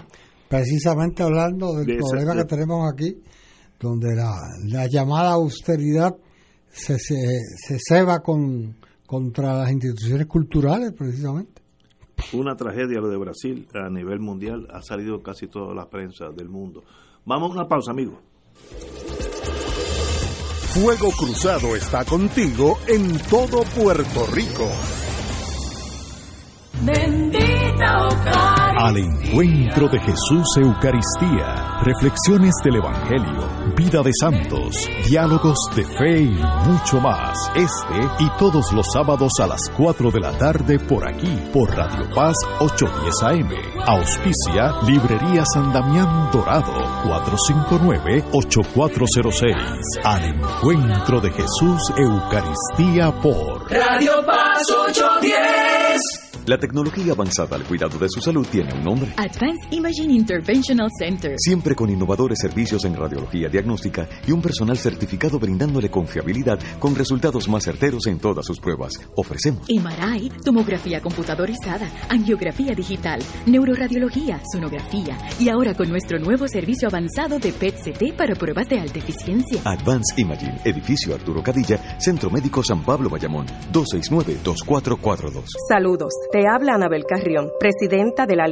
[0.49, 3.17] precisamente hablando del problema que tenemos aquí,
[3.79, 4.35] donde la,
[4.67, 6.15] la llamada austeridad
[6.69, 7.17] se, se,
[7.57, 8.77] se ceba con,
[9.07, 11.63] contra las instituciones culturales, precisamente.
[12.33, 16.49] Una tragedia lo de Brasil a nivel mundial, ha salido casi toda la prensa del
[16.49, 16.83] mundo.
[17.29, 18.15] Vamos a una pausa, amigos.
[20.73, 24.67] Fuego Cruzado está contigo en todo Puerto Rico.
[26.81, 36.21] Bendita al encuentro de Jesús Eucaristía, reflexiones del Evangelio, vida de santos, diálogos de fe
[36.21, 37.37] y mucho más.
[37.57, 42.09] Este y todos los sábados a las 4 de la tarde por aquí, por Radio
[42.15, 43.51] Paz 810 AM.
[43.85, 46.73] Auspicia Librería San Damián Dorado
[48.31, 49.57] 459-8406.
[50.05, 56.29] Al encuentro de Jesús Eucaristía por Radio Paz 810.
[56.49, 59.12] La tecnología avanzada al cuidado de su salud tiene un nombre.
[59.16, 61.35] Advanced Imaging Interventional Center.
[61.39, 67.49] Siempre con innovadores servicios en radiología diagnóstica y un personal certificado brindándole confiabilidad con resultados
[67.49, 68.93] más certeros en todas sus pruebas.
[69.16, 77.39] Ofrecemos MRI, tomografía computadorizada, angiografía digital, neuroradiología, sonografía y ahora con nuestro nuevo servicio avanzado
[77.39, 79.61] de PET-CT para pruebas de alta eficiencia.
[79.65, 85.45] Advanced Imaging, edificio Arturo Cadilla, Centro Médico San Pablo Bayamón, 269-2442.
[85.69, 86.12] Saludos.
[86.32, 88.47] Te habla Anabel Carrión, presidenta de la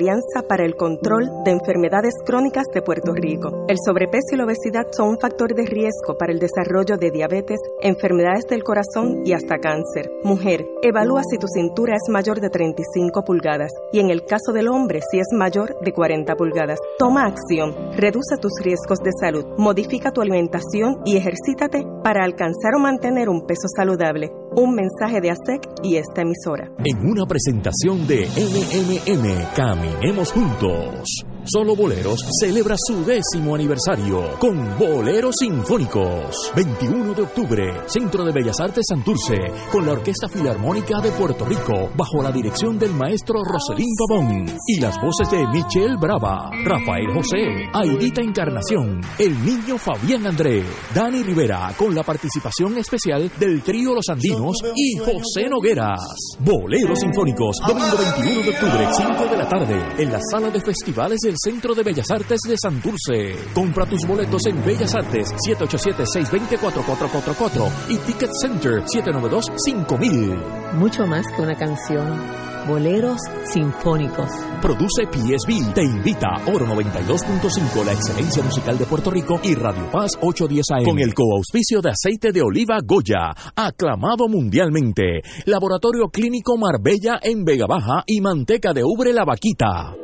[0.49, 3.65] Para el Control de Enfermedades Crónicas de Puerto Rico.
[3.67, 7.59] El sobrepeso y la obesidad son un factor de riesgo para el desarrollo de diabetes,
[7.81, 10.13] enfermedades del corazón y hasta cáncer.
[10.23, 14.69] Mujer, evalúa si tu cintura es mayor de 35 pulgadas y en el caso del
[14.69, 16.79] hombre si es mayor de 40 pulgadas.
[17.01, 22.79] Toma acción, reduce tus riesgos de salud, modifica tu alimentación y ejercítate para alcanzar o
[22.79, 24.31] mantener un peso saludable.
[24.59, 26.71] Un mensaje de ASEC y esta emisora.
[26.83, 31.27] En una presentación de MMM, Caminemos Juntos.
[31.49, 36.51] Solo Boleros celebra su décimo aniversario con Boleros Sinfónicos.
[36.57, 39.37] 21 de octubre, Centro de Bellas Artes Santurce,
[39.71, 44.81] con la Orquesta Filarmónica de Puerto Rico, bajo la dirección del maestro Roselín Pavón y
[44.81, 51.73] las voces de Michelle Brava, Rafael José, Aidita Encarnación, el niño Fabián André, Dani Rivera,
[51.79, 56.01] con la participación especial del trío Los Andinos y José Nogueras.
[56.41, 61.21] Boleros Sinfónicos, domingo 21 de octubre, 5 de la tarde, en la sala de festivales
[61.21, 63.37] del Centro de Bellas Artes de Santurce.
[63.55, 70.73] Compra tus boletos en Bellas Artes 787-620-4444 y Ticket Center 792-5000.
[70.75, 72.47] Mucho más que una canción.
[72.67, 73.21] Boleros
[73.53, 74.29] Sinfónicos.
[74.61, 75.73] Produce PSB.
[75.73, 80.85] Te invita Oro 92.5, la excelencia musical de Puerto Rico y Radio Paz 810 AM.
[80.85, 85.23] Con el coauspicio de aceite de oliva Goya, aclamado mundialmente.
[85.45, 89.95] Laboratorio Clínico Marbella en Vega Baja y manteca de ubre La Vaquita.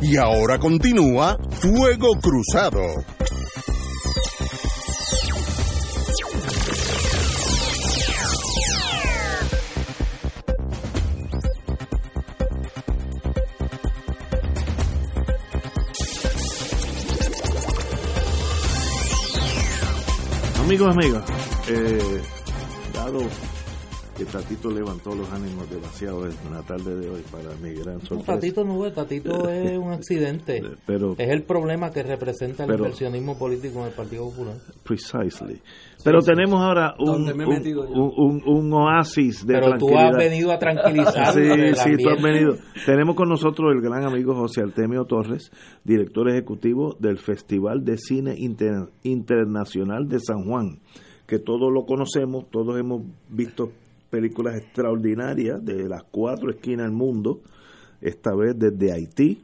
[0.00, 2.80] Y ahora continúa Fuego Cruzado.
[20.62, 21.24] Amigos, amigas,
[21.68, 22.22] eh,
[22.92, 23.20] dado
[24.18, 28.34] que Tatito levantó los ánimos demasiado en la tarde de hoy para mi gran sorpresa.
[28.34, 30.60] Tatito no es, Tatito es un accidente.
[30.86, 34.56] Pero, es el problema que representa el inversionismo político en el Partido Popular.
[34.82, 35.62] Precisely.
[36.02, 41.32] Pero tenemos ahora un, un, un, oasis de Pero tú has venido a tranquilizar.
[41.32, 42.56] sí, sí, tú has venido.
[42.86, 45.52] Tenemos con nosotros el gran amigo José Artemio Torres,
[45.84, 48.34] director ejecutivo del Festival de Cine
[49.04, 50.80] Internacional de San Juan,
[51.28, 53.70] que todos lo conocemos, todos hemos visto
[54.10, 57.40] películas extraordinarias de las cuatro esquinas del mundo
[58.00, 59.42] esta vez desde Haití,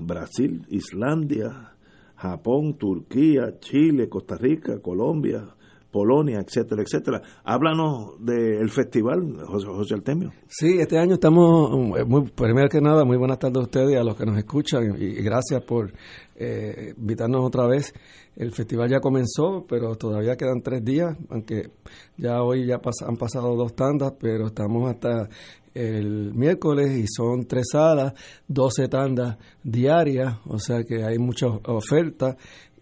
[0.00, 1.72] Brasil, Islandia,
[2.16, 5.44] Japón, Turquía, Chile, Costa Rica, Colombia,
[5.90, 7.22] Polonia, etcétera, etcétera.
[7.44, 10.30] Háblanos del festival, José, José Artemio.
[10.46, 11.94] Sí, este año estamos,
[12.34, 15.22] primero que nada, muy buenas tardes a ustedes y a los que nos escuchan y,
[15.22, 15.92] gracias por
[16.36, 17.92] eh, invitarnos otra vez.
[18.36, 21.70] El festival ya comenzó, pero todavía quedan tres días, aunque
[22.16, 25.28] ya hoy ya han pasado dos tandas, pero estamos hasta
[25.74, 28.14] el miércoles y son tres salas,
[28.48, 32.36] doce tandas diarias, o sea que hay muchas ofertas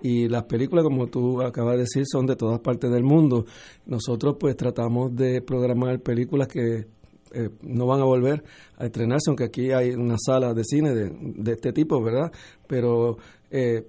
[0.05, 3.47] y las películas, como tú acabas de decir, son de todas partes del mundo.
[3.87, 6.87] Nosotros pues tratamos de programar películas que
[7.33, 8.45] eh, no van a volver
[8.77, 12.31] a estrenarse, aunque aquí hay una sala de cine de, este tipo, ¿verdad?
[12.69, 13.17] Pero
[13.57, 13.87] eh,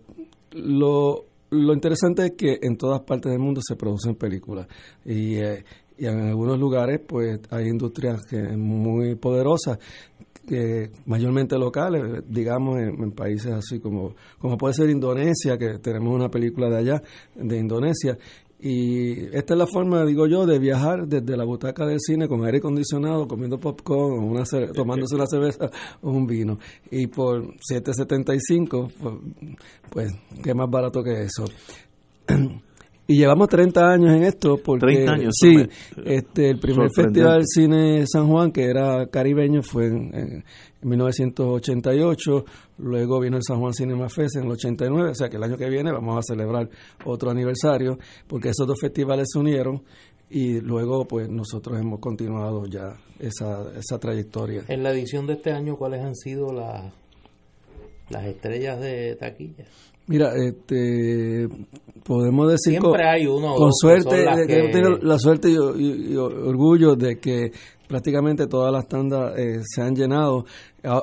[0.52, 4.68] lo, lo interesante es que en todas partes del mundo se producen películas.
[5.04, 5.64] Y, eh,
[5.98, 9.80] y en algunos lugares pues hay industrias que muy poderosas
[10.48, 16.30] que mayormente locales, digamos, en, países así como, como puede ser Indonesia, que tenemos una
[16.30, 17.02] película de allá,
[17.34, 18.16] de Indonesia,
[18.60, 22.46] y esta es la forma, digo yo, de viajar desde la butaca del cine con
[22.46, 25.70] aire acondicionado, comiendo popcorn, una tomándose una cerveza
[26.02, 26.58] o un vino.
[26.90, 29.16] Y por 7.75, pues,
[29.90, 31.46] pues, qué más barato que eso.
[33.08, 35.56] Y llevamos 30 años en esto porque 30 años, sí,
[36.06, 40.44] este el primer festival cine San Juan que era caribeño fue en,
[40.82, 42.46] 1988,
[42.78, 45.58] luego vino el San Juan Cinema Fest en el 89, o sea que el año
[45.58, 46.70] que viene vamos a celebrar
[47.06, 49.84] otro aniversario porque esos dos festivales se unieron
[50.30, 54.64] y luego pues nosotros hemos continuado ya esa, esa trayectoria.
[54.68, 56.94] En la edición de este año, ¿cuáles han sido las
[58.10, 59.66] las estrellas de taquilla?
[60.08, 61.48] Mira, este,
[62.04, 64.26] podemos decir Siempre con, hay uno con suerte,
[64.72, 67.52] tengo la suerte y, orgullo de que
[67.88, 70.46] prácticamente todas las tandas eh, se han llenado.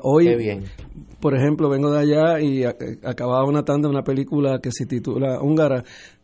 [0.02, 0.62] Hoy,
[1.20, 5.42] por ejemplo, vengo de allá y acababa una tanda de una película que se titula
[5.42, 5.82] húngara,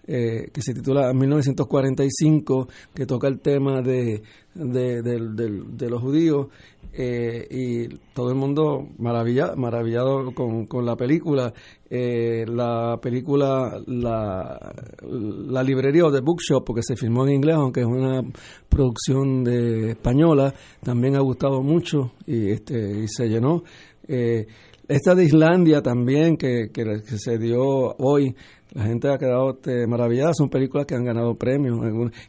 [0.08, 4.22] eh, que se titula 1945, que toca el tema de,
[4.54, 6.48] de, de los judíos
[6.94, 11.52] eh, y todo el mundo maravillado, maravillado con, con la película.
[11.90, 17.80] Eh, la película, la, la librería o The Bookshop, porque se filmó en inglés, aunque
[17.80, 18.22] es una
[18.68, 23.62] producción de española, también ha gustado mucho y, este, y se llenó.
[24.88, 27.62] Esta de Islandia también, que, que, se dio
[27.98, 28.34] hoy,
[28.72, 30.32] la gente ha quedado este, maravillada.
[30.32, 31.78] Son películas que han ganado premios.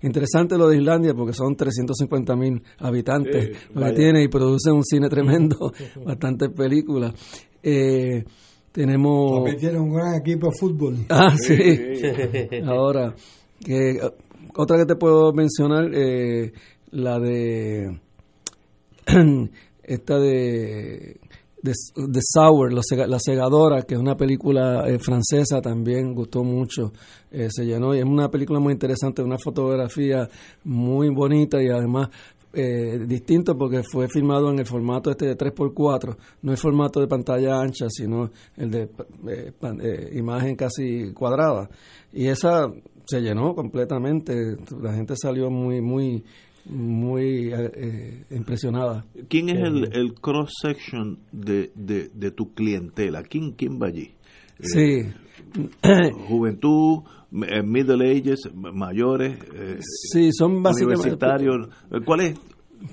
[0.01, 4.83] Interesante lo de Islandia porque son 350 mil habitantes lo que tiene y producen un
[4.83, 5.71] cine tremendo,
[6.05, 7.13] bastantes películas.
[7.63, 8.25] Eh,
[8.73, 9.35] tenemos.
[9.35, 10.97] También tiene un gran equipo de fútbol.
[11.09, 12.01] Ah, sí.
[12.65, 13.15] Ahora,
[13.63, 13.99] que,
[14.55, 16.51] otra que te puedo mencionar, eh,
[16.91, 17.99] la de.
[19.83, 21.19] esta de
[21.61, 26.93] de, de Sour, La Segadora, que es una película eh, francesa, también gustó mucho,
[27.31, 30.27] eh, se llenó y es una película muy interesante, una fotografía
[30.63, 32.09] muy bonita y además
[32.51, 37.07] eh, distinto porque fue filmado en el formato este de 3x4, no el formato de
[37.07, 38.89] pantalla ancha, sino el de
[39.27, 41.69] eh, imagen casi cuadrada.
[42.11, 42.67] Y esa
[43.05, 46.23] se llenó completamente, la gente salió muy, muy
[46.69, 49.05] muy eh, impresionada.
[49.27, 53.23] ¿Quién es el, el cross section de, de, tu clientela?
[53.23, 54.13] ¿Quién, quién va allí?
[54.59, 55.01] Sí.
[55.83, 56.99] Eh, juventud,
[57.31, 59.37] eh, middle ages, mayores.
[60.13, 61.01] sí, son básicamente.
[61.01, 61.69] Universitarios.
[62.05, 62.39] ¿Cuál es?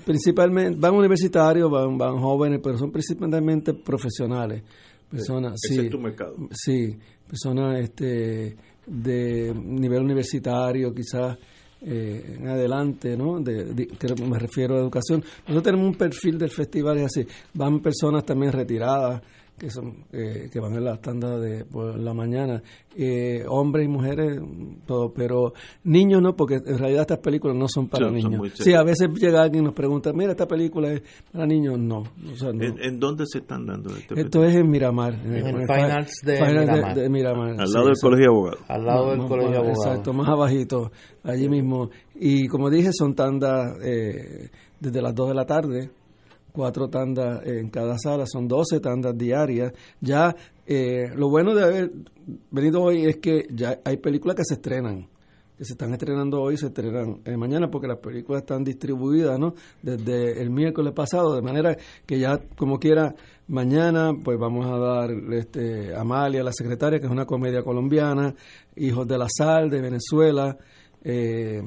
[0.05, 4.63] Principalmente, van universitarios, van, van jóvenes, pero son principalmente profesionales.
[5.09, 6.35] Personas, sí, es tu mercado.
[6.51, 11.37] Sí, personas este, de nivel universitario, quizás
[11.81, 13.39] eh, en adelante, ¿no?
[13.39, 13.87] De,
[14.27, 15.23] me refiero a educación.
[15.41, 19.21] Nosotros tenemos un perfil del festival, es así, van personas también retiradas,
[19.57, 22.61] que son eh, que van en la tanda de por la mañana.
[22.95, 24.39] Eh, hombres y mujeres
[24.85, 25.53] todo pero
[25.83, 28.53] niños no porque en realidad estas películas no son para niños.
[28.55, 32.03] sí a veces llega alguien y nos pregunta mira esta película es para niños no,
[32.41, 37.49] ¿En, dónde se están dando este esto es en Miramar en, el, Finals, de, Miramar.
[37.59, 38.59] al lado del colegio de abogados.
[38.67, 39.85] Al lado del colegio de abogados.
[39.85, 40.91] exacto más abajito
[41.23, 41.89] allí mismo.
[42.15, 45.89] Y como dije son tandas eh, desde las 2 de la tarde
[46.51, 49.73] cuatro tandas en cada sala, son 12 tandas diarias.
[50.01, 51.91] Ya eh, lo bueno de haber
[52.51, 55.07] venido hoy es que ya hay películas que se estrenan,
[55.57, 59.53] que se están estrenando hoy se estrenan eh, mañana porque las películas están distribuidas ¿no?
[59.81, 63.15] desde el miércoles pasado, de manera que ya como quiera
[63.47, 68.35] mañana pues vamos a dar este, Amalia, la secretaria, que es una comedia colombiana,
[68.75, 70.57] Hijos de la Sal de Venezuela.
[71.03, 71.61] Eh,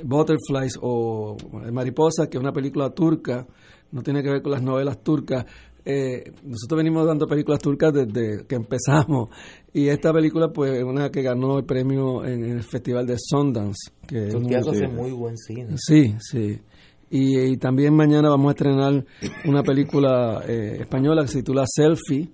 [0.00, 1.36] Butterflies o
[1.72, 3.46] Mariposa, que es una película turca
[3.92, 5.46] no tiene que ver con las novelas turcas,
[5.90, 9.30] eh, nosotros venimos dando películas turcas desde que empezamos.
[9.72, 13.92] Y esta película pues es una que ganó el premio en el festival de Sundance
[14.06, 15.76] que Turquía hace muy, muy buen cine.
[15.76, 16.58] sí sí.
[17.10, 19.02] Y, y también mañana vamos a estrenar
[19.46, 22.28] una película eh, española que se titula Selfie.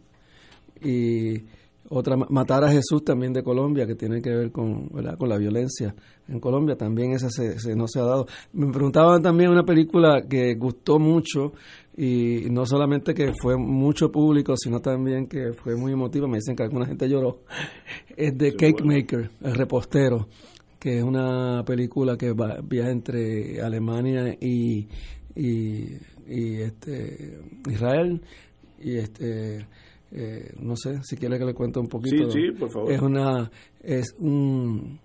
[0.83, 1.45] Y
[1.91, 5.19] otra Matar a Jesús también de Colombia que tiene que ver con ¿verdad?
[5.19, 5.95] con la violencia
[6.29, 10.23] en Colombia también esa se, se- no se ha dado me preguntaban también una película
[10.29, 11.53] que gustó mucho
[11.97, 16.57] y no solamente que fue mucho público sino también que fue muy emotiva me dicen
[16.57, 17.41] que alguna gente lloró
[18.17, 20.27] es de Cake Maker el repostero
[20.79, 24.87] que es una película que va, viaja entre Alemania y,
[25.35, 25.97] y,
[26.29, 27.39] y, este
[27.71, 28.21] Israel
[28.83, 29.67] y este
[30.15, 32.31] eh, no sé si quiere que le cuente un poquito.
[32.31, 32.93] Sí, sí, por favor.
[32.93, 33.51] es una
[33.83, 34.99] es un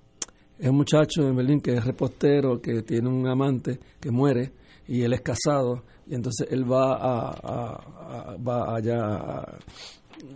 [0.58, 4.52] es un muchacho en Berlín que es repostero que tiene un amante que muere
[4.88, 5.84] y él es casado.
[6.08, 9.58] Y entonces él va a, a- a- va allá a,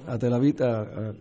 [0.08, 1.14] a Tel Aviv a,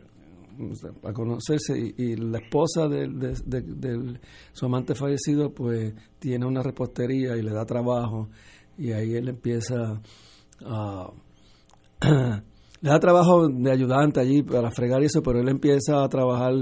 [1.12, 4.20] conocerse y, y la esposa de, de-
[4.52, 8.28] su amante fallecido pues tiene una repostería y le da trabajo.
[8.78, 10.00] Y ahí él empieza
[10.64, 11.10] a
[12.82, 16.52] le da trabajo de ayudante allí para fregar y eso, pero él empieza a trabajar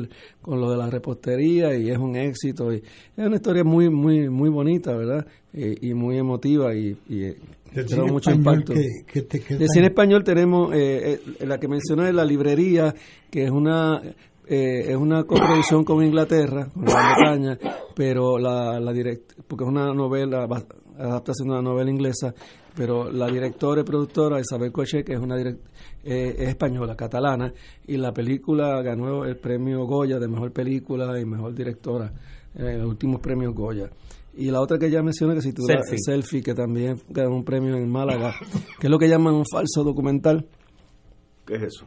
[0.43, 2.73] con lo de la repostería y es un éxito.
[2.73, 2.77] Y
[3.17, 5.27] es una historia muy muy muy bonita, ¿verdad?
[5.53, 7.37] Y, y muy emotiva y, y eh,
[7.73, 8.73] Del creó cine mucho impacto.
[8.75, 12.95] que- que te- que De cine español tenemos eh, eh, la que mencioné, La Librería,
[13.31, 14.01] que es una
[14.47, 17.59] eh, es una coproducción con Inglaterra, con Gran Bretaña,
[17.95, 20.47] pero la, la direct, porque es una novela,
[20.99, 22.35] adaptación de una novela inglesa,
[22.75, 25.61] pero la directora y productora Isabel Coche, que es una direct-
[26.05, 27.53] eh, es española, catalana,
[27.87, 32.13] y la película ganó el premio Goya de mejor película y mejor directora,
[32.55, 33.91] eh, los últimos premios Goya.
[34.37, 35.99] Y la otra que ya mencioné que se titula Selfie.
[35.99, 38.35] Selfie, que también ganó un premio en Málaga,
[38.79, 40.47] que es lo que llaman un falso documental.
[41.45, 41.85] ¿Qué es eso?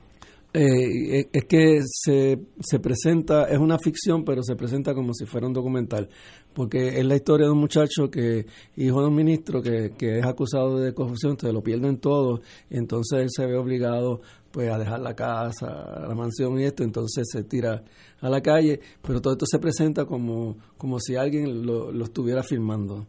[0.53, 5.25] Eh, es- es que se, se presenta, es una ficción, pero se presenta como si
[5.25, 6.09] fuera un documental,
[6.53, 10.25] porque es la historia de un muchacho que, hijo de un ministro, que, que es
[10.25, 14.21] acusado de corrupción, entonces lo pierden todo, entonces él se ve obligado
[14.51, 17.83] pues a dejar la casa, la mansión y esto, entonces se tira
[18.21, 22.43] a la calle, pero todo esto se presenta como, como si alguien lo, lo estuviera
[22.43, 23.07] filmando.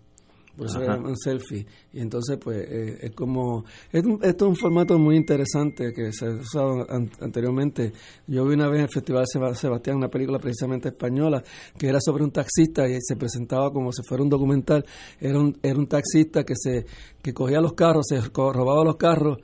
[0.56, 1.66] Por eso es un selfie.
[1.92, 3.64] Y entonces, pues, eh, es como...
[3.92, 7.92] Es un- esto es un formato muy interesante que se ha usado an- anteriormente.
[8.28, 11.42] Yo vi una vez en el Festival Seba- Sebastián una película precisamente española
[11.76, 14.84] que era sobre un taxista y se presentaba como si fuera un documental.
[15.20, 16.86] Era un, era un taxista que se
[17.20, 19.38] que cogía los carros, se robaba los carros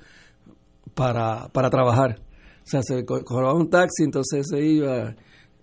[0.94, 2.20] para, para trabajar.
[2.62, 5.14] O sea, se robaba un taxi, entonces se iba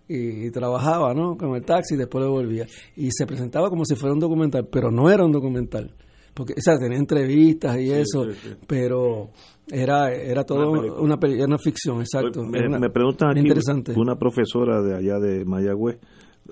[0.10, 1.36] y, trabajaba, ¿no?
[1.38, 2.66] Con el taxi y después le volvía.
[2.96, 5.94] Y se presentaba como si fuera un documental, pero no era un documental.
[6.34, 8.50] Porque, o sea, tenía entrevistas y eso, sí, sí.
[8.68, 9.30] pero
[9.70, 12.44] era era todo Una una, una ficción, exacto.
[12.44, 13.94] Me, Era una- me preguntan aquí, interesante.
[13.98, 15.98] una profesora de allá de Mayagüez,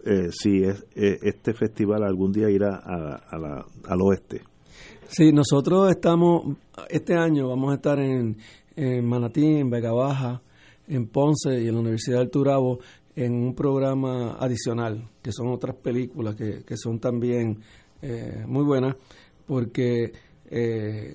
[0.06, 4.42] eh, si es, eh, este festival algún día irá a, a la- al oeste.
[5.08, 6.58] Sí, nosotros estamos,
[6.90, 8.38] este año vamos a estar en,
[8.76, 10.42] en Manatí, en Vega Baja,
[10.88, 12.80] en Ponce y en la Universidad del Turabo
[13.16, 17.60] en un programa adicional, que son otras películas que, que son también
[18.02, 18.96] eh, muy buenas,
[19.48, 20.12] porque
[20.50, 21.14] eh,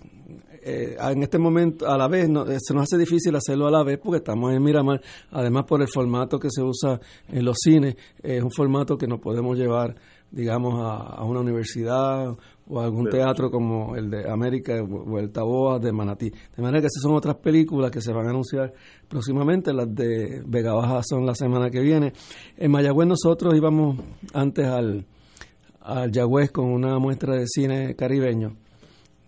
[0.62, 3.70] eh, en este momento a la vez no- eh, se nos hace difícil hacerlo a
[3.70, 5.00] la vez porque estamos en Miramar,
[5.30, 9.20] además por el formato que se usa en los cines, es un formato que no
[9.20, 9.94] podemos llevar
[10.30, 12.36] digamos a, a una universidad
[12.68, 16.30] o a algún Pero- teatro como el de América o o el Taboa de Manatí.
[16.30, 18.72] De manera que esas son otras películas que se van a anunciar
[19.08, 22.12] próximamente, las de Vega Baja son la semana que viene.
[22.56, 23.98] En Mayagüez nosotros íbamos
[24.32, 25.04] antes al,
[25.80, 28.56] al Yagüez con una muestra de cine caribeño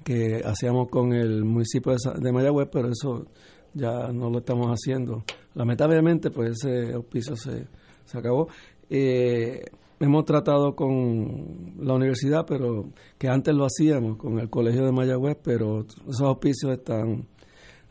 [0.05, 3.27] que hacíamos con el municipio de Mayagüez, pero eso
[3.75, 5.25] ya no lo estamos haciendo.
[5.55, 7.67] Lamentablemente, pues ese auspicio se,
[8.05, 8.49] se acabó.
[8.91, 9.65] Eh,
[10.03, 15.37] hemos tratado con la universidad, pero que antes lo hacíamos con el colegio de Mayagüez,
[15.43, 17.27] pero esos auspicios están,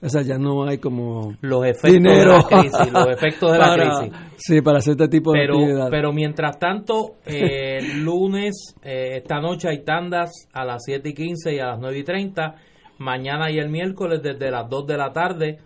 [0.01, 3.57] o sea, ya no hay como Los efectos dinero de la crisis, los efectos de
[3.57, 4.17] la para- crisis.
[4.37, 5.87] Sí, para hacer este tipo de actividad.
[5.89, 11.53] pero mientras tanto, eh, lunes, eh, esta noche hay tandas a las 7 y 15
[11.55, 12.55] y a las 9 y 30.
[12.97, 15.57] Mañana y el miércoles desde las 2 de la tarde,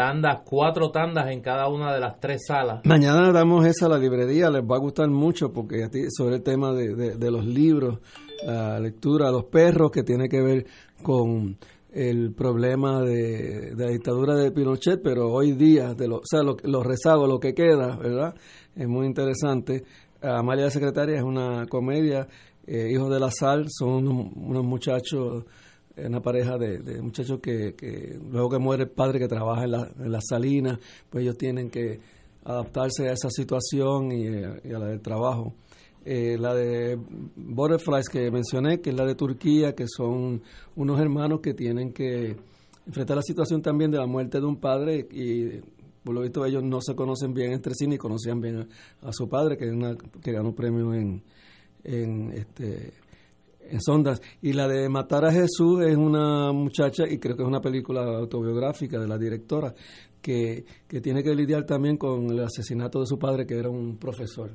[0.00, 2.80] tandas, cuatro tandas en cada una de las tres salas.
[2.84, 5.86] Mañana damos esa a la librería, les va a gustar mucho porque
[6.16, 7.98] sobre el tema de, de- de los libros,
[8.46, 10.64] la lectura, los perros, que tiene que ver
[11.02, 11.58] con
[11.92, 16.56] el problema de, de la dictadura de Pinochet, pero hoy día, de o sea, lo-
[16.62, 18.34] los rezagos, lo que queda, ¿verdad?
[18.74, 19.84] Es muy interesante.
[20.22, 22.26] Amalia Secretaria es una comedia,
[22.66, 25.44] eh, Hijos de la Sal, son unos muchachos
[26.06, 29.90] una pareja de, muchachos que, que, luego que muere el padre que trabaja en la,
[29.98, 30.78] en la salina,
[31.08, 32.00] pues ellos tienen que
[32.44, 34.26] adaptarse a esa situación y,
[34.72, 35.54] a la del trabajo.
[36.04, 36.98] Eh, la de
[37.36, 40.42] Butterflies que mencioné, que es la de Turquía, que son
[40.76, 42.36] unos hermanos que tienen que
[42.86, 45.60] enfrentar la situación también de la muerte de un padre y
[46.02, 48.66] por lo visto ellos no se conocen bien entre sí ni conocían bien
[49.02, 51.22] a, su padre, que, una, que ganó premio en,
[51.84, 52.94] en, este,
[53.70, 54.20] en Sondas.
[54.42, 58.02] Y la de Matar a Jesús es una muchacha, y creo que es una película
[58.02, 59.74] autobiográfica de la directora,
[60.20, 63.96] que, que tiene que lidiar también con el asesinato de su padre, que era un
[63.96, 64.50] profesor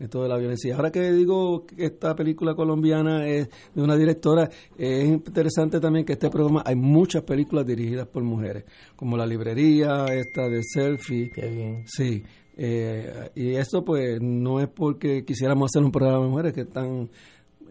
[0.00, 0.76] esto de la violencia.
[0.76, 6.12] Ahora que digo que esta película colombiana es de una directora, es interesante también que
[6.14, 8.64] este programa hay muchas películas dirigidas por mujeres,
[8.96, 11.30] como La Librería, esta de Selfie.
[11.30, 11.84] Qué bien.
[11.86, 12.22] Sí.
[12.60, 17.08] Eh, y esto pues no es porque quisiéramos hacer un programa de mujeres que tan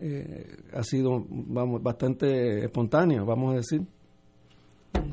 [0.01, 3.81] eh, ha sido vamos bastante espontáneo, vamos a decir.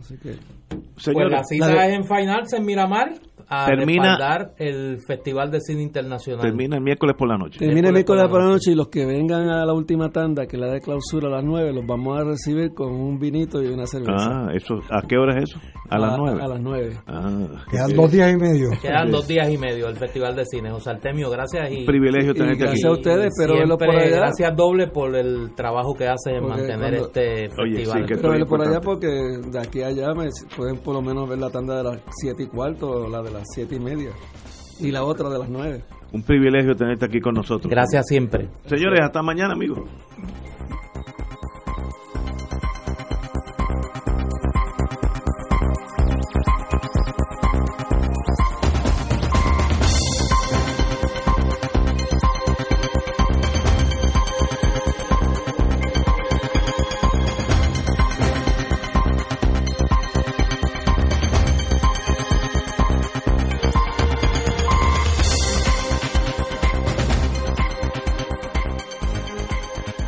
[0.01, 0.37] Así que,
[0.69, 3.15] pues la cita es en Finals en Miramar
[3.49, 4.17] a termina
[4.59, 6.43] el Festival de Cine Internacional.
[6.43, 7.59] Termina el miércoles por la noche.
[7.59, 10.57] Termina el miércoles por la noche y los que vengan a la última tanda, que
[10.57, 13.87] la de clausura a las 9, los vamos a recibir con un vinito y una
[13.87, 14.29] cerveza.
[14.31, 15.61] Ah, eso, ¿a qué hora es eso?
[15.89, 16.41] A, las 9.
[16.43, 16.97] A las 9.
[17.07, 18.71] Ah, Quedan dos días y medio.
[18.81, 20.71] Quedan dos días y medio el Festival de Cine.
[20.71, 21.71] José Artemio, gracias.
[21.71, 22.81] Y, privilegio tenerte aquí.
[22.81, 24.17] Gracias a ustedes, pero verlo por allá.
[24.17, 28.05] Gracias doble por el trabajo que hacen en mantener este festival.
[28.09, 31.39] pero verlo por allá porque de aquí a allá me, pueden por lo menos ver
[31.39, 34.11] la tanda de las 7 y cuarto o la de las siete y media
[34.81, 35.83] y la otra de las nueve.
[36.13, 37.69] Un privilegio tenerte aquí con nosotros.
[37.71, 38.49] Gracias siempre.
[38.67, 39.81] Señores, hasta mañana, amigos.